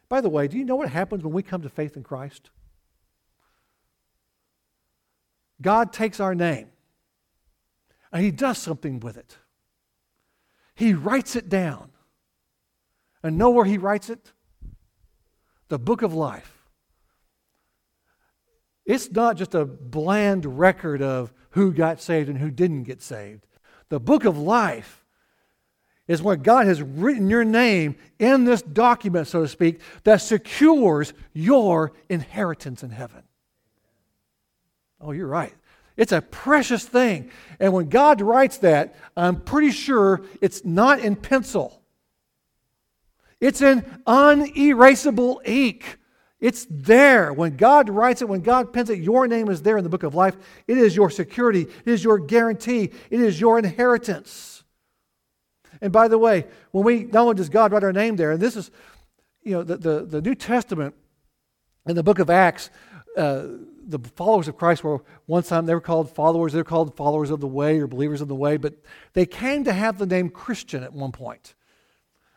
By 0.08 0.20
the 0.20 0.28
way, 0.28 0.48
do 0.48 0.58
you 0.58 0.64
know 0.64 0.76
what 0.76 0.88
happens 0.88 1.22
when 1.22 1.32
we 1.32 1.42
come 1.42 1.62
to 1.62 1.68
faith 1.68 1.96
in 1.96 2.02
Christ? 2.02 2.50
God 5.60 5.92
takes 5.92 6.20
our 6.20 6.34
name 6.34 6.68
and 8.12 8.24
He 8.24 8.30
does 8.30 8.58
something 8.58 9.00
with 9.00 9.16
it. 9.16 9.36
He 10.74 10.94
writes 10.94 11.36
it 11.36 11.48
down. 11.48 11.90
And 13.22 13.36
know 13.36 13.50
where 13.50 13.66
He 13.66 13.76
writes 13.76 14.08
it? 14.08 14.32
The 15.68 15.78
book 15.78 16.02
of 16.02 16.14
life. 16.14 16.56
It's 18.86 19.10
not 19.10 19.36
just 19.36 19.54
a 19.54 19.66
bland 19.66 20.58
record 20.58 21.02
of 21.02 21.32
who 21.50 21.72
got 21.72 22.00
saved 22.00 22.28
and 22.28 22.38
who 22.38 22.50
didn't 22.50 22.84
get 22.84 23.02
saved. 23.02 23.46
The 23.88 24.00
book 24.00 24.24
of 24.24 24.38
life 24.38 25.04
is 26.08 26.22
where 26.22 26.36
God 26.36 26.66
has 26.66 26.82
written 26.82 27.30
your 27.30 27.44
name 27.44 27.96
in 28.18 28.44
this 28.44 28.62
document, 28.62 29.28
so 29.28 29.42
to 29.42 29.48
speak, 29.48 29.80
that 30.04 30.16
secures 30.16 31.12
your 31.32 31.92
inheritance 32.08 32.82
in 32.82 32.90
heaven. 32.90 33.22
Oh, 35.00 35.12
you're 35.12 35.26
right. 35.26 35.54
It's 35.96 36.12
a 36.12 36.20
precious 36.20 36.84
thing. 36.84 37.30
And 37.58 37.72
when 37.72 37.88
God 37.88 38.20
writes 38.20 38.58
that, 38.58 38.94
I'm 39.16 39.40
pretty 39.40 39.70
sure 39.70 40.22
it's 40.40 40.64
not 40.64 41.00
in 41.00 41.16
pencil, 41.16 41.82
it's 43.40 43.62
in 43.62 43.84
unerasable 44.06 45.42
ink. 45.44 45.98
It's 46.40 46.66
there. 46.70 47.34
When 47.34 47.58
God 47.58 47.90
writes 47.90 48.22
it, 48.22 48.28
when 48.28 48.40
God 48.40 48.72
pens 48.72 48.88
it, 48.88 48.98
your 48.98 49.26
name 49.26 49.50
is 49.50 49.60
there 49.60 49.76
in 49.76 49.84
the 49.84 49.90
book 49.90 50.04
of 50.04 50.14
life. 50.14 50.38
It 50.66 50.78
is 50.78 50.96
your 50.96 51.10
security, 51.10 51.62
it 51.84 51.86
is 51.86 52.02
your 52.02 52.18
guarantee, 52.18 52.92
it 53.10 53.20
is 53.20 53.38
your 53.38 53.58
inheritance. 53.58 54.64
And 55.82 55.92
by 55.92 56.08
the 56.08 56.16
way, 56.18 56.46
when 56.70 56.84
we 56.84 57.04
not 57.04 57.22
only 57.22 57.34
does 57.34 57.50
God 57.50 57.72
write 57.72 57.84
our 57.84 57.92
name 57.92 58.16
there, 58.16 58.32
and 58.32 58.40
this 58.40 58.56
is, 58.56 58.70
you 59.42 59.52
know, 59.52 59.62
the, 59.62 59.76
the, 59.76 60.06
the 60.06 60.22
New 60.22 60.34
Testament 60.34 60.94
in 61.86 61.94
the 61.94 62.02
book 62.02 62.18
of 62.18 62.30
Acts, 62.30 62.70
uh, 63.18 63.44
the 63.90 63.98
followers 64.16 64.48
of 64.48 64.56
Christ 64.56 64.84
were 64.84 65.02
one 65.26 65.42
time 65.42 65.66
they 65.66 65.74
were 65.74 65.80
called 65.80 66.14
followers, 66.14 66.52
they 66.52 66.58
were 66.60 66.64
called 66.64 66.96
followers 66.96 67.30
of 67.30 67.40
the 67.40 67.46
way 67.46 67.78
or 67.80 67.86
believers 67.86 68.20
of 68.20 68.28
the 68.28 68.34
way, 68.34 68.56
but 68.56 68.74
they 69.12 69.26
came 69.26 69.64
to 69.64 69.72
have 69.72 69.98
the 69.98 70.06
name 70.06 70.30
Christian 70.30 70.82
at 70.82 70.92
one 70.92 71.12
point. 71.12 71.54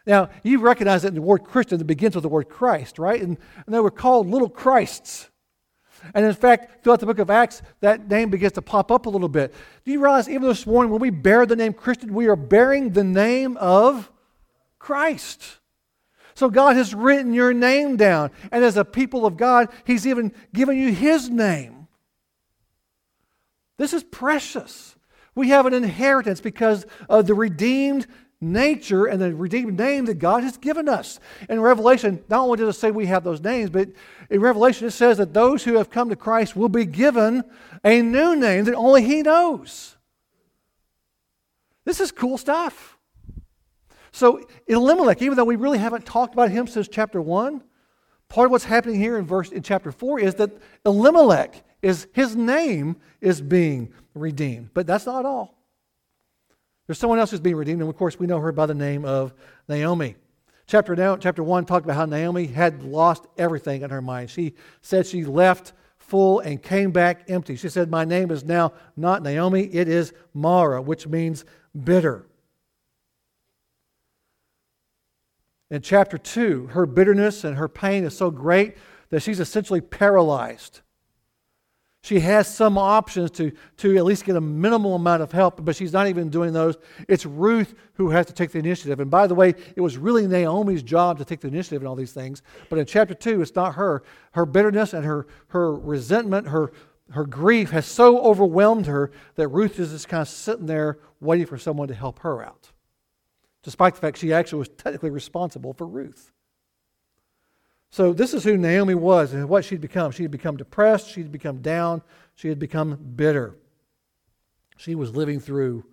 Now, 0.06 0.30
you 0.44 0.60
recognize 0.60 1.04
that 1.04 1.10
in 1.10 1.16
the 1.16 1.22
word 1.22 1.44
Christian 1.44 1.78
that 1.78 1.86
begins 1.86 2.16
with 2.16 2.24
the 2.24 2.30
word 2.30 2.50
Christ, 2.50 3.00
right? 3.00 3.22
And, 3.22 3.38
and 3.66 3.74
they 3.74 3.80
were 3.80 3.92
called 3.92 4.28
little 4.28 4.50
Christs. 4.50 5.30
And 6.14 6.26
in 6.26 6.34
fact, 6.34 6.84
throughout 6.84 7.00
the 7.00 7.06
book 7.06 7.20
of 7.20 7.30
Acts, 7.30 7.62
that 7.80 8.10
name 8.10 8.30
begins 8.30 8.54
to 8.54 8.62
pop 8.62 8.92
up 8.92 9.06
a 9.06 9.10
little 9.10 9.30
bit. 9.30 9.54
Do 9.86 9.92
you 9.92 10.02
realize 10.02 10.28
even 10.28 10.48
this 10.48 10.68
morning 10.68 10.92
when 10.92 11.00
we 11.00 11.10
bear 11.10 11.46
the 11.46 11.56
name 11.56 11.74
Christian, 11.74 12.14
we 12.14 12.28
are 12.28 12.36
bearing 12.36 12.90
the 12.90 13.06
name 13.06 13.56
of 13.58 14.12
Christ? 14.80 15.60
So 16.36 16.50
God 16.50 16.76
has 16.76 16.94
written 16.94 17.34
your 17.34 17.54
name 17.54 17.98
down. 17.98 18.32
And 18.52 18.64
as 18.64 18.78
a 18.78 18.86
people 18.86 19.26
of 19.26 19.38
God, 19.38 19.70
He's 19.86 20.08
even 20.08 20.34
given 20.54 20.78
you 20.78 20.92
His 20.92 21.30
name. 21.30 21.88
This 23.78 23.94
is 23.94 24.04
precious. 24.04 24.96
We 25.36 25.50
have 25.50 25.66
an 25.66 25.74
inheritance 25.74 26.42
because 26.42 26.86
of 27.10 27.28
the 27.28 27.34
redeemed 27.34 28.08
nature 28.40 29.06
and 29.06 29.22
the 29.22 29.34
redeemed 29.34 29.78
name 29.80 30.06
that 30.06 30.20
God 30.20 30.44
has 30.44 30.58
given 30.58 30.88
us. 30.90 31.20
In 31.50 31.62
Revelation, 31.62 32.24
not 32.30 32.42
only 32.42 32.58
does 32.58 32.76
it 32.76 32.80
say 32.80 32.92
we 32.92 33.06
have 33.08 33.24
those 33.24 33.42
names, 33.42 33.70
but 33.70 33.90
in 34.30 34.42
Revelation 34.42 34.88
it 34.88 34.92
says 34.92 35.18
that 35.18 35.34
those 35.34 35.64
who 35.64 35.76
have 35.76 35.90
come 35.90 36.10
to 36.10 36.16
Christ 36.16 36.56
will 36.56 36.70
be 36.70 36.86
given 36.86 37.44
a 37.84 38.02
new 38.02 38.36
name 38.36 38.66
that 38.66 38.76
only 38.76 39.04
He 39.04 39.22
knows. 39.22 39.96
This 41.86 42.00
is 42.00 42.12
cool 42.12 42.38
stuff. 42.38 42.93
So, 44.14 44.42
Elimelech, 44.68 45.24
even 45.24 45.36
though 45.36 45.44
we 45.44 45.56
really 45.56 45.80
haven't 45.80 46.06
talked 46.06 46.36
about 46.36 46.52
him 46.52 46.68
since 46.68 46.88
chapter 46.88 47.20
1, 47.20 47.64
part 48.30 48.46
of 48.46 48.52
what's 48.52 48.64
happening 48.64 49.00
here 49.00 49.18
in 49.18 49.26
verse 49.26 49.52
in 49.52 49.64
chapter 49.64 49.92
4 49.92 50.20
is 50.20 50.36
that 50.36 50.52
Elimelech 50.86 51.64
is 51.82 52.08
his 52.14 52.36
name 52.36 52.96
is 53.22 53.42
being 53.42 53.92
redeemed. 54.14 54.70
But 54.76 54.86
that's 54.86 55.08
not 55.08 55.26
all. 55.26 55.58
There's 56.86 57.00
someone 57.00 57.18
else 57.18 57.32
who's 57.32 57.40
being 57.40 57.56
redeemed, 57.56 57.82
and 57.82 57.90
of 57.90 57.98
course, 57.98 58.20
we 58.20 58.28
know 58.28 58.40
her 58.40 58.52
by 58.52 58.68
the 58.68 58.76
name 58.76 59.04
of 59.04 59.34
Naomi. 59.68 60.16
Chapter, 60.68 60.96
now, 60.96 61.18
chapter 61.18 61.44
1 61.44 61.66
talked 61.66 61.86
about 61.86 61.96
how 61.96 62.06
Naomi 62.06 62.46
had 62.46 62.84
lost 62.84 63.26
everything 63.40 63.82
in 63.82 63.90
her 63.90 64.02
mind. 64.02 64.30
She 64.30 64.54
said 64.84 65.08
she 65.08 65.26
left 65.26 65.74
full 65.98 66.40
and 66.40 66.62
came 66.62 66.92
back 66.92 67.24
empty. 67.30 67.56
She 67.56 67.68
said, 67.68 67.90
My 67.90 68.06
name 68.06 68.30
is 68.30 68.44
now 68.44 68.74
not 68.96 69.24
Naomi, 69.24 69.64
it 69.74 69.88
is 69.88 70.14
Mara, 70.36 70.84
which 70.84 71.08
means 71.08 71.46
bitter. 71.84 72.28
In 75.70 75.82
chapter 75.82 76.18
2, 76.18 76.68
her 76.68 76.86
bitterness 76.86 77.44
and 77.44 77.58
her 77.58 77.68
pain 77.68 78.04
is 78.04 78.16
so 78.16 78.30
great 78.30 78.78
that 79.10 79.22
she's 79.22 79.40
essentially 79.40 79.82
paralyzed. 79.82 80.82
She 82.04 82.20
has 82.20 82.54
some 82.54 82.78
options 82.78 83.32
to, 83.32 83.54
to 83.78 83.96
at 83.96 84.04
least 84.04 84.26
get 84.26 84.36
a 84.36 84.42
minimal 84.42 84.96
amount 84.96 85.22
of 85.22 85.32
help, 85.32 85.64
but 85.64 85.74
she's 85.74 85.94
not 85.94 86.08
even 86.08 86.30
doing 86.30 86.52
those. 86.52 86.76
It's 87.08 87.26
Ruth 87.26 87.76
who 87.94 88.10
has 88.10 88.26
to 88.26 88.34
take 88.34 88.52
the 88.52 88.60
initiative. 88.60 89.00
And 89.00 89.10
by 89.10 89.26
the 89.26 89.36
way, 89.36 89.56
it 89.78 89.80
was 89.80 89.98
really 89.98 90.28
Naomi's 90.28 90.84
job 90.84 91.18
to 91.20 91.26
take 91.26 91.40
the 91.40 91.48
initiative 91.48 91.82
in 91.82 91.88
all 91.88 91.96
these 91.96 92.12
things. 92.12 92.42
But 92.70 92.80
in 92.80 92.86
chapter 92.86 93.14
2, 93.14 93.42
it's 93.42 93.56
not 93.56 93.76
her. 93.76 94.04
Her 94.34 94.46
bitterness 94.46 94.92
and 94.92 95.06
her, 95.06 95.28
her 95.48 95.74
resentment, 95.74 96.50
her, 96.50 96.74
her 97.12 97.26
grief 97.26 97.70
has 97.70 97.86
so 97.86 98.20
overwhelmed 98.20 98.88
her 98.88 99.10
that 99.36 99.48
Ruth 99.48 99.80
is 99.80 99.92
just 99.92 100.10
kind 100.10 100.22
of 100.22 100.28
sitting 100.28 100.66
there 100.66 101.00
waiting 101.22 101.46
for 101.46 101.58
someone 101.58 101.88
to 101.88 101.96
help 101.96 102.20
her 102.20 102.44
out, 102.44 102.73
despite 103.64 103.96
the 103.96 104.02
fact 104.02 104.18
she 104.18 104.34
actually 104.34 104.60
was 104.60 104.70
technically 104.70 105.10
responsible 105.10 105.74
for 105.74 105.88
Ruth. 105.88 106.32
So, 107.90 108.12
this 108.12 108.34
is 108.34 108.44
who 108.44 108.58
Naomi 108.58 108.96
was 108.96 109.34
and 109.34 109.48
what 109.48 109.66
she'd 109.66 109.82
become. 109.82 110.12
She 110.12 110.24
had 110.24 110.32
become 110.32 110.58
depressed, 110.58 111.10
she 111.10 111.22
had 111.22 111.32
become 111.32 111.62
down, 111.62 112.02
she 112.36 112.50
had 112.50 112.60
become 112.60 112.96
bitter. 113.16 113.56
She 114.78 114.96
was 114.96 115.16
living 115.16 115.40
through 115.40 115.86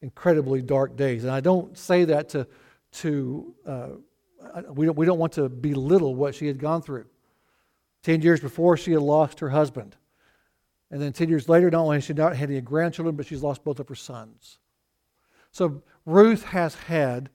incredibly 0.00 0.62
dark 0.62 0.96
days. 0.96 1.24
And 1.24 1.32
I 1.32 1.40
don't 1.40 1.76
say 1.76 2.04
that 2.06 2.30
to, 2.30 2.46
to 2.92 3.54
uh, 3.66 3.88
we, 4.70 4.86
don't, 4.86 4.96
we 4.96 5.04
don't 5.04 5.18
want 5.18 5.34
to 5.34 5.48
belittle 5.48 6.14
what 6.14 6.34
she 6.34 6.46
had 6.46 6.58
gone 6.58 6.80
through. 6.80 7.06
Ten 8.02 8.22
years 8.22 8.40
before, 8.40 8.78
she 8.78 8.92
had 8.92 9.02
lost 9.02 9.40
her 9.40 9.50
husband. 9.50 9.96
And 10.90 11.00
then 11.00 11.12
10 11.12 11.28
years 11.28 11.48
later, 11.48 11.70
not 11.70 11.82
only 11.82 11.98
has 11.98 12.04
she 12.04 12.14
not 12.14 12.34
had 12.34 12.50
any 12.50 12.60
grandchildren, 12.60 13.14
but 13.14 13.26
she's 13.26 13.42
lost 13.42 13.62
both 13.62 13.78
of 13.78 13.88
her 13.88 13.94
sons. 13.94 14.58
So 15.52 15.82
Ruth 16.06 16.44
has 16.44 16.74
had 16.74 17.30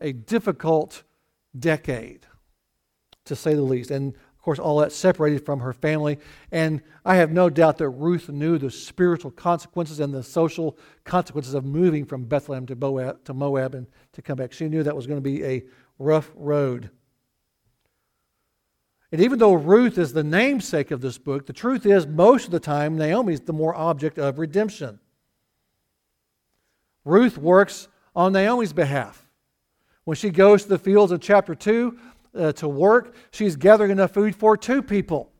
a 0.00 0.12
difficult 0.12 1.02
decade 1.58 2.26
to 3.24 3.36
say 3.36 3.54
the 3.54 3.62
least. 3.62 3.90
And 3.90 4.14
of 4.14 4.42
course, 4.42 4.58
all 4.58 4.78
that 4.80 4.92
separated 4.92 5.44
from 5.44 5.60
her 5.60 5.72
family. 5.72 6.18
And 6.52 6.82
I 7.04 7.16
have 7.16 7.30
no 7.30 7.48
doubt 7.48 7.78
that 7.78 7.88
Ruth 7.88 8.28
knew 8.28 8.58
the 8.58 8.70
spiritual 8.70 9.30
consequences 9.30 10.00
and 10.00 10.12
the 10.12 10.22
social 10.22 10.78
consequences 11.04 11.54
of 11.54 11.64
moving 11.64 12.04
from 12.04 12.24
Bethlehem 12.24 12.66
to 12.66 12.76
Moab, 12.76 13.24
to 13.24 13.32
Moab 13.32 13.74
and 13.74 13.86
to 14.12 14.20
come 14.20 14.36
back. 14.36 14.52
She 14.52 14.68
knew 14.68 14.82
that 14.82 14.94
was 14.94 15.06
going 15.06 15.18
to 15.18 15.22
be 15.22 15.42
a 15.44 15.62
rough 15.98 16.30
road. 16.34 16.90
And 19.10 19.22
even 19.22 19.38
though 19.38 19.54
Ruth 19.54 19.96
is 19.96 20.12
the 20.12 20.24
namesake 20.24 20.90
of 20.90 21.00
this 21.00 21.18
book, 21.18 21.46
the 21.46 21.52
truth 21.52 21.86
is, 21.86 22.06
most 22.06 22.46
of 22.46 22.50
the 22.50 22.60
time, 22.60 22.98
Naomi 22.98 23.32
is 23.32 23.40
the 23.40 23.52
more 23.52 23.74
object 23.74 24.18
of 24.18 24.38
redemption. 24.38 24.98
Ruth 27.04 27.38
works 27.38 27.88
on 28.14 28.32
Naomi's 28.32 28.72
behalf. 28.72 29.26
When 30.04 30.16
she 30.16 30.30
goes 30.30 30.64
to 30.64 30.68
the 30.68 30.78
fields 30.78 31.12
in 31.12 31.20
chapter 31.20 31.54
2, 31.54 31.98
uh, 32.34 32.52
to 32.52 32.68
work, 32.68 33.14
she's 33.30 33.56
gathering 33.56 33.90
enough 33.90 34.12
food 34.12 34.34
for 34.34 34.56
two 34.56 34.82
people. 34.82 35.30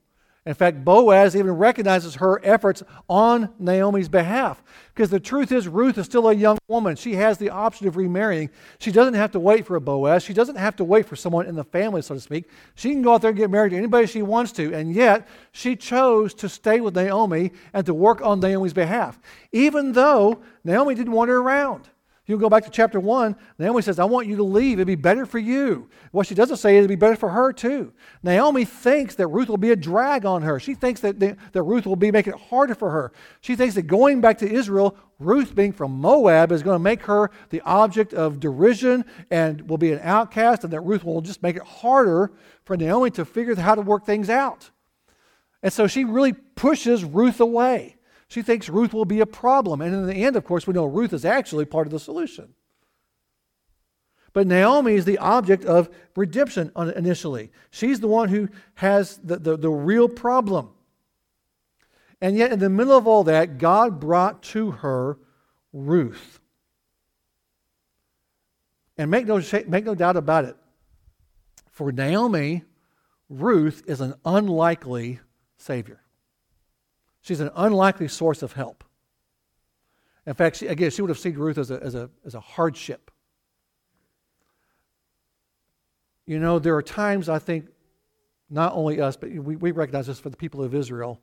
In 0.46 0.52
fact, 0.52 0.84
Boaz 0.84 1.34
even 1.34 1.52
recognizes 1.52 2.16
her 2.16 2.38
efforts 2.44 2.82
on 3.08 3.48
Naomi's 3.58 4.10
behalf. 4.10 4.62
Because 4.94 5.08
the 5.08 5.18
truth 5.18 5.50
is, 5.50 5.66
Ruth 5.66 5.96
is 5.96 6.04
still 6.04 6.28
a 6.28 6.34
young 6.34 6.58
woman. 6.68 6.96
She 6.96 7.14
has 7.14 7.38
the 7.38 7.48
option 7.48 7.88
of 7.88 7.96
remarrying. 7.96 8.50
She 8.78 8.92
doesn't 8.92 9.14
have 9.14 9.30
to 9.32 9.40
wait 9.40 9.66
for 9.66 9.74
a 9.76 9.80
Boaz. 9.80 10.22
She 10.22 10.34
doesn't 10.34 10.56
have 10.56 10.76
to 10.76 10.84
wait 10.84 11.06
for 11.06 11.16
someone 11.16 11.46
in 11.46 11.54
the 11.54 11.64
family, 11.64 12.02
so 12.02 12.14
to 12.14 12.20
speak. 12.20 12.50
She 12.74 12.90
can 12.90 13.00
go 13.00 13.14
out 13.14 13.22
there 13.22 13.30
and 13.30 13.38
get 13.38 13.50
married 13.50 13.70
to 13.70 13.78
anybody 13.78 14.06
she 14.06 14.20
wants 14.20 14.52
to. 14.52 14.74
And 14.74 14.94
yet, 14.94 15.26
she 15.52 15.76
chose 15.76 16.34
to 16.34 16.48
stay 16.50 16.78
with 16.80 16.94
Naomi 16.94 17.52
and 17.72 17.86
to 17.86 17.94
work 17.94 18.20
on 18.20 18.38
Naomi's 18.38 18.74
behalf, 18.74 19.18
even 19.50 19.92
though 19.92 20.42
Naomi 20.62 20.94
didn't 20.94 21.12
want 21.14 21.30
her 21.30 21.38
around. 21.38 21.88
You 22.26 22.38
go 22.38 22.48
back 22.48 22.64
to 22.64 22.70
chapter 22.70 22.98
1, 22.98 23.36
Naomi 23.58 23.82
says, 23.82 23.98
I 23.98 24.04
want 24.04 24.26
you 24.26 24.36
to 24.36 24.42
leave. 24.42 24.78
It'd 24.78 24.86
be 24.86 24.94
better 24.94 25.26
for 25.26 25.38
you. 25.38 25.90
What 26.10 26.26
she 26.26 26.34
doesn't 26.34 26.56
say 26.56 26.76
is 26.76 26.78
it'd 26.78 26.88
be 26.88 26.96
better 26.96 27.16
for 27.16 27.28
her 27.28 27.52
too. 27.52 27.92
Naomi 28.22 28.64
thinks 28.64 29.14
that 29.16 29.26
Ruth 29.26 29.50
will 29.50 29.58
be 29.58 29.72
a 29.72 29.76
drag 29.76 30.24
on 30.24 30.40
her. 30.40 30.58
She 30.58 30.74
thinks 30.74 31.02
that, 31.02 31.20
that 31.20 31.62
Ruth 31.62 31.84
will 31.84 31.96
be 31.96 32.10
making 32.10 32.32
it 32.32 32.40
harder 32.40 32.74
for 32.74 32.90
her. 32.90 33.12
She 33.42 33.56
thinks 33.56 33.74
that 33.74 33.82
going 33.82 34.22
back 34.22 34.38
to 34.38 34.50
Israel, 34.50 34.96
Ruth 35.18 35.54
being 35.54 35.72
from 35.72 35.92
Moab, 36.00 36.50
is 36.50 36.62
going 36.62 36.76
to 36.76 36.82
make 36.82 37.02
her 37.02 37.30
the 37.50 37.60
object 37.60 38.14
of 38.14 38.40
derision 38.40 39.04
and 39.30 39.68
will 39.68 39.76
be 39.76 39.92
an 39.92 40.00
outcast, 40.02 40.64
and 40.64 40.72
that 40.72 40.80
Ruth 40.80 41.04
will 41.04 41.20
just 41.20 41.42
make 41.42 41.56
it 41.56 41.62
harder 41.62 42.32
for 42.64 42.74
Naomi 42.74 43.10
to 43.10 43.26
figure 43.26 43.52
out 43.52 43.58
how 43.58 43.74
to 43.74 43.82
work 43.82 44.06
things 44.06 44.30
out. 44.30 44.70
And 45.62 45.72
so 45.72 45.86
she 45.86 46.04
really 46.04 46.32
pushes 46.32 47.04
Ruth 47.04 47.40
away. 47.40 47.93
She 48.34 48.42
thinks 48.42 48.68
Ruth 48.68 48.92
will 48.92 49.04
be 49.04 49.20
a 49.20 49.26
problem. 49.26 49.80
And 49.80 49.94
in 49.94 50.06
the 50.08 50.24
end, 50.24 50.34
of 50.34 50.44
course, 50.44 50.66
we 50.66 50.74
know 50.74 50.86
Ruth 50.86 51.12
is 51.12 51.24
actually 51.24 51.66
part 51.66 51.86
of 51.86 51.92
the 51.92 52.00
solution. 52.00 52.52
But 54.32 54.48
Naomi 54.48 54.94
is 54.94 55.04
the 55.04 55.18
object 55.18 55.64
of 55.64 55.88
redemption 56.16 56.72
initially. 56.96 57.52
She's 57.70 58.00
the 58.00 58.08
one 58.08 58.30
who 58.30 58.48
has 58.74 59.18
the, 59.18 59.36
the, 59.36 59.56
the, 59.56 59.70
real 59.70 60.08
problem. 60.08 60.70
And 62.20 62.36
yet, 62.36 62.50
in 62.50 62.58
the 62.58 62.68
middle 62.68 62.98
of 62.98 63.06
all 63.06 63.22
that, 63.22 63.58
God 63.58 64.00
brought 64.00 64.42
to 64.54 64.72
her 64.72 65.16
Ruth. 65.72 66.40
And 68.98 69.12
make 69.12 69.26
no, 69.26 69.40
make 69.68 69.84
no 69.84 69.94
doubt 69.94 70.16
about 70.16 70.44
it, 70.44 70.56
for 71.70 71.92
Naomi, 71.92 72.64
Ruth 73.28 73.84
is 73.86 74.00
an 74.00 74.14
unlikely 74.24 75.20
Savior. 75.56 76.00
She's 77.24 77.40
an 77.40 77.50
unlikely 77.56 78.08
source 78.08 78.42
of 78.42 78.52
help. 78.52 78.84
In 80.26 80.34
fact, 80.34 80.56
she, 80.56 80.66
again, 80.66 80.90
she 80.90 81.00
would 81.00 81.08
have 81.08 81.18
seen 81.18 81.34
Ruth 81.38 81.56
as 81.56 81.70
a, 81.70 81.82
as, 81.82 81.94
a, 81.94 82.10
as 82.26 82.34
a 82.34 82.40
hardship. 82.40 83.10
You 86.26 86.38
know, 86.38 86.58
there 86.58 86.76
are 86.76 86.82
times 86.82 87.30
I 87.30 87.38
think, 87.38 87.68
not 88.50 88.74
only 88.74 89.00
us, 89.00 89.16
but 89.16 89.30
we, 89.30 89.56
we 89.56 89.70
recognize 89.70 90.06
this 90.06 90.20
for 90.20 90.28
the 90.28 90.36
people 90.36 90.62
of 90.62 90.74
Israel, 90.74 91.18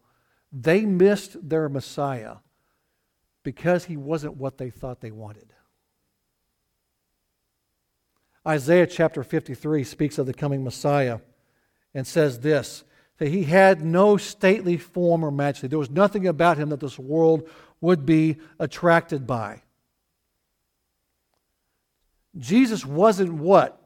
they 0.52 0.88
missed 0.88 1.38
their 1.48 1.70
Messiah 1.70 2.38
because 3.44 3.86
he 3.86 3.96
wasn't 3.96 4.38
what 4.38 4.58
they 4.58 4.72
thought 4.72 5.02
they 5.02 5.12
wanted. 5.12 5.54
Isaiah 8.48 8.88
chapter 8.88 9.24
53 9.24 9.84
speaks 9.84 10.18
of 10.18 10.26
the 10.26 10.34
coming 10.34 10.64
Messiah 10.64 11.20
and 11.94 12.08
says 12.08 12.40
this 12.40 12.86
that 13.22 13.30
he 13.30 13.44
had 13.44 13.86
no 13.86 14.18
stately 14.18 14.78
form 14.78 15.24
or 15.24 15.30
majesty. 15.30 15.68
There 15.68 15.78
was 15.78 15.92
nothing 15.92 16.26
about 16.26 16.58
him 16.58 16.70
that 16.70 16.80
this 16.80 16.98
world 16.98 17.48
would 17.80 18.04
be 18.04 18.38
attracted 18.58 19.28
by. 19.28 19.62
Jesus 22.40 22.84
wasn't 22.84 23.34
what 23.34 23.80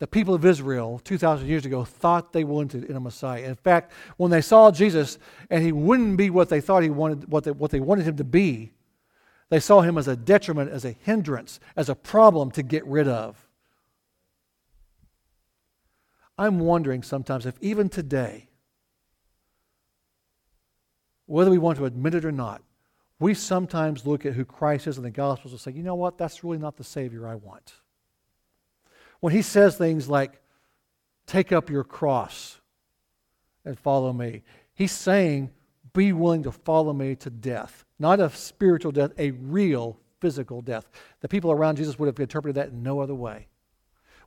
the 0.00 0.06
people 0.06 0.34
of 0.34 0.44
Israel 0.44 1.00
2,000 1.02 1.48
years 1.48 1.64
ago 1.64 1.82
thought 1.82 2.34
they 2.34 2.44
wanted 2.44 2.84
in 2.84 2.94
a 2.94 3.00
Messiah. 3.00 3.44
In 3.44 3.54
fact, 3.54 3.90
when 4.18 4.30
they 4.30 4.42
saw 4.42 4.70
Jesus 4.70 5.18
and 5.48 5.64
he 5.64 5.72
wouldn't 5.72 6.18
be 6.18 6.28
what 6.28 6.50
they 6.50 6.60
thought 6.60 6.82
he 6.82 6.90
wanted, 6.90 7.32
what 7.32 7.44
they, 7.44 7.52
what 7.52 7.70
they 7.70 7.80
wanted 7.80 8.04
him 8.04 8.18
to 8.18 8.24
be, 8.24 8.70
they 9.48 9.60
saw 9.60 9.80
him 9.80 9.96
as 9.96 10.08
a 10.08 10.14
detriment, 10.14 10.70
as 10.70 10.84
a 10.84 10.94
hindrance, 11.00 11.58
as 11.74 11.88
a 11.88 11.94
problem 11.94 12.50
to 12.50 12.62
get 12.62 12.84
rid 12.86 13.08
of. 13.08 13.48
I'm 16.36 16.58
wondering 16.58 17.02
sometimes 17.02 17.46
if 17.46 17.56
even 17.62 17.88
today, 17.88 18.50
whether 21.26 21.50
we 21.50 21.58
want 21.58 21.78
to 21.78 21.84
admit 21.84 22.14
it 22.14 22.24
or 22.24 22.32
not, 22.32 22.62
we 23.18 23.34
sometimes 23.34 24.06
look 24.06 24.26
at 24.26 24.34
who 24.34 24.44
Christ 24.44 24.86
is 24.86 24.98
in 24.98 25.04
the 25.04 25.10
Gospels 25.10 25.52
and 25.52 25.60
say, 25.60 25.72
you 25.72 25.82
know 25.82 25.94
what, 25.94 26.18
that's 26.18 26.44
really 26.44 26.58
not 26.58 26.76
the 26.76 26.84
Savior 26.84 27.26
I 27.26 27.36
want. 27.36 27.74
When 29.20 29.32
he 29.32 29.42
says 29.42 29.76
things 29.76 30.08
like, 30.08 30.40
take 31.26 31.52
up 31.52 31.70
your 31.70 31.84
cross 31.84 32.60
and 33.64 33.78
follow 33.78 34.12
me, 34.12 34.42
he's 34.74 34.92
saying, 34.92 35.50
be 35.94 36.12
willing 36.12 36.42
to 36.42 36.52
follow 36.52 36.92
me 36.92 37.14
to 37.16 37.30
death. 37.30 37.84
Not 37.98 38.20
a 38.20 38.28
spiritual 38.30 38.92
death, 38.92 39.12
a 39.16 39.30
real 39.30 39.98
physical 40.20 40.60
death. 40.60 40.90
The 41.20 41.28
people 41.28 41.52
around 41.52 41.76
Jesus 41.76 41.98
would 41.98 42.06
have 42.06 42.18
interpreted 42.18 42.56
that 42.56 42.68
in 42.68 42.82
no 42.82 43.00
other 43.00 43.14
way. 43.14 43.46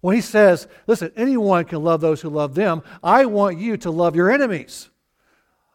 When 0.01 0.15
he 0.15 0.21
says, 0.21 0.67
listen, 0.85 1.11
anyone 1.15 1.65
can 1.65 1.83
love 1.83 2.01
those 2.01 2.21
who 2.21 2.29
love 2.29 2.55
them, 2.55 2.83
I 3.03 3.25
want 3.25 3.57
you 3.57 3.77
to 3.77 3.91
love 3.91 4.15
your 4.15 4.31
enemies. 4.31 4.89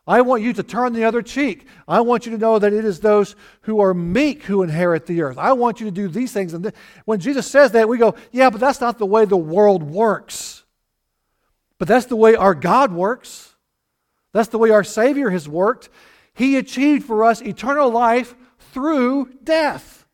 I 0.07 0.23
want 0.23 0.43
you 0.43 0.53
to 0.55 0.63
turn 0.63 0.95
the 0.95 1.05
other 1.05 1.23
cheek. 1.23 1.67
I 1.87 2.01
want 2.01 2.27
you 2.27 2.33
to 2.33 2.39
know 2.39 2.59
that 2.59 2.73
it 2.73 2.85
is 2.85 3.01
those 3.01 3.37
who 3.63 3.81
are 3.81 3.95
meek 3.95 4.43
who 4.43 4.63
inherit 4.63 5.07
the 5.07 5.23
earth. 5.23 5.39
I 5.39 5.53
want 5.53 5.79
you 5.81 5.87
to 5.87 5.93
do 5.93 6.09
these 6.09 6.33
things. 6.33 6.55
And 6.55 6.73
when 7.05 7.21
Jesus 7.21 7.49
says 7.49 7.73
that, 7.73 7.89
we 7.89 7.99
go, 7.99 8.17
yeah, 8.33 8.51
but 8.51 8.61
that's 8.61 8.81
not 8.81 8.99
the 8.99 9.07
way 9.07 9.25
the 9.25 9.37
world 9.37 9.83
works. 9.85 10.65
But 11.79 11.87
that's 11.87 12.07
the 12.07 12.17
way 12.17 12.35
our 12.35 12.55
God 12.55 12.93
works. 12.93 13.55
That's 14.33 14.49
the 14.49 14.59
way 14.59 14.71
our 14.71 14.85
Savior 14.85 15.31
has 15.31 15.49
worked. 15.49 15.89
He 16.35 16.57
achieved 16.57 17.05
for 17.05 17.25
us 17.25 17.41
eternal 17.41 17.91
life 17.91 18.35
through 18.73 19.31
death. 19.45 20.07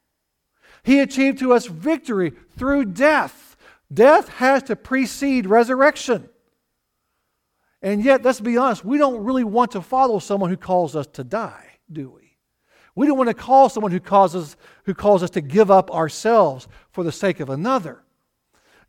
He 0.82 1.00
achieved 1.00 1.38
to 1.38 1.54
us 1.54 1.66
victory 1.66 2.32
through 2.58 2.86
death. 2.86 3.56
Death 3.92 4.28
has 4.28 4.64
to 4.64 4.76
precede 4.76 5.46
resurrection. 5.46 6.28
And 7.80 8.02
yet, 8.02 8.24
let's 8.24 8.40
be 8.40 8.56
honest, 8.56 8.84
we 8.84 8.98
don't 8.98 9.24
really 9.24 9.44
want 9.44 9.70
to 9.72 9.82
follow 9.82 10.18
someone 10.18 10.50
who 10.50 10.56
calls 10.56 10.96
us 10.96 11.06
to 11.12 11.24
die, 11.24 11.78
do 11.90 12.10
we? 12.10 12.36
We 12.94 13.06
don't 13.06 13.16
want 13.16 13.28
to 13.28 13.34
call 13.34 13.68
someone 13.68 13.92
who 13.92 14.00
causes 14.00 14.56
who 14.84 14.94
calls 14.94 15.22
us 15.22 15.30
to 15.30 15.40
give 15.40 15.70
up 15.70 15.88
ourselves 15.92 16.66
for 16.90 17.04
the 17.04 17.12
sake 17.12 17.38
of 17.38 17.48
another. 17.48 18.02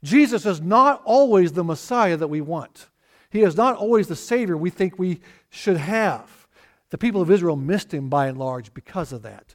Jesus 0.03 0.45
is 0.47 0.61
not 0.61 1.01
always 1.05 1.51
the 1.51 1.63
Messiah 1.63 2.17
that 2.17 2.27
we 2.27 2.41
want. 2.41 2.89
He 3.29 3.41
is 3.41 3.55
not 3.55 3.75
always 3.75 4.07
the 4.07 4.15
Savior 4.15 4.57
we 4.57 4.71
think 4.71 4.97
we 4.97 5.21
should 5.49 5.77
have. 5.77 6.47
The 6.89 6.97
people 6.97 7.21
of 7.21 7.29
Israel 7.29 7.55
missed 7.55 7.93
him 7.93 8.09
by 8.09 8.27
and 8.27 8.37
large 8.37 8.73
because 8.73 9.13
of 9.13 9.21
that. 9.21 9.53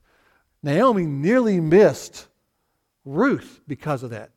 Naomi 0.62 1.04
nearly 1.04 1.60
missed 1.60 2.28
Ruth 3.04 3.60
because 3.66 4.02
of 4.02 4.10
that. 4.10 4.30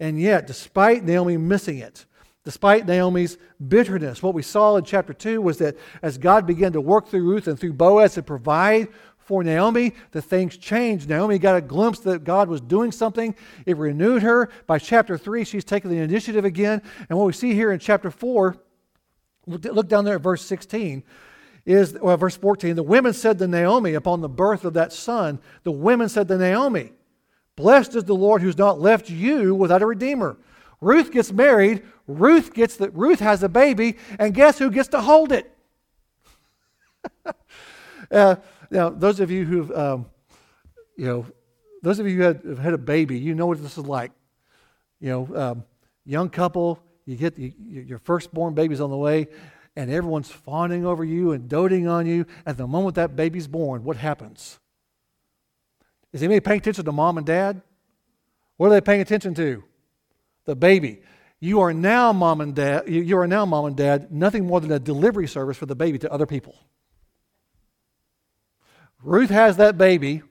And 0.00 0.20
yet, 0.20 0.46
despite 0.46 1.04
Naomi 1.04 1.36
missing 1.36 1.78
it, 1.78 2.06
Despite 2.44 2.86
Naomi's 2.86 3.36
bitterness, 3.68 4.22
what 4.22 4.34
we 4.34 4.42
saw 4.42 4.76
in 4.76 4.84
chapter 4.84 5.12
2 5.12 5.42
was 5.42 5.58
that 5.58 5.76
as 6.00 6.16
God 6.16 6.46
began 6.46 6.72
to 6.72 6.80
work 6.80 7.08
through 7.08 7.28
Ruth 7.28 7.46
and 7.46 7.58
through 7.58 7.74
Boaz 7.74 8.14
to 8.14 8.22
provide 8.22 8.88
for 9.18 9.44
Naomi, 9.44 9.92
the 10.10 10.22
things 10.22 10.56
changed. 10.56 11.08
Naomi 11.08 11.38
got 11.38 11.54
a 11.54 11.60
glimpse 11.60 12.00
that 12.00 12.24
God 12.24 12.48
was 12.48 12.60
doing 12.60 12.90
something. 12.90 13.34
It 13.66 13.76
renewed 13.76 14.22
her. 14.22 14.48
By 14.66 14.78
chapter 14.78 15.18
3, 15.18 15.44
she's 15.44 15.64
taken 15.64 15.90
the 15.90 15.98
initiative 15.98 16.44
again. 16.44 16.82
And 17.08 17.18
what 17.18 17.26
we 17.26 17.32
see 17.32 17.54
here 17.54 17.70
in 17.70 17.78
chapter 17.78 18.10
4, 18.10 18.56
look, 19.46 19.64
look 19.66 19.88
down 19.88 20.04
there 20.04 20.16
at 20.16 20.22
verse 20.22 20.44
16, 20.44 21.04
is, 21.66 21.92
well, 22.00 22.16
verse 22.16 22.36
14, 22.36 22.74
the 22.74 22.82
women 22.82 23.12
said 23.12 23.38
to 23.38 23.46
Naomi 23.46 23.94
upon 23.94 24.22
the 24.22 24.28
birth 24.28 24.64
of 24.64 24.72
that 24.74 24.92
son, 24.92 25.38
the 25.62 25.70
women 25.70 26.08
said 26.08 26.26
to 26.28 26.38
Naomi, 26.38 26.92
Blessed 27.54 27.94
is 27.94 28.04
the 28.04 28.14
Lord 28.14 28.40
who's 28.40 28.56
not 28.56 28.80
left 28.80 29.10
you 29.10 29.54
without 29.54 29.82
a 29.82 29.86
redeemer. 29.86 30.38
Ruth 30.80 31.12
gets 31.12 31.30
married. 31.30 31.82
Ruth 32.18 32.52
gets 32.52 32.76
the, 32.76 32.90
Ruth 32.90 33.20
has 33.20 33.42
a 33.42 33.48
baby, 33.48 33.96
and 34.18 34.34
guess 34.34 34.58
who 34.58 34.70
gets 34.70 34.88
to 34.88 35.00
hold 35.00 35.32
it? 35.32 35.50
uh, 38.10 38.36
now, 38.70 38.90
those 38.90 39.20
of 39.20 39.30
you 39.30 39.44
who've, 39.44 39.70
um, 39.72 40.06
you 40.96 41.06
know, 41.06 41.26
those 41.82 41.98
of 41.98 42.06
you 42.06 42.16
who 42.16 42.22
have 42.22 42.58
had 42.58 42.74
a 42.74 42.78
baby, 42.78 43.18
you 43.18 43.34
know 43.34 43.46
what 43.46 43.62
this 43.62 43.78
is 43.78 43.86
like. 43.86 44.12
You 45.00 45.08
know, 45.08 45.36
um, 45.36 45.64
young 46.04 46.28
couple, 46.28 46.78
you 47.06 47.16
get 47.16 47.38
your 47.38 47.98
firstborn 47.98 48.54
baby's 48.54 48.80
on 48.80 48.90
the 48.90 48.96
way, 48.96 49.28
and 49.76 49.90
everyone's 49.90 50.30
fawning 50.30 50.84
over 50.84 51.04
you 51.04 51.32
and 51.32 51.48
doting 51.48 51.88
on 51.88 52.06
you. 52.06 52.26
At 52.44 52.58
the 52.58 52.66
moment 52.66 52.96
that 52.96 53.16
baby's 53.16 53.48
born, 53.48 53.82
what 53.82 53.96
happens? 53.96 54.58
Is 56.12 56.22
anybody 56.22 56.40
paying 56.40 56.58
attention 56.58 56.84
to 56.84 56.92
mom 56.92 57.16
and 57.16 57.26
dad? 57.26 57.62
What 58.56 58.66
are 58.66 58.70
they 58.70 58.80
paying 58.80 59.00
attention 59.00 59.32
to? 59.34 59.64
the 60.50 60.56
baby. 60.56 61.00
You 61.40 61.60
are 61.60 61.72
now 61.72 62.12
mom 62.12 62.42
and 62.42 62.54
dad, 62.54 62.88
you 62.88 63.18
are 63.18 63.26
now 63.26 63.46
mom 63.46 63.64
and 63.64 63.76
dad, 63.76 64.12
nothing 64.12 64.46
more 64.46 64.60
than 64.60 64.70
a 64.70 64.78
delivery 64.78 65.26
service 65.26 65.56
for 65.56 65.66
the 65.66 65.74
baby 65.74 65.98
to 65.98 66.12
other 66.12 66.26
people. 66.26 66.54
Ruth 69.02 69.30
has 69.30 69.56
that 69.56 69.78
baby, 69.78 70.22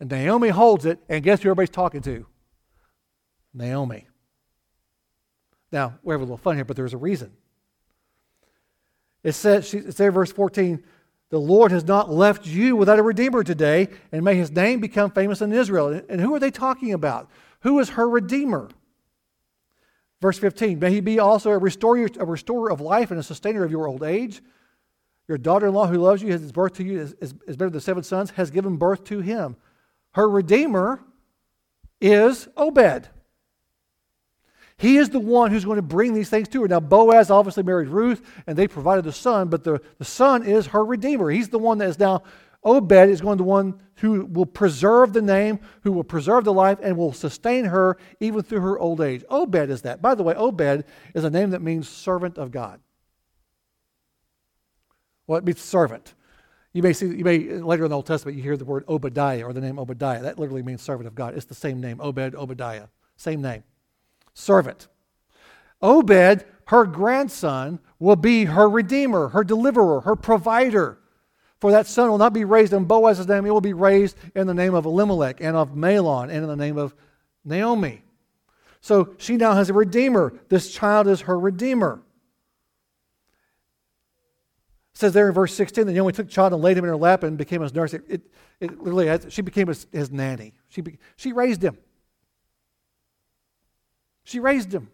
and 0.00 0.10
Naomi 0.10 0.48
holds 0.48 0.84
it, 0.84 0.98
and 1.08 1.22
guess 1.22 1.42
who 1.42 1.48
everybody's 1.48 1.70
talking 1.70 2.02
to? 2.02 2.26
Naomi. 3.54 4.08
Now, 5.70 5.98
we 6.02 6.12
have 6.12 6.20
a 6.20 6.24
little 6.24 6.36
fun 6.36 6.56
here, 6.56 6.64
but 6.64 6.76
there's 6.76 6.94
a 6.94 6.98
reason. 6.98 7.32
It 9.22 9.32
says, 9.32 9.72
it 9.72 9.94
says 9.94 10.12
verse 10.12 10.32
14, 10.32 10.82
the 11.30 11.38
Lord 11.38 11.70
has 11.70 11.84
not 11.84 12.10
left 12.10 12.46
you 12.46 12.74
without 12.74 12.98
a 12.98 13.02
redeemer 13.02 13.44
today, 13.44 13.88
and 14.10 14.24
may 14.24 14.34
his 14.34 14.50
name 14.50 14.80
become 14.80 15.12
famous 15.12 15.40
in 15.40 15.52
Israel. 15.52 16.02
And 16.08 16.20
who 16.20 16.34
are 16.34 16.40
they 16.40 16.50
talking 16.50 16.92
about? 16.92 17.30
Who 17.60 17.78
is 17.78 17.90
her 17.90 18.08
redeemer? 18.08 18.68
Verse 20.22 20.38
15 20.38 20.78
May 20.78 20.92
he 20.92 21.00
be 21.00 21.18
also 21.18 21.50
a 21.50 21.58
restorer, 21.58 22.08
a 22.18 22.24
restorer 22.24 22.70
of 22.70 22.80
life 22.80 23.10
and 23.10 23.18
a 23.18 23.24
sustainer 23.24 23.64
of 23.64 23.72
your 23.72 23.88
old 23.88 24.04
age. 24.04 24.40
Your 25.28 25.36
daughter 25.36 25.66
in 25.66 25.74
law 25.74 25.86
who 25.86 25.98
loves 25.98 26.22
you, 26.22 26.30
has 26.32 26.52
birth 26.52 26.74
to 26.74 26.84
you, 26.84 27.00
is, 27.00 27.14
is, 27.20 27.34
is 27.46 27.56
better 27.56 27.70
than 27.70 27.80
seven 27.80 28.02
sons, 28.02 28.30
has 28.30 28.50
given 28.50 28.76
birth 28.76 29.04
to 29.04 29.20
him. 29.20 29.56
Her 30.12 30.28
Redeemer 30.28 31.02
is 32.00 32.48
Obed. 32.56 33.08
He 34.76 34.96
is 34.96 35.10
the 35.10 35.20
one 35.20 35.50
who's 35.50 35.64
going 35.64 35.76
to 35.76 35.82
bring 35.82 36.12
these 36.12 36.28
things 36.28 36.48
to 36.48 36.62
her. 36.62 36.68
Now, 36.68 36.80
Boaz 36.80 37.30
obviously 37.30 37.62
married 37.62 37.88
Ruth, 37.88 38.20
and 38.46 38.56
they 38.56 38.66
provided 38.66 39.04
the 39.04 39.12
son, 39.12 39.48
but 39.48 39.62
the, 39.64 39.80
the 39.98 40.04
son 40.04 40.44
is 40.44 40.66
her 40.68 40.84
Redeemer. 40.84 41.30
He's 41.30 41.48
the 41.48 41.58
one 41.58 41.78
that 41.78 41.88
is 41.88 41.98
now, 41.98 42.22
Obed 42.64 42.92
is 42.92 43.20
going 43.20 43.38
to 43.38 43.44
one 43.44 43.80
who 43.96 44.26
will 44.26 44.46
preserve 44.46 45.12
the 45.12 45.22
name, 45.22 45.58
who 45.82 45.92
will 45.92 46.04
preserve 46.04 46.44
the 46.44 46.52
life, 46.52 46.78
and 46.82 46.96
will 46.96 47.12
sustain 47.12 47.66
her 47.66 47.98
even 48.20 48.42
through 48.42 48.60
her 48.60 48.78
old 48.78 49.00
age. 49.00 49.24
Obed 49.28 49.70
is 49.70 49.82
that. 49.82 50.00
By 50.00 50.14
the 50.14 50.22
way, 50.22 50.34
Obed 50.34 50.84
is 51.14 51.24
a 51.24 51.30
name 51.30 51.50
that 51.50 51.62
means 51.62 51.88
servant 51.88 52.38
of 52.38 52.52
God. 52.52 52.80
Well, 55.26 55.38
it 55.38 55.44
means 55.44 55.60
servant. 55.60 56.14
You 56.72 56.82
may 56.82 56.92
see, 56.92 57.06
you 57.06 57.24
may 57.24 57.38
later 57.38 57.84
in 57.84 57.90
the 57.90 57.96
Old 57.96 58.06
Testament, 58.06 58.36
you 58.36 58.42
hear 58.42 58.56
the 58.56 58.64
word 58.64 58.84
Obadiah 58.88 59.44
or 59.44 59.52
the 59.52 59.60
name 59.60 59.78
Obadiah. 59.78 60.22
That 60.22 60.38
literally 60.38 60.62
means 60.62 60.82
servant 60.82 61.06
of 61.06 61.14
God. 61.14 61.34
It's 61.36 61.44
the 61.44 61.54
same 61.54 61.80
name, 61.80 62.00
Obed, 62.00 62.34
Obadiah, 62.34 62.86
same 63.16 63.42
name, 63.42 63.64
servant. 64.34 64.88
Obed, 65.82 66.44
her 66.66 66.86
grandson, 66.86 67.80
will 67.98 68.16
be 68.16 68.46
her 68.46 68.68
redeemer, 68.68 69.28
her 69.28 69.44
deliverer, 69.44 70.02
her 70.02 70.16
provider. 70.16 70.98
For 71.62 71.70
that 71.70 71.86
son 71.86 72.10
will 72.10 72.18
not 72.18 72.32
be 72.32 72.44
raised 72.44 72.72
in 72.72 72.86
Boaz's 72.86 73.28
name, 73.28 73.46
it 73.46 73.50
will 73.50 73.60
be 73.60 73.72
raised 73.72 74.16
in 74.34 74.48
the 74.48 74.52
name 74.52 74.74
of 74.74 74.84
Elimelech 74.84 75.40
and 75.40 75.56
of 75.56 75.76
Mahlon 75.76 76.24
and 76.24 76.38
in 76.38 76.48
the 76.48 76.56
name 76.56 76.76
of 76.76 76.92
Naomi. 77.44 78.02
So 78.80 79.14
she 79.16 79.36
now 79.36 79.54
has 79.54 79.70
a 79.70 79.72
redeemer. 79.72 80.34
This 80.48 80.72
child 80.72 81.06
is 81.06 81.20
her 81.20 81.38
redeemer 81.38 82.02
It 84.92 84.98
says 84.98 85.12
there 85.12 85.28
in 85.28 85.34
verse 85.34 85.54
16 85.54 85.86
that 85.86 85.92
Naomi 85.92 86.12
took 86.12 86.26
the 86.26 86.32
child 86.32 86.52
and 86.52 86.60
laid 86.60 86.76
him 86.76 86.82
in 86.82 86.88
her 86.88 86.96
lap 86.96 87.22
and 87.22 87.38
became 87.38 87.62
his 87.62 87.72
nurse. 87.72 87.94
It, 87.94 88.02
it, 88.08 88.22
it 88.58 88.82
literally, 88.82 89.30
she 89.30 89.42
became 89.42 89.68
his, 89.68 89.86
his 89.92 90.10
nanny. 90.10 90.54
She, 90.68 90.80
be, 90.80 90.98
she 91.14 91.32
raised 91.32 91.62
him. 91.62 91.78
She 94.24 94.40
raised 94.40 94.74
him. 94.74 94.90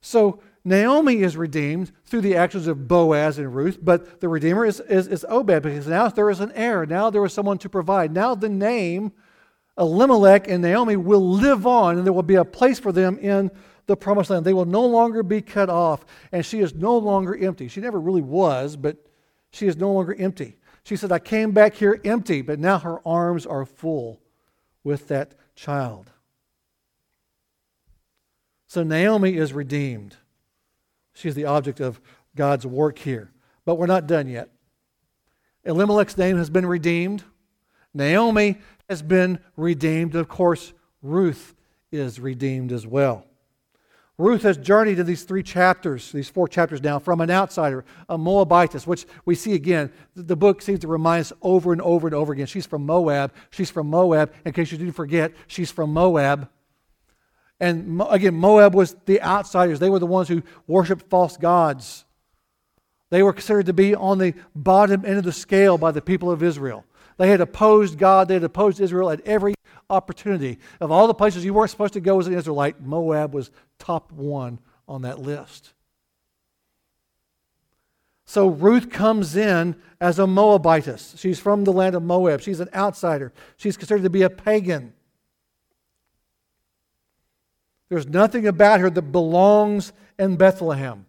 So 0.00 0.40
Naomi 0.68 1.22
is 1.22 1.36
redeemed 1.36 1.92
through 2.04 2.20
the 2.20 2.36
actions 2.36 2.66
of 2.66 2.86
Boaz 2.86 3.38
and 3.38 3.54
Ruth, 3.54 3.78
but 3.82 4.20
the 4.20 4.28
Redeemer 4.28 4.64
is, 4.64 4.80
is, 4.80 5.08
is 5.08 5.26
Obed 5.28 5.62
because 5.62 5.86
now 5.86 6.08
there 6.08 6.30
is 6.30 6.40
an 6.40 6.52
heir. 6.54 6.86
Now 6.86 7.10
there 7.10 7.24
is 7.24 7.32
someone 7.32 7.58
to 7.58 7.68
provide. 7.68 8.12
Now 8.12 8.34
the 8.34 8.48
name 8.48 9.12
Elimelech 9.78 10.48
and 10.48 10.62
Naomi 10.62 10.96
will 10.96 11.26
live 11.26 11.66
on, 11.66 11.96
and 11.96 12.06
there 12.06 12.12
will 12.12 12.22
be 12.22 12.34
a 12.34 12.44
place 12.44 12.78
for 12.78 12.92
them 12.92 13.18
in 13.18 13.50
the 13.86 13.96
promised 13.96 14.30
land. 14.30 14.44
They 14.44 14.52
will 14.52 14.64
no 14.64 14.84
longer 14.84 15.22
be 15.22 15.40
cut 15.40 15.70
off, 15.70 16.04
and 16.32 16.44
she 16.44 16.60
is 16.60 16.74
no 16.74 16.98
longer 16.98 17.36
empty. 17.36 17.68
She 17.68 17.80
never 17.80 18.00
really 18.00 18.22
was, 18.22 18.76
but 18.76 18.96
she 19.50 19.66
is 19.66 19.76
no 19.76 19.92
longer 19.92 20.14
empty. 20.18 20.56
She 20.84 20.96
said, 20.96 21.12
I 21.12 21.18
came 21.18 21.52
back 21.52 21.74
here 21.74 22.00
empty, 22.04 22.42
but 22.42 22.58
now 22.58 22.78
her 22.78 23.06
arms 23.06 23.46
are 23.46 23.64
full 23.64 24.20
with 24.84 25.08
that 25.08 25.34
child. 25.54 26.10
So 28.66 28.82
Naomi 28.82 29.36
is 29.36 29.52
redeemed. 29.52 30.16
She's 31.18 31.34
the 31.34 31.46
object 31.46 31.80
of 31.80 32.00
God's 32.36 32.64
work 32.64 32.98
here. 32.98 33.30
But 33.64 33.74
we're 33.74 33.86
not 33.86 34.06
done 34.06 34.28
yet. 34.28 34.50
Elimelech's 35.64 36.16
name 36.16 36.38
has 36.38 36.48
been 36.48 36.64
redeemed. 36.64 37.24
Naomi 37.92 38.58
has 38.88 39.02
been 39.02 39.40
redeemed. 39.56 40.14
Of 40.14 40.28
course, 40.28 40.72
Ruth 41.02 41.54
is 41.90 42.20
redeemed 42.20 42.70
as 42.70 42.86
well. 42.86 43.24
Ruth 44.16 44.42
has 44.42 44.56
journeyed 44.56 44.98
in 44.98 45.06
these 45.06 45.22
three 45.22 45.44
chapters, 45.44 46.10
these 46.10 46.28
four 46.28 46.48
chapters 46.48 46.82
now, 46.82 46.98
from 46.98 47.20
an 47.20 47.30
outsider, 47.30 47.84
a 48.08 48.18
Moabitess, 48.18 48.84
which 48.84 49.06
we 49.24 49.36
see 49.36 49.54
again. 49.54 49.92
The 50.16 50.36
book 50.36 50.60
seems 50.60 50.80
to 50.80 50.88
remind 50.88 51.20
us 51.20 51.32
over 51.40 51.72
and 51.72 51.80
over 51.82 52.08
and 52.08 52.14
over 52.14 52.32
again. 52.32 52.46
She's 52.46 52.66
from 52.66 52.84
Moab. 52.84 53.32
She's 53.50 53.70
from 53.70 53.88
Moab. 53.88 54.32
In 54.44 54.52
case 54.52 54.72
you 54.72 54.78
didn't 54.78 54.94
forget, 54.94 55.32
she's 55.46 55.70
from 55.70 55.92
Moab. 55.92 56.48
And 57.60 58.00
again, 58.08 58.34
Moab 58.34 58.74
was 58.74 58.94
the 59.06 59.20
outsiders. 59.20 59.80
They 59.80 59.90
were 59.90 59.98
the 59.98 60.06
ones 60.06 60.28
who 60.28 60.42
worshiped 60.66 61.08
false 61.10 61.36
gods. 61.36 62.04
They 63.10 63.22
were 63.22 63.32
considered 63.32 63.66
to 63.66 63.72
be 63.72 63.94
on 63.94 64.18
the 64.18 64.34
bottom 64.54 65.04
end 65.04 65.18
of 65.18 65.24
the 65.24 65.32
scale 65.32 65.78
by 65.78 65.90
the 65.90 66.02
people 66.02 66.30
of 66.30 66.42
Israel. 66.42 66.84
They 67.16 67.28
had 67.28 67.40
opposed 67.40 67.98
God, 67.98 68.28
they 68.28 68.34
had 68.34 68.44
opposed 68.44 68.80
Israel 68.80 69.10
at 69.10 69.20
every 69.26 69.54
opportunity. 69.90 70.58
Of 70.80 70.92
all 70.92 71.06
the 71.06 71.14
places 71.14 71.44
you 71.44 71.52
weren't 71.54 71.70
supposed 71.70 71.94
to 71.94 72.00
go 72.00 72.20
as 72.20 72.26
an 72.26 72.34
Israelite, 72.34 72.80
Moab 72.80 73.34
was 73.34 73.50
top 73.78 74.12
one 74.12 74.60
on 74.86 75.02
that 75.02 75.18
list. 75.18 75.72
So 78.24 78.48
Ruth 78.48 78.90
comes 78.90 79.36
in 79.36 79.74
as 80.00 80.18
a 80.18 80.26
Moabitess. 80.26 81.18
She's 81.18 81.40
from 81.40 81.64
the 81.64 81.72
land 81.72 81.94
of 81.94 82.02
Moab. 82.02 82.42
She's 82.42 82.60
an 82.60 82.68
outsider. 82.74 83.32
She's 83.56 83.76
considered 83.76 84.02
to 84.02 84.10
be 84.10 84.22
a 84.22 84.30
pagan. 84.30 84.92
There's 87.88 88.06
nothing 88.06 88.46
about 88.46 88.80
her 88.80 88.90
that 88.90 89.02
belongs 89.02 89.92
in 90.18 90.36
Bethlehem. 90.36 91.06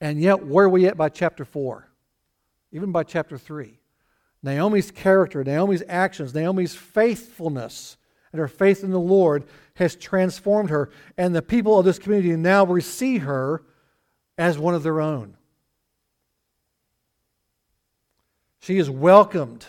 And 0.00 0.20
yet, 0.20 0.44
where 0.44 0.66
are 0.66 0.70
we 0.70 0.86
at 0.86 0.96
by 0.96 1.08
chapter 1.08 1.44
4? 1.44 1.88
Even 2.72 2.92
by 2.92 3.04
chapter 3.04 3.38
3. 3.38 3.78
Naomi's 4.42 4.90
character, 4.90 5.42
Naomi's 5.42 5.82
actions, 5.88 6.34
Naomi's 6.34 6.74
faithfulness, 6.74 7.96
and 8.30 8.38
her 8.40 8.48
faith 8.48 8.84
in 8.84 8.90
the 8.90 9.00
Lord 9.00 9.44
has 9.76 9.96
transformed 9.96 10.70
her. 10.70 10.90
And 11.16 11.34
the 11.34 11.40
people 11.40 11.78
of 11.78 11.84
this 11.84 11.98
community 11.98 12.36
now 12.36 12.66
receive 12.66 13.22
her 13.22 13.62
as 14.36 14.58
one 14.58 14.74
of 14.74 14.82
their 14.82 15.00
own. 15.00 15.36
She 18.60 18.78
is 18.78 18.90
welcomed. 18.90 19.64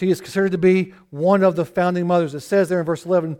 She 0.00 0.10
is 0.10 0.20
considered 0.20 0.52
to 0.52 0.58
be 0.58 0.94
one 1.10 1.44
of 1.44 1.54
the 1.54 1.64
founding 1.64 2.06
mothers. 2.08 2.34
It 2.34 2.40
says 2.40 2.68
there 2.68 2.80
in 2.80 2.86
verse 2.86 3.06
11, 3.06 3.38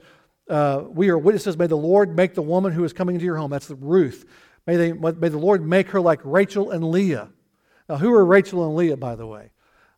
uh, 0.48 0.84
We 0.88 1.08
are 1.08 1.18
witnesses. 1.18 1.58
May 1.58 1.66
the 1.66 1.76
Lord 1.76 2.14
make 2.14 2.34
the 2.34 2.42
woman 2.42 2.72
who 2.72 2.84
is 2.84 2.92
coming 2.92 3.16
into 3.16 3.24
your 3.24 3.36
home, 3.36 3.50
that's 3.50 3.70
Ruth, 3.70 4.24
may, 4.66 4.76
they, 4.76 4.92
may 4.92 5.28
the 5.28 5.38
Lord 5.38 5.66
make 5.66 5.88
her 5.88 6.00
like 6.00 6.20
Rachel 6.22 6.70
and 6.70 6.90
Leah 6.90 7.30
now, 7.90 7.96
who 7.96 8.14
are 8.14 8.24
Rachel 8.24 8.64
and 8.64 8.76
Leah, 8.76 8.96
by 8.96 9.16
the 9.16 9.26
way? 9.26 9.50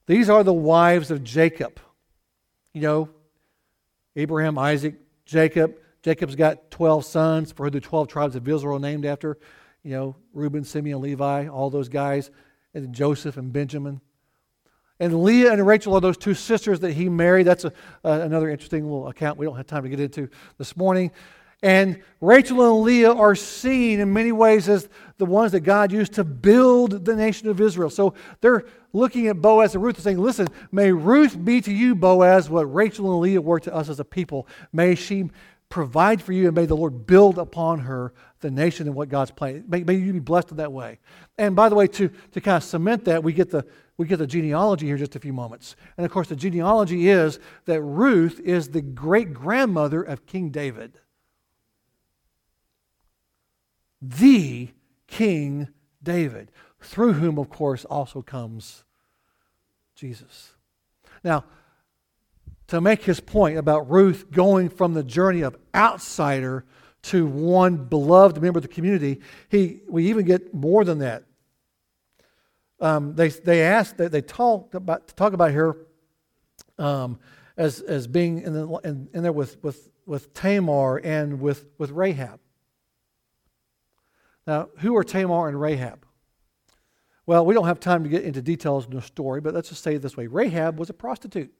These 0.06 0.30
are 0.30 0.42
the 0.42 0.52
wives 0.54 1.10
of 1.10 1.22
Jacob. 1.22 1.78
You 2.72 2.80
know, 2.80 3.10
Abraham, 4.16 4.58
Isaac, 4.58 4.94
Jacob. 5.26 5.76
Jacob's 6.02 6.34
got 6.34 6.70
12 6.70 7.04
sons 7.04 7.52
for 7.52 7.64
who 7.64 7.70
the 7.70 7.82
12 7.82 8.08
tribes 8.08 8.34
of 8.34 8.48
Israel 8.48 8.76
are 8.76 8.80
named 8.80 9.04
after. 9.04 9.36
You 9.82 9.90
know, 9.90 10.16
Reuben, 10.32 10.64
Simeon, 10.64 11.02
Levi, 11.02 11.48
all 11.48 11.68
those 11.68 11.90
guys, 11.90 12.30
and 12.72 12.94
Joseph 12.94 13.36
and 13.36 13.52
Benjamin. 13.52 14.00
And 15.02 15.24
Leah 15.24 15.52
and 15.52 15.66
Rachel 15.66 15.96
are 15.96 16.00
those 16.00 16.16
two 16.16 16.32
sisters 16.32 16.78
that 16.78 16.92
he 16.92 17.08
married. 17.08 17.44
That's 17.44 17.64
a, 17.64 17.72
uh, 18.04 18.20
another 18.22 18.48
interesting 18.48 18.84
little 18.84 19.08
account 19.08 19.36
we 19.36 19.44
don't 19.44 19.56
have 19.56 19.66
time 19.66 19.82
to 19.82 19.88
get 19.88 19.98
into 19.98 20.28
this 20.58 20.76
morning. 20.76 21.10
And 21.60 22.00
Rachel 22.20 22.62
and 22.62 22.84
Leah 22.84 23.12
are 23.12 23.34
seen 23.34 23.98
in 23.98 24.12
many 24.12 24.30
ways 24.30 24.68
as 24.68 24.88
the 25.18 25.26
ones 25.26 25.50
that 25.52 25.62
God 25.62 25.90
used 25.90 26.12
to 26.12 26.22
build 26.22 27.04
the 27.04 27.16
nation 27.16 27.48
of 27.48 27.60
Israel. 27.60 27.90
So 27.90 28.14
they're 28.42 28.64
looking 28.92 29.26
at 29.26 29.42
Boaz 29.42 29.74
and 29.74 29.82
Ruth 29.82 29.96
and 29.96 30.04
saying, 30.04 30.18
Listen, 30.18 30.46
may 30.70 30.92
Ruth 30.92 31.36
be 31.44 31.60
to 31.62 31.72
you, 31.72 31.96
Boaz, 31.96 32.48
what 32.48 32.72
Rachel 32.72 33.10
and 33.10 33.20
Leah 33.22 33.40
were 33.40 33.58
to 33.58 33.74
us 33.74 33.88
as 33.88 33.98
a 33.98 34.04
people. 34.04 34.46
May 34.72 34.94
she 34.94 35.30
provide 35.68 36.22
for 36.22 36.32
you 36.32 36.46
and 36.46 36.54
may 36.54 36.66
the 36.66 36.76
Lord 36.76 37.08
build 37.08 37.38
upon 37.38 37.80
her 37.80 38.12
the 38.38 38.52
nation 38.52 38.86
and 38.86 38.94
what 38.94 39.08
God's 39.08 39.32
plan. 39.32 39.64
May, 39.66 39.82
may 39.82 39.94
you 39.94 40.12
be 40.12 40.20
blessed 40.20 40.52
in 40.52 40.58
that 40.58 40.70
way. 40.70 41.00
And 41.38 41.56
by 41.56 41.68
the 41.68 41.74
way, 41.74 41.88
to, 41.88 42.08
to 42.32 42.40
kind 42.40 42.58
of 42.58 42.62
cement 42.62 43.06
that, 43.06 43.24
we 43.24 43.32
get 43.32 43.50
the 43.50 43.66
we 44.02 44.08
get 44.08 44.18
the 44.18 44.26
genealogy 44.26 44.86
here 44.86 44.96
in 44.96 45.00
just 45.00 45.16
a 45.16 45.20
few 45.20 45.32
moments. 45.32 45.76
And 45.96 46.04
of 46.04 46.12
course, 46.12 46.28
the 46.28 46.36
genealogy 46.36 47.08
is 47.08 47.38
that 47.64 47.80
Ruth 47.80 48.40
is 48.40 48.68
the 48.68 48.82
great 48.82 49.32
grandmother 49.32 50.02
of 50.02 50.26
King 50.26 50.50
David 50.50 50.98
the 54.02 54.68
King 55.06 55.68
David, 56.02 56.50
through 56.80 57.14
whom, 57.14 57.38
of 57.38 57.48
course, 57.48 57.84
also 57.84 58.20
comes 58.20 58.82
Jesus. 59.94 60.54
Now, 61.22 61.44
to 62.66 62.80
make 62.80 63.04
his 63.04 63.20
point 63.20 63.58
about 63.58 63.88
Ruth 63.88 64.30
going 64.32 64.68
from 64.68 64.94
the 64.94 65.04
journey 65.04 65.42
of 65.42 65.56
outsider 65.74 66.64
to 67.02 67.26
one 67.26 67.76
beloved 67.76 68.42
member 68.42 68.58
of 68.58 68.62
the 68.62 68.68
community, 68.68 69.20
he, 69.48 69.82
we 69.88 70.08
even 70.08 70.24
get 70.24 70.52
more 70.52 70.84
than 70.84 70.98
that. 70.98 71.24
Um, 72.82 73.14
they, 73.14 73.28
they 73.28 73.62
asked, 73.62 73.96
they, 73.96 74.08
they 74.08 74.20
talked 74.20 74.74
about, 74.74 75.16
talk 75.16 75.32
about 75.32 75.52
her 75.52 75.76
um, 76.78 77.18
as, 77.56 77.80
as 77.80 78.08
being 78.08 78.42
in, 78.42 78.52
the, 78.52 78.68
in, 78.84 79.08
in 79.14 79.22
there 79.22 79.32
with, 79.32 79.62
with, 79.62 79.88
with 80.04 80.34
Tamar 80.34 80.96
and 80.98 81.40
with, 81.40 81.66
with 81.78 81.92
Rahab. 81.92 82.40
Now, 84.48 84.68
who 84.78 84.96
are 84.96 85.04
Tamar 85.04 85.46
and 85.46 85.60
Rahab? 85.60 86.04
Well, 87.24 87.46
we 87.46 87.54
don't 87.54 87.68
have 87.68 87.78
time 87.78 88.02
to 88.02 88.08
get 88.08 88.24
into 88.24 88.42
details 88.42 88.86
in 88.86 88.96
the 88.96 89.00
story, 89.00 89.40
but 89.40 89.54
let's 89.54 89.68
just 89.68 89.84
say 89.84 89.94
it 89.94 90.02
this 90.02 90.16
way 90.16 90.26
Rahab 90.26 90.76
was 90.76 90.90
a 90.90 90.94
prostitute. 90.94 91.52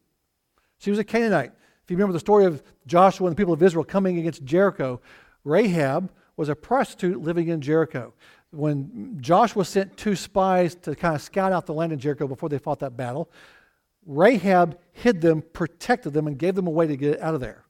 She 0.78 0.90
was 0.90 0.98
a 0.98 1.04
Canaanite. 1.04 1.52
If 1.84 1.90
you 1.90 1.96
remember 1.96 2.14
the 2.14 2.20
story 2.20 2.46
of 2.46 2.64
Joshua 2.86 3.28
and 3.28 3.36
the 3.36 3.40
people 3.40 3.54
of 3.54 3.62
Israel 3.62 3.84
coming 3.84 4.18
against 4.18 4.44
Jericho, 4.44 5.00
Rahab 5.44 6.10
was 6.36 6.48
a 6.48 6.56
prostitute 6.56 7.20
living 7.20 7.46
in 7.46 7.60
Jericho. 7.60 8.12
When 8.52 9.16
Joshua 9.20 9.64
sent 9.64 9.96
two 9.96 10.14
spies 10.14 10.74
to 10.76 10.94
kind 10.94 11.14
of 11.14 11.22
scout 11.22 11.52
out 11.52 11.66
the 11.66 11.74
land 11.74 11.92
of 11.92 11.98
Jericho 11.98 12.28
before 12.28 12.48
they 12.48 12.58
fought 12.58 12.80
that 12.80 12.96
battle, 12.96 13.30
Rahab 14.06 14.78
hid 14.92 15.20
them, 15.20 15.42
protected 15.52 16.12
them, 16.12 16.26
and 16.26 16.38
gave 16.38 16.54
them 16.54 16.66
a 16.66 16.70
way 16.70 16.86
to 16.86 16.96
get 16.96 17.20
out 17.20 17.34
of 17.34 17.40
there. 17.40 17.64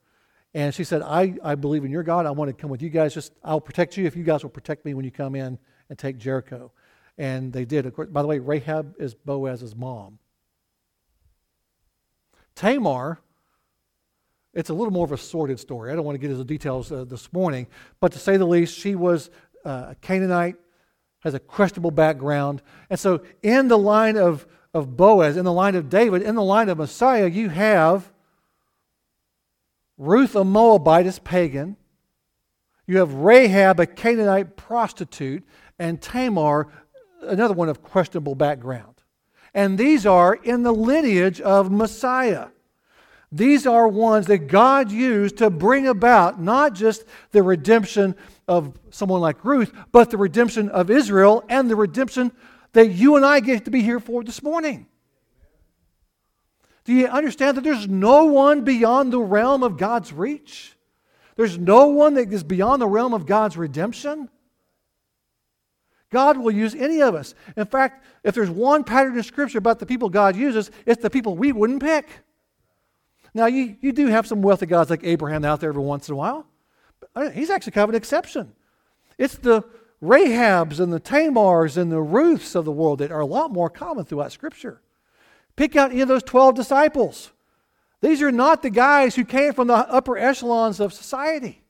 And 0.54 0.74
she 0.74 0.84
said, 0.84 1.02
I, 1.02 1.34
I 1.42 1.54
believe 1.54 1.84
in 1.84 1.90
your 1.90 2.02
God. 2.02 2.26
I 2.26 2.30
want 2.30 2.48
to 2.48 2.54
come 2.54 2.68
with 2.68 2.82
you 2.82 2.90
guys. 2.90 3.14
Just 3.14 3.32
I'll 3.42 3.60
protect 3.60 3.96
you 3.96 4.06
if 4.06 4.16
you 4.16 4.24
guys 4.24 4.42
will 4.42 4.50
protect 4.50 4.84
me 4.84 4.92
when 4.92 5.04
you 5.04 5.10
come 5.10 5.34
in 5.34 5.58
and 5.88 5.98
take 5.98 6.18
Jericho. 6.18 6.72
And 7.16 7.52
they 7.52 7.64
did. 7.64 7.86
Of 7.86 7.94
course, 7.94 8.08
by 8.08 8.22
the 8.22 8.28
way, 8.28 8.38
Rahab 8.38 8.94
is 8.98 9.14
Boaz's 9.14 9.74
mom. 9.76 10.18
Tamar, 12.54 13.20
it's 14.52 14.68
a 14.68 14.74
little 14.74 14.92
more 14.92 15.04
of 15.04 15.12
a 15.12 15.16
sordid 15.16 15.58
story. 15.58 15.90
I 15.90 15.94
don't 15.94 16.04
want 16.04 16.16
to 16.16 16.18
get 16.18 16.30
into 16.30 16.38
the 16.38 16.44
details 16.44 16.92
uh, 16.92 17.04
this 17.04 17.32
morning, 17.32 17.66
but 18.00 18.12
to 18.12 18.18
say 18.18 18.36
the 18.36 18.46
least, 18.46 18.76
she 18.76 18.94
was 18.94 19.30
uh, 19.64 19.86
a 19.90 19.94
Canaanite, 20.00 20.56
has 21.22 21.34
a 21.34 21.40
questionable 21.40 21.90
background. 21.90 22.62
And 22.90 22.98
so, 22.98 23.22
in 23.42 23.68
the 23.68 23.78
line 23.78 24.16
of, 24.16 24.46
of 24.74 24.96
Boaz, 24.96 25.36
in 25.36 25.44
the 25.44 25.52
line 25.52 25.74
of 25.74 25.88
David, 25.88 26.22
in 26.22 26.34
the 26.34 26.42
line 26.42 26.68
of 26.68 26.78
Messiah, 26.78 27.28
you 27.28 27.48
have 27.48 28.12
Ruth, 29.98 30.34
a 30.34 30.44
Moabite, 30.44 31.06
is 31.06 31.18
pagan. 31.18 31.76
You 32.86 32.98
have 32.98 33.14
Rahab, 33.14 33.78
a 33.78 33.86
Canaanite 33.86 34.56
prostitute, 34.56 35.44
and 35.78 36.00
Tamar, 36.00 36.68
another 37.22 37.54
one 37.54 37.68
of 37.68 37.82
questionable 37.82 38.34
background. 38.34 38.94
And 39.54 39.78
these 39.78 40.06
are 40.06 40.34
in 40.34 40.62
the 40.62 40.72
lineage 40.72 41.40
of 41.40 41.70
Messiah. 41.70 42.48
These 43.34 43.66
are 43.66 43.88
ones 43.88 44.26
that 44.26 44.46
God 44.46 44.92
used 44.92 45.38
to 45.38 45.48
bring 45.48 45.88
about 45.88 46.38
not 46.38 46.74
just 46.74 47.04
the 47.30 47.42
redemption 47.42 48.14
of 48.46 48.78
someone 48.90 49.22
like 49.22 49.42
Ruth, 49.42 49.72
but 49.90 50.10
the 50.10 50.18
redemption 50.18 50.68
of 50.68 50.90
Israel 50.90 51.42
and 51.48 51.70
the 51.70 51.76
redemption 51.76 52.30
that 52.74 52.88
you 52.88 53.16
and 53.16 53.24
I 53.24 53.40
get 53.40 53.64
to 53.64 53.70
be 53.70 53.80
here 53.80 54.00
for 54.00 54.22
this 54.22 54.42
morning. 54.42 54.86
Do 56.84 56.92
you 56.92 57.06
understand 57.06 57.56
that 57.56 57.64
there's 57.64 57.88
no 57.88 58.26
one 58.26 58.64
beyond 58.64 59.14
the 59.14 59.20
realm 59.20 59.62
of 59.62 59.78
God's 59.78 60.12
reach? 60.12 60.76
There's 61.36 61.56
no 61.56 61.86
one 61.86 62.14
that 62.14 62.30
is 62.30 62.44
beyond 62.44 62.82
the 62.82 62.88
realm 62.88 63.14
of 63.14 63.24
God's 63.24 63.56
redemption. 63.56 64.28
God 66.10 66.36
will 66.36 66.50
use 66.50 66.74
any 66.74 67.00
of 67.00 67.14
us. 67.14 67.34
In 67.56 67.64
fact, 67.64 68.04
if 68.22 68.34
there's 68.34 68.50
one 68.50 68.84
pattern 68.84 69.16
in 69.16 69.22
Scripture 69.22 69.56
about 69.56 69.78
the 69.78 69.86
people 69.86 70.10
God 70.10 70.36
uses, 70.36 70.70
it's 70.84 71.00
the 71.00 71.08
people 71.08 71.34
we 71.34 71.52
wouldn't 71.52 71.82
pick. 71.82 72.10
Now, 73.34 73.46
you, 73.46 73.76
you 73.80 73.92
do 73.92 74.08
have 74.08 74.26
some 74.26 74.42
wealthy 74.42 74.66
guys 74.66 74.90
like 74.90 75.04
Abraham 75.04 75.44
out 75.44 75.60
there 75.60 75.70
every 75.70 75.82
once 75.82 76.08
in 76.08 76.12
a 76.12 76.16
while, 76.16 76.46
but 77.00 77.10
uh, 77.16 77.30
he's 77.30 77.50
actually 77.50 77.72
kind 77.72 77.84
of 77.84 77.90
an 77.90 77.96
exception. 77.96 78.52
It's 79.16 79.36
the 79.36 79.64
Rahabs 80.02 80.80
and 80.80 80.92
the 80.92 81.00
Tamars 81.00 81.76
and 81.76 81.90
the 81.90 82.02
Ruths 82.02 82.54
of 82.54 82.64
the 82.64 82.72
world 82.72 82.98
that 82.98 83.12
are 83.12 83.20
a 83.20 83.26
lot 83.26 83.52
more 83.52 83.70
common 83.70 84.04
throughout 84.04 84.32
Scripture. 84.32 84.82
Pick 85.56 85.76
out 85.76 85.92
any 85.92 86.00
of 86.00 86.08
those 86.08 86.22
12 86.22 86.54
disciples. 86.54 87.30
These 88.00 88.20
are 88.20 88.32
not 88.32 88.62
the 88.62 88.70
guys 88.70 89.14
who 89.14 89.24
came 89.24 89.52
from 89.52 89.68
the 89.68 89.74
upper 89.74 90.18
echelons 90.18 90.80
of 90.80 90.92
society. 90.92 91.62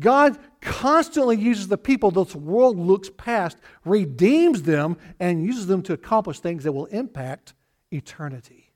God 0.00 0.38
constantly 0.60 1.36
uses 1.36 1.68
the 1.68 1.78
people 1.78 2.10
this 2.10 2.34
world 2.34 2.78
looks 2.78 3.10
past, 3.16 3.58
redeems 3.84 4.62
them, 4.62 4.96
and 5.18 5.44
uses 5.44 5.66
them 5.66 5.82
to 5.82 5.92
accomplish 5.92 6.40
things 6.40 6.64
that 6.64 6.72
will 6.72 6.86
impact 6.86 7.54
eternity. 7.92 8.67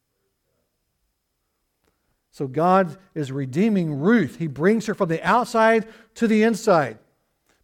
So 2.32 2.48
God 2.48 2.96
is 3.14 3.30
redeeming 3.30 4.00
Ruth. 4.00 4.36
He 4.38 4.46
brings 4.46 4.86
her 4.86 4.94
from 4.94 5.10
the 5.10 5.22
outside 5.22 5.86
to 6.14 6.26
the 6.26 6.42
inside. 6.42 6.98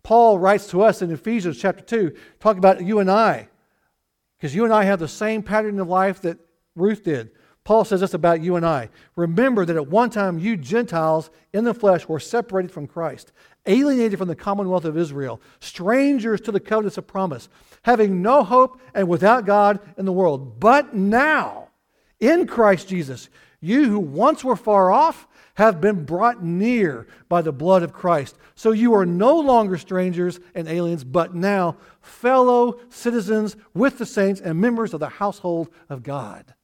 Paul 0.03 0.39
writes 0.39 0.69
to 0.69 0.83
us 0.83 1.03
in 1.03 1.11
Ephesians 1.11 1.59
chapter 1.59 1.83
2, 1.83 2.15
talking 2.39 2.59
about 2.59 2.85
you 2.85 3.01
and 3.01 3.11
I. 3.11 3.49
Because 4.37 4.55
you 4.55 4.65
and 4.65 4.73
I 4.73 4.85
have 4.85 5.01
the 5.01 5.09
same 5.09 5.43
pattern 5.43 5.81
of 5.81 5.89
life 5.89 6.21
that 6.23 6.39
Ruth 6.77 7.03
did. 7.03 7.31
Paul 7.65 7.85
says 7.85 8.01
this 8.01 8.15
about 8.15 8.41
you 8.41 8.57
and 8.57 8.65
I. 8.65 8.89
Remember 9.17 9.65
that 9.65 9.77
at 9.77 9.89
one 9.89 10.11
time 10.11 10.39
you 10.39 10.57
Gentiles 10.57 11.31
in 11.53 11.65
the 11.65 11.75
flesh 11.75 12.07
were 12.07 12.21
separated 12.21 12.71
from 12.71 12.87
Christ, 12.87 13.33
alienated 13.67 14.19
from 14.19 14.29
the 14.29 14.37
commonwealth 14.37 14.85
of 14.85 14.97
Israel, 14.97 15.41
strangers 15.61 16.41
to 16.43 16.53
the 16.53 16.61
covenants 16.61 16.97
of 16.97 17.07
promise, 17.07 17.49
having 17.83 18.23
no 18.23 18.43
hope 18.43 18.81
and 18.95 19.09
without 19.09 19.45
God 19.45 19.81
in 19.99 20.07
the 20.07 20.13
world. 20.13 20.61
But 20.61 20.95
now, 20.95 21.69
in 22.21 22.47
Christ 22.47 22.89
Jesus, 22.89 23.29
you 23.61 23.89
who 23.91 23.99
once 23.99 24.45
were 24.45 24.57
far 24.57 24.91
off 24.91 25.27
have 25.55 25.81
been 25.81 26.05
brought 26.05 26.43
near 26.43 27.09
by 27.29 27.43
the 27.43 27.53
blood 27.53 27.83
of 27.83 27.93
Christ. 27.93 28.39
So 28.55 28.71
you 28.71 28.95
are 28.95 29.05
no 29.05 29.39
longer 29.39 29.77
strangers 29.77 30.39
and 30.55 30.69
aliens, 30.69 31.03
but 31.03 31.35
now 31.35 31.77
fellow 32.01 32.79
citizens 32.89 33.57
with 33.75 33.99
the 33.99 34.07
saints 34.07 34.41
and 34.41 34.61
members 34.61 34.95
of 34.95 35.01
the 35.01 35.09
household 35.09 35.69
of 35.89 36.05
God. 36.05 36.55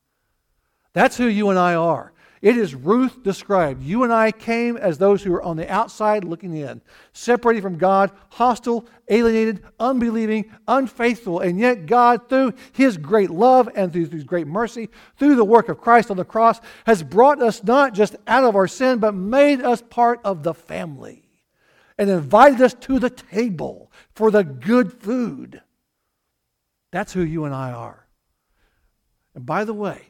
That's 0.92 1.16
who 1.16 1.26
you 1.26 1.50
and 1.50 1.58
I 1.58 1.74
are. 1.74 2.12
It 2.44 2.58
is 2.58 2.74
Ruth 2.74 3.22
described. 3.22 3.82
You 3.82 4.02
and 4.02 4.12
I 4.12 4.30
came 4.30 4.76
as 4.76 4.98
those 4.98 5.22
who 5.22 5.32
are 5.32 5.42
on 5.42 5.56
the 5.56 5.66
outside 5.72 6.24
looking 6.24 6.54
in, 6.54 6.82
separated 7.14 7.62
from 7.62 7.78
God, 7.78 8.10
hostile, 8.28 8.86
alienated, 9.08 9.62
unbelieving, 9.80 10.52
unfaithful. 10.68 11.40
And 11.40 11.58
yet, 11.58 11.86
God, 11.86 12.28
through 12.28 12.52
His 12.72 12.98
great 12.98 13.30
love 13.30 13.70
and 13.74 13.90
through 13.90 14.10
His 14.10 14.24
great 14.24 14.46
mercy, 14.46 14.90
through 15.16 15.36
the 15.36 15.44
work 15.44 15.70
of 15.70 15.80
Christ 15.80 16.10
on 16.10 16.18
the 16.18 16.24
cross, 16.26 16.60
has 16.84 17.02
brought 17.02 17.40
us 17.40 17.64
not 17.64 17.94
just 17.94 18.14
out 18.26 18.44
of 18.44 18.56
our 18.56 18.68
sin, 18.68 18.98
but 18.98 19.14
made 19.14 19.62
us 19.62 19.80
part 19.80 20.20
of 20.22 20.42
the 20.42 20.52
family 20.52 21.22
and 21.96 22.10
invited 22.10 22.60
us 22.60 22.74
to 22.74 22.98
the 22.98 23.08
table 23.08 23.90
for 24.14 24.30
the 24.30 24.44
good 24.44 24.92
food. 24.92 25.62
That's 26.92 27.14
who 27.14 27.22
you 27.22 27.46
and 27.46 27.54
I 27.54 27.72
are. 27.72 28.06
And 29.34 29.46
by 29.46 29.64
the 29.64 29.72
way, 29.72 30.08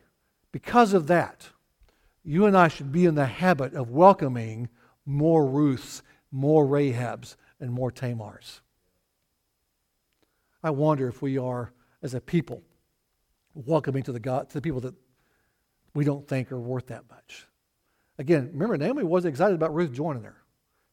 because 0.51 0.95
of 0.95 1.07
that, 1.07 1.51
you 2.25 2.47
and 2.47 2.57
I 2.57 2.69
should 2.69 2.91
be 2.91 3.05
in 3.05 3.15
the 3.15 3.27
habit 3.27 3.75
of 3.75 3.91
welcoming 3.91 4.69
more 5.05 5.47
Ruths, 5.47 6.03
more 6.33 6.67
Rahabs, 6.67 7.37
and 7.61 7.71
more 7.71 7.93
Tamars. 7.93 8.61
I 10.63 10.71
wonder 10.71 11.07
if 11.09 11.21
we 11.21 11.37
are, 11.37 11.73
as 12.03 12.15
a 12.15 12.21
people, 12.21 12.63
welcoming 13.55 14.03
to 14.05 14.13
the, 14.13 14.21
God, 14.21 14.49
to 14.49 14.55
the 14.55 14.63
people 14.63 14.81
that 14.81 14.95
we 15.95 16.05
don't 16.05 16.27
think 16.27 16.51
are 16.51 16.59
worth 16.59 16.87
that 16.87 17.05
much. 17.11 17.47
Again, 18.19 18.49
remember, 18.53 18.79
Naomi 18.79 19.03
was 19.03 19.27
excited 19.27 19.55
about 19.55 19.75
Ruth 19.75 19.93
joining 19.93 20.25
her. 20.25 20.37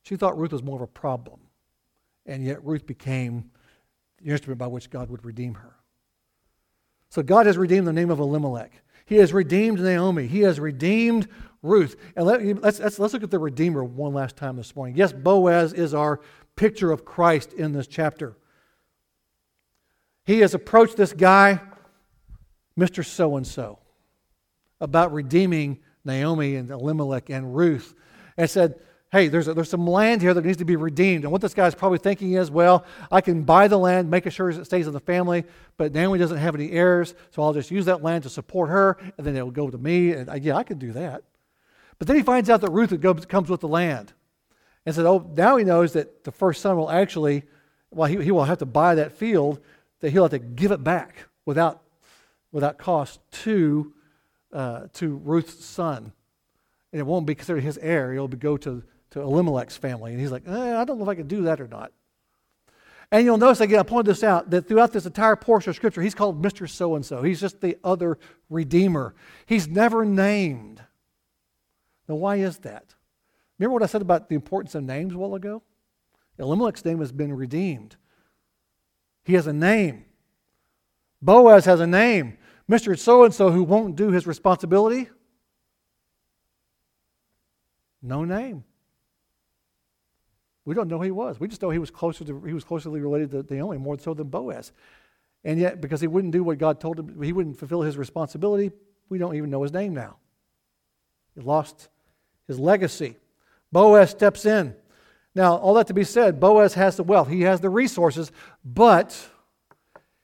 She 0.04 0.17
thought 0.17 0.38
Ruth 0.38 0.52
was 0.52 0.63
more 0.63 0.76
of 0.76 0.82
a 0.82 0.88
problem. 0.88 1.39
And 2.26 2.44
yet, 2.44 2.63
Ruth 2.63 2.86
became 2.86 3.52
the 4.17 4.32
instrument 4.32 4.60
by 4.60 4.67
which 4.67 4.89
God 4.89 5.10
would 5.10 5.24
redeem 5.24 5.56
her. 5.56 5.76
So, 7.10 7.24
God 7.24 7.46
has 7.46 7.58
redeemed 7.58 7.88
the 7.88 7.94
name 7.94 8.10
of 8.10 8.20
Elimelech. 8.20 8.82
He 9.12 9.17
has 9.17 9.34
redeemed 9.34 9.82
Naomi. 9.82 10.26
He 10.26 10.39
has 10.43 10.58
redeemed 10.58 11.28
Ruth. 11.62 11.97
And 12.15 12.26
let, 12.26 12.39
us 12.63 12.80
let's, 12.80 12.97
let's 12.97 13.13
look 13.13 13.24
at 13.24 13.30
the 13.30 13.39
Redeemer 13.39 13.84
one 13.84 14.13
last 14.13 14.38
time 14.38 14.56
this 14.56 14.74
morning. 14.74 14.95
Yes, 14.95 15.12
Boaz 15.12 15.74
is 15.74 15.93
our 15.93 16.21
picture 16.56 16.93
of 16.93 17.04
Christ 17.04 17.52
in 17.52 17.74
this 17.74 17.88
chapter. 17.88 18.38
He 20.24 20.39
has 20.39 20.54
approached 20.54 20.95
this 20.95 21.12
guy, 21.12 21.60
Mr. 22.80 23.04
So 23.06 23.36
and 23.36 23.45
so, 23.45 23.80
about 24.80 25.12
redeeming 25.12 25.80
Naomi 26.06 26.56
and 26.56 26.69
Elimelech 26.69 27.30
and 27.30 27.54
Ruth, 27.54 27.93
and 28.38 28.50
said, 28.50 28.80
hey, 29.12 29.28
there's, 29.28 29.47
a, 29.47 29.54
there's 29.54 29.69
some 29.69 29.86
land 29.86 30.21
here 30.21 30.34
that 30.34 30.45
needs 30.45 30.58
to 30.58 30.65
be 30.65 30.78
redeemed. 30.78 31.24
And 31.24 31.32
what 31.32 31.41
this 31.41 31.54
guy's 31.54 31.76
probably 31.76 31.97
thinking 31.97 32.34
is, 32.34 32.50
well, 32.50 32.86
I 33.12 33.19
can 33.21 33.43
buy 33.43 33.67
the 33.67 33.78
land, 33.78 34.10
make 34.10 34.30
sure 34.32 34.50
it 34.50 34.65
stays 34.65 34.88
in 34.88 34.93
the 34.93 35.02
family, 35.02 35.43
but 35.78 35.93
Naomi 35.93 36.17
doesn't 36.17 36.38
have 36.38 36.56
any 36.56 36.71
heirs, 36.71 37.13
so 37.32 37.43
I'll 37.43 37.54
just 37.54 37.71
use 37.71 37.86
that 37.86 38.02
land 38.02 38.24
to 38.24 38.30
support 38.30 38.69
her, 38.69 38.97
and 39.17 39.28
then 39.28 39.36
it'll 39.36 39.52
go 39.52 39.69
to 39.69 39.78
me. 39.78 40.13
And 40.13 40.30
I, 40.30 40.36
yeah, 40.36 40.56
I 40.56 40.63
can 40.63 40.78
do 40.78 40.93
that. 40.93 41.24
But 42.00 42.08
then 42.08 42.15
he 42.15 42.24
finds 42.24 42.50
out 42.50 42.62
that 42.62 42.71
Ruth 42.71 42.97
comes 43.28 43.50
with 43.50 43.60
the 43.60 43.67
land. 43.67 44.13
And 44.84 44.95
said, 44.95 45.06
oh, 45.06 45.30
now 45.36 45.58
he 45.58 45.63
knows 45.63 45.93
that 45.93 46.24
the 46.24 46.32
first 46.32 46.60
son 46.60 46.76
will 46.76 46.89
actually, 46.89 47.43
well, 47.91 48.08
he, 48.10 48.24
he 48.24 48.32
will 48.32 48.45
have 48.45 48.58
to 48.58 48.65
buy 48.65 48.95
that 48.95 49.12
field, 49.12 49.60
that 50.00 50.10
he'll 50.10 50.24
have 50.24 50.32
to 50.32 50.39
give 50.39 50.71
it 50.71 50.84
back 50.84 51.28
without, 51.45 51.84
without 52.52 52.80
cost 52.80 53.19
to, 53.43 53.93
uh, 54.52 54.88
to 54.93 55.17
Ruth's 55.17 55.63
son. 55.63 56.13
And 56.91 57.00
it 57.00 57.04
won't 57.04 57.28
be 57.28 57.36
considered 57.36 57.62
his 57.62 57.78
heir. 57.78 58.13
It'll 58.13 58.28
go 58.28 58.58
to 58.58 58.82
to 59.12 59.21
Elimelech's 59.21 59.78
family. 59.78 60.12
And 60.12 60.19
he's 60.19 60.32
like, 60.32 60.47
eh, 60.47 60.78
I 60.78 60.84
don't 60.84 60.97
know 60.97 61.04
if 61.04 61.10
I 61.10 61.15
can 61.15 61.28
do 61.28 61.43
that 61.43 61.62
or 61.62 61.67
not. 61.67 61.91
And 63.12 63.26
you'll 63.26 63.38
notice 63.38 63.60
again, 63.60 63.80
I 63.80 63.84
pointed 63.84 64.10
this 64.10 64.24
out, 64.24 64.50
that 64.52 64.67
throughout 64.67 64.93
this 64.93 65.06
entire 65.06 65.36
portion 65.36 65.70
of 65.70 65.76
Scripture, 65.76 66.01
he's 66.01 66.16
called 66.16 66.41
Mr. 66.41 66.68
So 66.70 66.95
and 66.95 67.05
so. 67.05 67.22
He's 67.22 67.41
just 67.41 67.59
the 67.59 67.78
other 67.84 68.18
Redeemer. 68.49 69.14
He's 69.45 69.68
never 69.68 70.05
named. 70.05 70.82
Now, 72.07 72.16
why 72.16 72.38
is 72.38 72.59
that? 72.59 72.95
Remember 73.59 73.74
what 73.74 73.84
I 73.84 73.88
said 73.88 74.01
about 74.01 74.30
the 74.30 74.36
importance 74.36 74.76
of 74.76 74.84
names 74.84 75.14
a 75.14 75.18
while 75.18 75.36
ago? 75.36 75.62
Elimelech's 76.39 76.86
name 76.86 76.99
has 76.99 77.12
been 77.12 77.34
redeemed. 77.34 77.97
He 79.24 79.34
has 79.34 79.45
a 79.45 79.53
name. 79.53 80.05
Boaz 81.22 81.66
has 81.66 81.80
a 81.82 81.88
name. 81.88 82.38
Mr. 82.70 82.97
So 82.97 83.26
and 83.26 83.34
so 83.34 83.51
who 83.51 83.64
won't 83.64 83.97
do 83.97 84.09
his 84.09 84.26
responsibility? 84.26 85.09
No 88.01 88.24
name. 88.24 88.64
We 90.66 90.76
don't 90.76 90.88
know 90.88 90.97
who 90.97 91.03
he 91.03 91.12
was. 91.12 91.39
We 91.39 91.47
just 91.47 91.62
know 91.62 91.70
he 91.70 91.80
was 91.80 91.91
closer 91.91 92.24
to, 92.26 92.41
he 92.41 92.53
was 92.53 92.64
closely 92.64 92.99
related 92.99 93.32
to 93.32 93.53
Naomi 93.53 93.78
more 93.78 93.97
so 93.97 94.14
than 94.14 94.28
Boaz. 94.28 94.72
And 95.43 95.59
yet, 95.59 95.82
because 95.82 96.01
he 96.01 96.07
wouldn't 96.07 96.34
do 96.34 96.43
what 96.43 96.59
God 96.59 96.80
told 96.80 96.99
him, 96.99 97.22
he 97.22 97.34
wouldn't 97.34 97.57
fulfill 97.57 97.82
his 97.82 97.97
responsibility, 97.97 98.72
we 99.09 99.18
don't 99.18 99.36
even 99.36 99.49
know 99.49 99.64
his 99.64 99.74
name 99.74 99.93
now. 99.93 100.18
He 101.36 101.41
lost 101.41 101.89
his 102.47 102.59
legacy. 102.59 103.18
Boaz 103.72 104.12
steps 104.12 104.45
in. 104.45 104.76
Now, 105.34 105.55
all 105.55 105.74
that 105.76 105.88
to 105.88 105.93
be 105.93 106.03
said, 106.03 106.39
Boaz 106.39 106.74
has 106.76 106.95
the 106.95 107.03
wealth, 107.03 107.30
he 107.30 107.41
has 107.41 107.62
the 107.62 107.70
resources, 107.70 108.32
but 108.64 109.18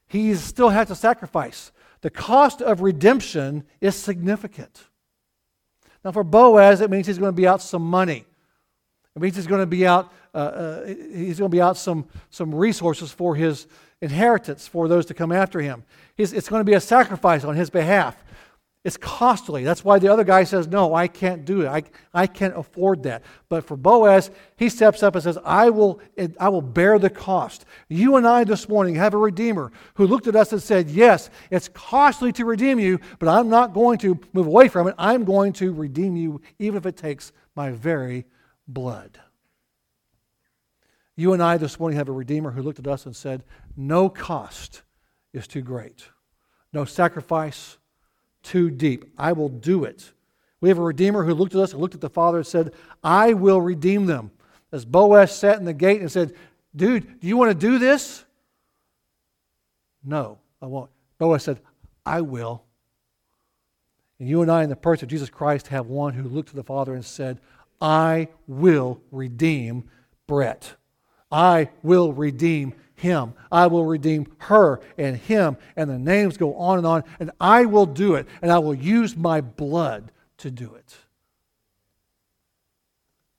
he 0.08 0.36
still 0.36 0.70
has 0.70 0.88
to 0.90 0.96
sacrifice. 0.96 1.72
The 2.02 2.10
cost 2.10 2.62
of 2.62 2.82
redemption 2.82 3.64
is 3.82 3.96
significant. 3.96 4.84
Now, 6.06 6.12
for 6.12 6.24
Boaz, 6.24 6.82
it 6.82 6.92
means 6.92 7.08
he's 7.08 7.18
going 7.18 7.34
to 7.34 7.36
be 7.36 7.48
out 7.48 7.62
some 7.62 7.82
money. 7.82 8.26
It 9.16 9.22
means 9.22 9.36
he's 9.36 9.48
going 9.48 9.62
to 9.62 9.66
be 9.66 9.88
out. 9.88 10.12
Uh, 10.38 10.40
uh, 10.40 10.86
he's 10.86 11.40
going 11.40 11.50
to 11.50 11.56
be 11.56 11.62
out 11.62 11.76
some 11.78 12.06
some 12.30 12.54
resources 12.54 13.12
for 13.12 13.36
his 13.36 13.66
inheritance 14.02 14.68
for 14.68 14.88
those 14.88 15.08
to 15.08 15.16
come 15.16 15.32
after 15.32 15.60
him. 15.60 15.84
He's, 16.16 16.32
it's 16.32 16.48
going 16.48 16.60
to 16.60 16.64
be 16.64 16.76
a 16.76 16.80
sacrifice 16.80 17.44
on 17.44 17.56
his 17.56 17.72
behalf. 17.72 18.24
It's 18.84 18.98
costly. 18.98 19.64
That's 19.64 19.84
why 19.84 19.98
the 19.98 20.14
other 20.14 20.24
guy 20.24 20.44
says, 20.44 20.68
No, 20.68 20.94
I 20.94 21.08
can't 21.08 21.44
do 21.44 21.62
it. 21.62 21.68
I, 21.70 21.82
I 22.14 22.28
can't 22.28 22.56
afford 22.56 23.02
that. 23.04 23.24
But 23.50 23.66
for 23.66 23.76
Boaz, 23.76 24.30
he 24.58 24.70
steps 24.70 25.02
up 25.02 25.16
and 25.16 25.24
says, 25.24 25.40
I 25.44 25.72
will, 25.72 26.00
I 26.40 26.50
will 26.50 26.62
bear 26.62 27.00
the 27.00 27.10
cost. 27.10 27.66
You 27.90 28.18
and 28.18 28.28
I 28.28 28.44
this 28.44 28.70
morning 28.70 28.94
have 28.94 29.16
a 29.16 29.18
Redeemer 29.18 29.72
who 29.96 30.06
looked 30.06 30.28
at 30.28 30.36
us 30.36 30.54
and 30.54 30.62
said, 30.62 30.92
Yes, 30.92 31.32
it's 31.50 31.68
costly 31.68 32.32
to 32.34 32.46
redeem 32.46 32.80
you, 32.80 33.00
but 33.18 33.28
I'm 33.28 33.50
not 33.50 33.74
going 33.74 33.98
to 34.00 34.20
move 34.34 34.46
away 34.46 34.68
from 34.68 34.88
it. 34.88 34.94
I'm 35.00 35.26
going 35.26 35.52
to 35.54 35.74
redeem 35.74 36.16
you, 36.16 36.42
even 36.60 36.78
if 36.78 36.86
it 36.86 36.96
takes 36.96 37.32
my 37.56 37.72
very 37.72 38.26
blood. 38.68 39.20
You 41.20 41.34
and 41.34 41.42
I 41.42 41.58
this 41.58 41.80
morning 41.80 41.98
have 41.98 42.10
a 42.10 42.14
Redeemer 42.14 42.52
who 42.52 42.62
looked 42.62 42.78
at 42.78 42.88
us 42.88 43.08
and 43.08 43.16
said, 43.16 43.44
No 43.76 44.08
cost 44.08 44.84
is 45.34 45.48
too 45.48 45.62
great, 45.62 46.08
no 46.72 46.86
sacrifice 46.86 47.78
too 48.44 48.70
deep. 48.70 49.12
I 49.18 49.34
will 49.34 49.50
do 49.50 49.84
it. 49.84 50.14
We 50.62 50.70
have 50.70 50.78
a 50.78 50.84
Redeemer 50.84 51.24
who 51.24 51.34
looked 51.34 51.56
at 51.56 51.62
us 51.62 51.74
and 51.74 51.82
looked 51.82 51.96
at 51.96 52.02
the 52.02 52.10
Father 52.10 52.38
and 52.38 52.48
said, 52.48 52.72
I 53.04 53.34
will 53.34 53.60
redeem 53.60 54.06
them. 54.06 54.32
As 54.72 54.86
Boaz 54.86 55.36
sat 55.36 55.58
in 55.58 55.66
the 55.66 55.74
gate 55.74 56.02
and 56.02 56.12
said, 56.12 56.34
Dude, 56.76 57.20
do 57.20 57.28
you 57.28 57.36
want 57.36 57.50
to 57.50 57.68
do 57.68 57.80
this? 57.80 58.24
No, 60.04 60.38
I 60.62 60.68
won't. 60.68 60.92
Boaz 61.18 61.44
said, 61.44 61.60
I 62.06 62.22
will. 62.22 62.64
And 64.20 64.30
you 64.30 64.44
and 64.44 64.52
I, 64.52 64.64
in 64.64 64.70
the 64.70 64.76
person 64.76 65.06
of 65.06 65.10
Jesus 65.10 65.30
Christ, 65.30 65.68
have 65.68 65.88
one 65.88 66.14
who 66.14 66.24
looked 66.24 66.50
to 66.50 66.56
the 66.56 66.64
Father 66.64 66.94
and 66.94 67.04
said, 67.04 67.40
I 67.82 68.28
will 68.48 69.02
redeem 69.12 69.90
Brett. 70.28 70.76
I 71.32 71.70
will 71.84 72.14
redeem 72.14 72.74
him. 72.96 73.34
I 73.52 73.68
will 73.68 73.86
redeem 73.86 74.28
her 74.40 74.82
and 74.98 75.16
him. 75.16 75.58
And 75.76 75.90
the 75.90 76.00
names 76.00 76.38
go 76.38 76.56
on 76.56 76.78
and 76.78 76.88
on. 76.88 77.04
And 77.20 77.32
I 77.40 77.66
will 77.66 77.86
do 77.86 78.16
it. 78.16 78.28
And 78.42 78.52
I 78.52 78.60
will 78.60 78.74
use 78.74 79.16
my 79.16 79.42
blood 79.42 80.12
to 80.40 80.52
do 80.52 80.76
it. 80.76 80.96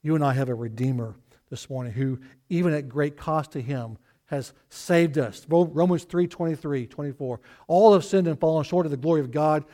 You 0.02 0.14
and 0.14 0.24
I 0.24 0.32
have 0.32 0.48
a 0.48 0.54
Redeemer 0.54 1.16
this 1.50 1.68
morning 1.68 1.92
who, 1.92 2.20
even 2.48 2.72
at 2.72 2.88
great 2.88 3.16
cost 3.16 3.52
to 3.52 3.60
him, 3.60 3.98
has 4.26 4.52
saved 4.68 5.18
us. 5.18 5.44
Romans 5.48 6.04
3 6.04 6.26
23, 6.26 6.86
24. 6.86 7.40
All 7.66 7.94
have 7.94 8.04
sinned 8.04 8.28
and 8.28 8.38
fallen 8.38 8.64
short 8.64 8.86
of 8.86 8.90
the 8.90 8.96
glory 8.96 9.20
of 9.20 9.30
God, 9.30 9.64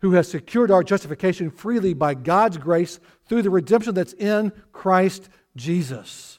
who 0.00 0.12
has 0.12 0.28
secured 0.28 0.70
our 0.70 0.82
justification 0.82 1.50
freely 1.50 1.92
by 1.92 2.14
God's 2.14 2.56
grace 2.56 3.00
through 3.26 3.42
the 3.42 3.50
redemption 3.50 3.94
that's 3.94 4.12
in 4.14 4.52
Christ 4.72 5.28
Jesus. 5.56 6.38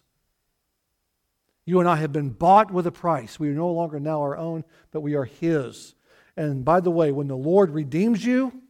You 1.68 1.82
and 1.82 1.90
I 1.90 1.98
have 1.98 2.14
been 2.14 2.30
bought 2.30 2.72
with 2.72 2.88
a 2.88 2.94
price. 2.94 3.42
We 3.42 3.50
are 3.50 3.54
no 3.54 3.70
longer 3.70 4.00
now 4.00 4.22
our 4.22 4.38
own, 4.38 4.64
but 4.92 5.02
we 5.02 5.16
are 5.16 5.26
His. 5.26 5.96
And 6.38 6.64
by 6.64 6.80
the 6.80 6.90
way, 6.90 7.12
when 7.12 7.28
the 7.28 7.36
Lord 7.36 7.72
redeems 7.72 8.24
you, 8.24 8.62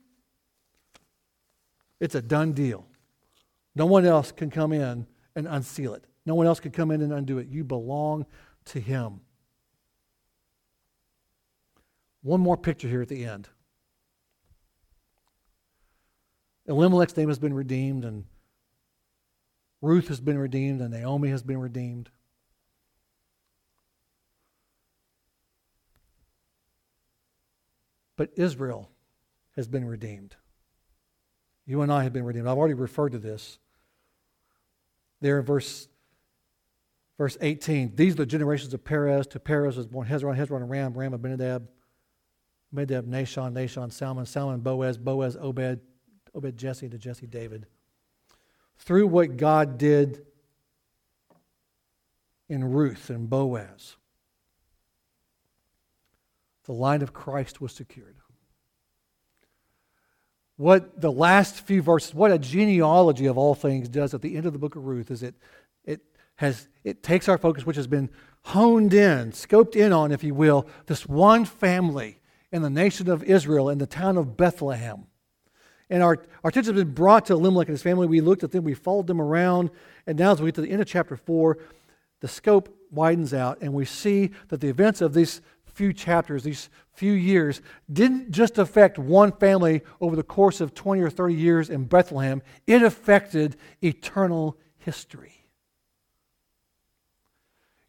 it's 2.00 2.16
a 2.16 2.24
done 2.24 2.54
deal. 2.54 2.88
No 3.76 3.86
one 3.86 4.04
else 4.04 4.32
can 4.32 4.50
come 4.50 4.74
in 4.74 5.06
and 5.36 5.48
unseal 5.48 5.94
it. 5.94 6.06
No 6.26 6.34
one 6.34 6.48
else 6.48 6.60
can 6.60 6.72
come 6.72 6.90
in 6.90 7.04
and 7.04 7.14
undo 7.14 7.38
it. 7.38 7.50
You 7.50 7.64
belong 7.64 8.26
to 8.66 8.80
Him. 8.80 9.22
One 12.24 12.42
more 12.42 12.58
picture 12.58 12.88
here 12.88 13.04
at 13.04 13.10
the 13.10 13.26
end. 13.26 13.48
Elimelech's 16.66 17.16
name 17.16 17.28
has 17.28 17.38
been 17.38 17.54
redeemed, 17.54 18.06
and 18.06 18.26
Ruth 19.84 20.08
has 20.08 20.20
been 20.20 20.40
redeemed, 20.40 20.82
and 20.82 20.90
Naomi 20.90 21.30
has 21.30 21.44
been 21.44 21.60
redeemed. 21.60 22.10
But 28.18 28.32
Israel 28.36 28.90
has 29.56 29.68
been 29.68 29.86
redeemed. 29.86 30.36
You 31.66 31.82
and 31.82 31.92
I 31.92 32.04
have 32.04 32.12
been 32.12 32.26
redeemed. 32.26 32.48
I've 32.48 32.58
already 32.58 32.74
referred 32.74 33.14
to 33.14 33.20
this. 33.20 33.60
There 35.22 35.40
in 35.40 35.46
verse, 35.46 35.88
verse 37.18 37.38
18. 37.40 37.96
These 37.96 38.14
are 38.14 38.18
the 38.18 38.26
generations 38.26 38.74
of 38.74 38.84
Perez. 38.84 39.28
To 39.28 39.40
Perez 39.40 39.78
was 39.78 39.88
born 39.88 40.08
Hezron, 40.08 40.38
Hezron, 40.38 40.58
and 40.58 40.70
Ram, 40.70 40.94
Ram, 40.94 41.14
Abinadab, 41.14 41.68
Abinadab, 42.74 43.06
Nahshon, 43.06 43.54
Nahshon, 43.54 43.92
Salmon, 43.92 44.26
Salmon, 44.26 44.60
Boaz, 44.60 44.98
Boaz, 44.98 45.38
Obed, 45.40 45.80
Obed, 46.34 46.58
Jesse, 46.58 46.90
to 46.90 46.98
Jesse, 46.98 47.28
David. 47.28 47.66
Through 48.80 49.08
what 49.08 49.38
God 49.38 49.78
did 49.78 50.26
in 52.50 52.64
Ruth 52.64 53.10
and 53.10 53.30
Boaz, 53.30 53.96
the 56.68 56.74
line 56.74 57.02
of 57.02 57.14
Christ 57.14 57.60
was 57.60 57.72
secured. 57.72 58.16
What 60.58 61.00
the 61.00 61.12
last 61.12 61.62
few 61.62 61.82
verses, 61.82 62.14
what 62.14 62.32
a 62.32 62.38
genealogy 62.38 63.26
of 63.28 63.38
all 63.38 63.56
things 63.56 63.90
does 63.90 64.14
at 64.14 64.22
the 64.22 64.36
end 64.36 64.46
of 64.46 64.54
the 64.54 64.60
book 64.60 64.76
of 64.76 64.86
Ruth 64.86 65.10
is 65.10 65.24
it, 65.24 65.36
it, 65.86 66.02
has, 66.36 66.68
it 66.84 67.04
takes 67.04 67.30
our 67.30 67.38
focus, 67.38 67.66
which 67.66 67.76
has 67.78 67.88
been 67.88 68.10
honed 68.44 68.94
in, 68.94 69.32
scoped 69.32 69.76
in 69.76 69.94
on, 69.94 70.12
if 70.12 70.24
you 70.24 70.34
will, 70.34 70.68
this 70.88 71.08
one 71.08 71.46
family 71.46 72.20
in 72.52 72.64
the 72.64 72.70
nation 72.70 73.10
of 73.10 73.24
Israel 73.24 73.70
in 73.70 73.78
the 73.78 73.88
town 73.88 74.18
of 74.18 74.36
Bethlehem. 74.36 75.06
And 75.90 76.04
our, 76.04 76.18
our 76.44 76.50
attention 76.50 76.76
has 76.76 76.84
been 76.84 76.94
brought 76.94 77.28
to 77.28 77.34
Elimelech 77.34 77.68
and 77.68 77.76
his 77.76 77.84
family. 77.84 78.08
We 78.08 78.20
looked 78.20 78.44
at 78.44 78.52
them, 78.52 78.64
we 78.64 78.74
followed 78.74 79.08
them 79.08 79.22
around, 79.22 79.70
and 80.06 80.18
now 80.18 80.32
as 80.32 80.42
we 80.42 80.48
get 80.48 80.56
to 80.56 80.62
the 80.62 80.72
end 80.72 80.82
of 80.82 80.88
chapter 80.88 81.16
4, 81.16 81.58
the 82.20 82.28
scope 82.28 82.76
widens 82.90 83.34
out, 83.34 83.60
and 83.62 83.74
we 83.74 83.86
see 83.86 84.32
that 84.48 84.60
the 84.60 84.70
events 84.70 85.02
of 85.02 85.14
these 85.14 85.42
few 85.78 85.94
chapters, 85.94 86.44
these 86.44 86.70
few 86.94 87.14
years, 87.14 87.62
didn't 87.92 88.32
just 88.32 88.58
affect 88.58 88.98
one 88.98 89.32
family 89.32 89.84
over 90.02 90.16
the 90.16 90.24
course 90.24 90.60
of 90.60 90.74
20 90.74 91.02
or 91.02 91.10
30 91.12 91.36
years 91.36 91.70
in 91.70 91.86
Bethlehem, 91.86 92.42
it 92.66 92.82
affected 92.82 93.56
eternal 93.84 94.58
history. 94.80 95.46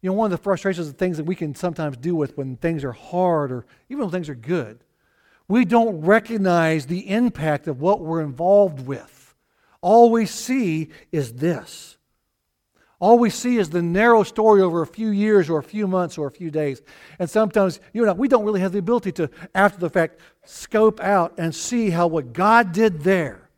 You 0.01 0.11
know, 0.11 0.13
one 0.13 0.31
of 0.31 0.37
the 0.37 0.43
frustrations 0.43 0.87
of 0.87 0.97
things 0.97 1.17
that 1.17 1.25
we 1.25 1.35
can 1.35 1.55
sometimes 1.55 1.97
deal 1.97 2.13
with 2.13 2.37
when 2.37 2.57
things 2.57 2.83
are 2.83 2.91
hard 2.91 3.51
or 3.51 3.65
even 3.89 4.03
when 4.03 4.11
things 4.11 4.29
are 4.29 4.35
good, 4.35 4.83
we 5.47 5.65
don't 5.65 6.01
recognize 6.01 6.85
the 6.85 7.09
impact 7.09 7.67
of 7.67 7.81
what 7.81 8.01
we're 8.01 8.21
involved 8.21 8.85
with. 8.85 9.33
All 9.81 10.11
we 10.11 10.27
see 10.27 10.89
is 11.11 11.33
this 11.33 11.97
all 12.99 13.17
we 13.17 13.29
see 13.29 13.57
is 13.57 13.69
the 13.69 13.81
narrow 13.81 14.23
story 14.23 14.61
over 14.61 14.81
a 14.81 14.87
few 14.87 15.09
years 15.09 15.49
or 15.49 15.59
a 15.59 15.63
few 15.63 15.87
months 15.87 16.17
or 16.17 16.27
a 16.27 16.31
few 16.31 16.51
days. 16.51 16.81
And 17.17 17.29
sometimes, 17.29 17.79
you 17.93 18.05
know, 18.05 18.13
we 18.13 18.27
don't 18.27 18.43
really 18.43 18.59
have 18.59 18.73
the 18.73 18.79
ability 18.79 19.13
to, 19.13 19.29
after 19.55 19.79
the 19.79 19.89
fact, 19.89 20.19
scope 20.43 20.99
out 20.99 21.33
and 21.37 21.55
see 21.55 21.91
how 21.91 22.07
what 22.07 22.33
God 22.33 22.73
did 22.73 23.01
there 23.01 23.49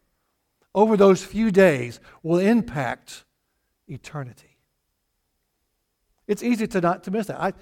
over 0.75 0.95
those 0.95 1.23
few 1.23 1.49
days 1.51 1.99
will 2.21 2.37
impact 2.37 3.25
eternity. 3.87 4.57
It's 6.27 6.43
easy 6.43 6.67
to 6.67 6.81
not 6.81 7.03
to 7.05 7.11
miss 7.11 7.27
that. 7.27 7.41
I, 7.41 7.53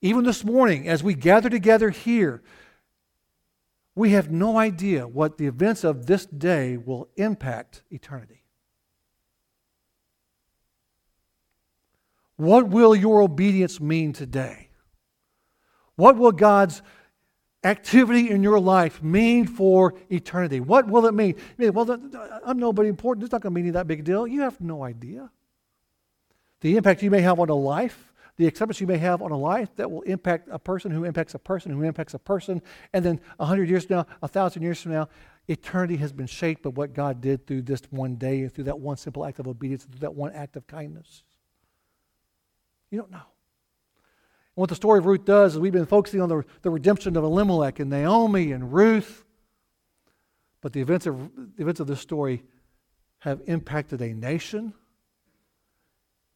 even 0.00 0.24
this 0.24 0.42
morning, 0.42 0.88
as 0.88 1.02
we 1.02 1.14
gather 1.14 1.50
together 1.50 1.90
here, 1.90 2.42
we 3.94 4.10
have 4.10 4.30
no 4.30 4.56
idea 4.56 5.06
what 5.06 5.38
the 5.38 5.46
events 5.46 5.84
of 5.84 6.06
this 6.06 6.24
day 6.24 6.76
will 6.76 7.08
impact 7.16 7.82
eternity. 7.90 8.44
What 12.38 12.68
will 12.68 12.94
your 12.94 13.20
obedience 13.20 13.80
mean 13.80 14.12
today? 14.12 14.68
What 15.96 16.16
will 16.16 16.30
God's 16.30 16.82
activity 17.64 18.30
in 18.30 18.44
your 18.44 18.60
life 18.60 19.02
mean 19.02 19.44
for 19.44 19.94
eternity? 20.08 20.60
What 20.60 20.86
will 20.86 21.06
it 21.06 21.14
mean? 21.14 21.34
Well, 21.58 22.00
I'm 22.46 22.60
nobody 22.60 22.88
important. 22.88 23.24
It's 23.24 23.32
not 23.32 23.40
going 23.42 23.52
to 23.52 23.60
mean 23.60 23.72
that 23.72 23.88
big 23.88 24.04
deal. 24.04 24.24
You 24.24 24.42
have 24.42 24.60
no 24.60 24.84
idea. 24.84 25.30
The 26.60 26.76
impact 26.76 27.02
you 27.02 27.10
may 27.10 27.22
have 27.22 27.40
on 27.40 27.48
a 27.48 27.54
life, 27.56 28.12
the 28.36 28.46
acceptance 28.46 28.80
you 28.80 28.86
may 28.86 28.98
have 28.98 29.20
on 29.20 29.32
a 29.32 29.36
life 29.36 29.74
that 29.74 29.90
will 29.90 30.02
impact 30.02 30.48
a 30.52 30.60
person 30.60 30.92
who 30.92 31.02
impacts 31.02 31.34
a 31.34 31.40
person 31.40 31.72
who 31.72 31.82
impacts 31.82 32.14
a 32.14 32.20
person. 32.20 32.62
And 32.92 33.04
then 33.04 33.20
a 33.40 33.46
hundred 33.46 33.68
years 33.68 33.86
from 33.86 33.96
now, 33.96 34.06
a 34.22 34.28
thousand 34.28 34.62
years 34.62 34.80
from 34.80 34.92
now, 34.92 35.08
eternity 35.48 35.96
has 35.96 36.12
been 36.12 36.28
shaped 36.28 36.62
by 36.62 36.70
what 36.70 36.94
God 36.94 37.20
did 37.20 37.48
through 37.48 37.62
this 37.62 37.82
one 37.90 38.14
day 38.14 38.42
and 38.42 38.52
through 38.54 38.64
that 38.64 38.78
one 38.78 38.96
simple 38.96 39.24
act 39.24 39.40
of 39.40 39.48
obedience, 39.48 39.86
through 39.86 39.98
that 39.98 40.14
one 40.14 40.32
act 40.32 40.54
of 40.54 40.68
kindness. 40.68 41.24
You 42.90 42.98
don't 42.98 43.10
know. 43.10 43.16
And 43.18 44.60
what 44.60 44.68
the 44.68 44.74
story 44.74 44.98
of 44.98 45.06
Ruth 45.06 45.24
does 45.24 45.54
is 45.54 45.60
we've 45.60 45.72
been 45.72 45.86
focusing 45.86 46.20
on 46.20 46.28
the, 46.28 46.44
the 46.62 46.70
redemption 46.70 47.16
of 47.16 47.24
Elimelech 47.24 47.78
and 47.78 47.90
Naomi 47.90 48.52
and 48.52 48.72
Ruth. 48.72 49.24
But 50.60 50.72
the 50.72 50.80
events 50.80 51.06
of, 51.06 51.30
the 51.56 51.62
events 51.62 51.80
of 51.80 51.86
this 51.86 52.00
story 52.00 52.42
have 53.20 53.40
impacted 53.46 54.00
a 54.00 54.12
nation. 54.12 54.74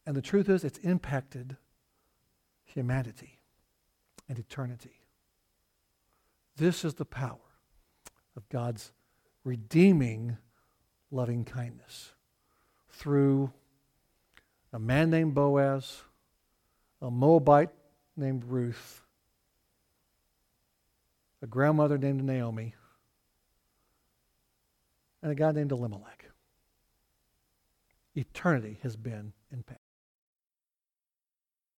And 0.05 0.15
the 0.15 0.21
truth 0.21 0.49
is, 0.49 0.63
it's 0.63 0.77
impacted 0.79 1.57
humanity 2.65 3.39
and 4.29 4.39
eternity. 4.39 4.99
This 6.55 6.85
is 6.85 6.95
the 6.95 7.05
power 7.05 7.37
of 8.35 8.47
God's 8.49 8.91
redeeming 9.43 10.37
loving 11.11 11.45
kindness 11.45 12.13
through 12.89 13.51
a 14.71 14.79
man 14.79 15.09
named 15.09 15.35
Boaz, 15.35 16.03
a 17.03 17.11
Moabite 17.11 17.69
named 18.15 18.45
Ruth, 18.45 19.01
a 21.41 21.47
grandmother 21.47 21.97
named 21.97 22.23
Naomi, 22.23 22.73
and 25.21 25.31
a 25.31 25.35
guy 25.35 25.51
named 25.51 25.73
Elimelech. 25.73 26.25
Eternity 28.15 28.79
has 28.83 28.95
been 28.95 29.33
impacted. 29.51 29.82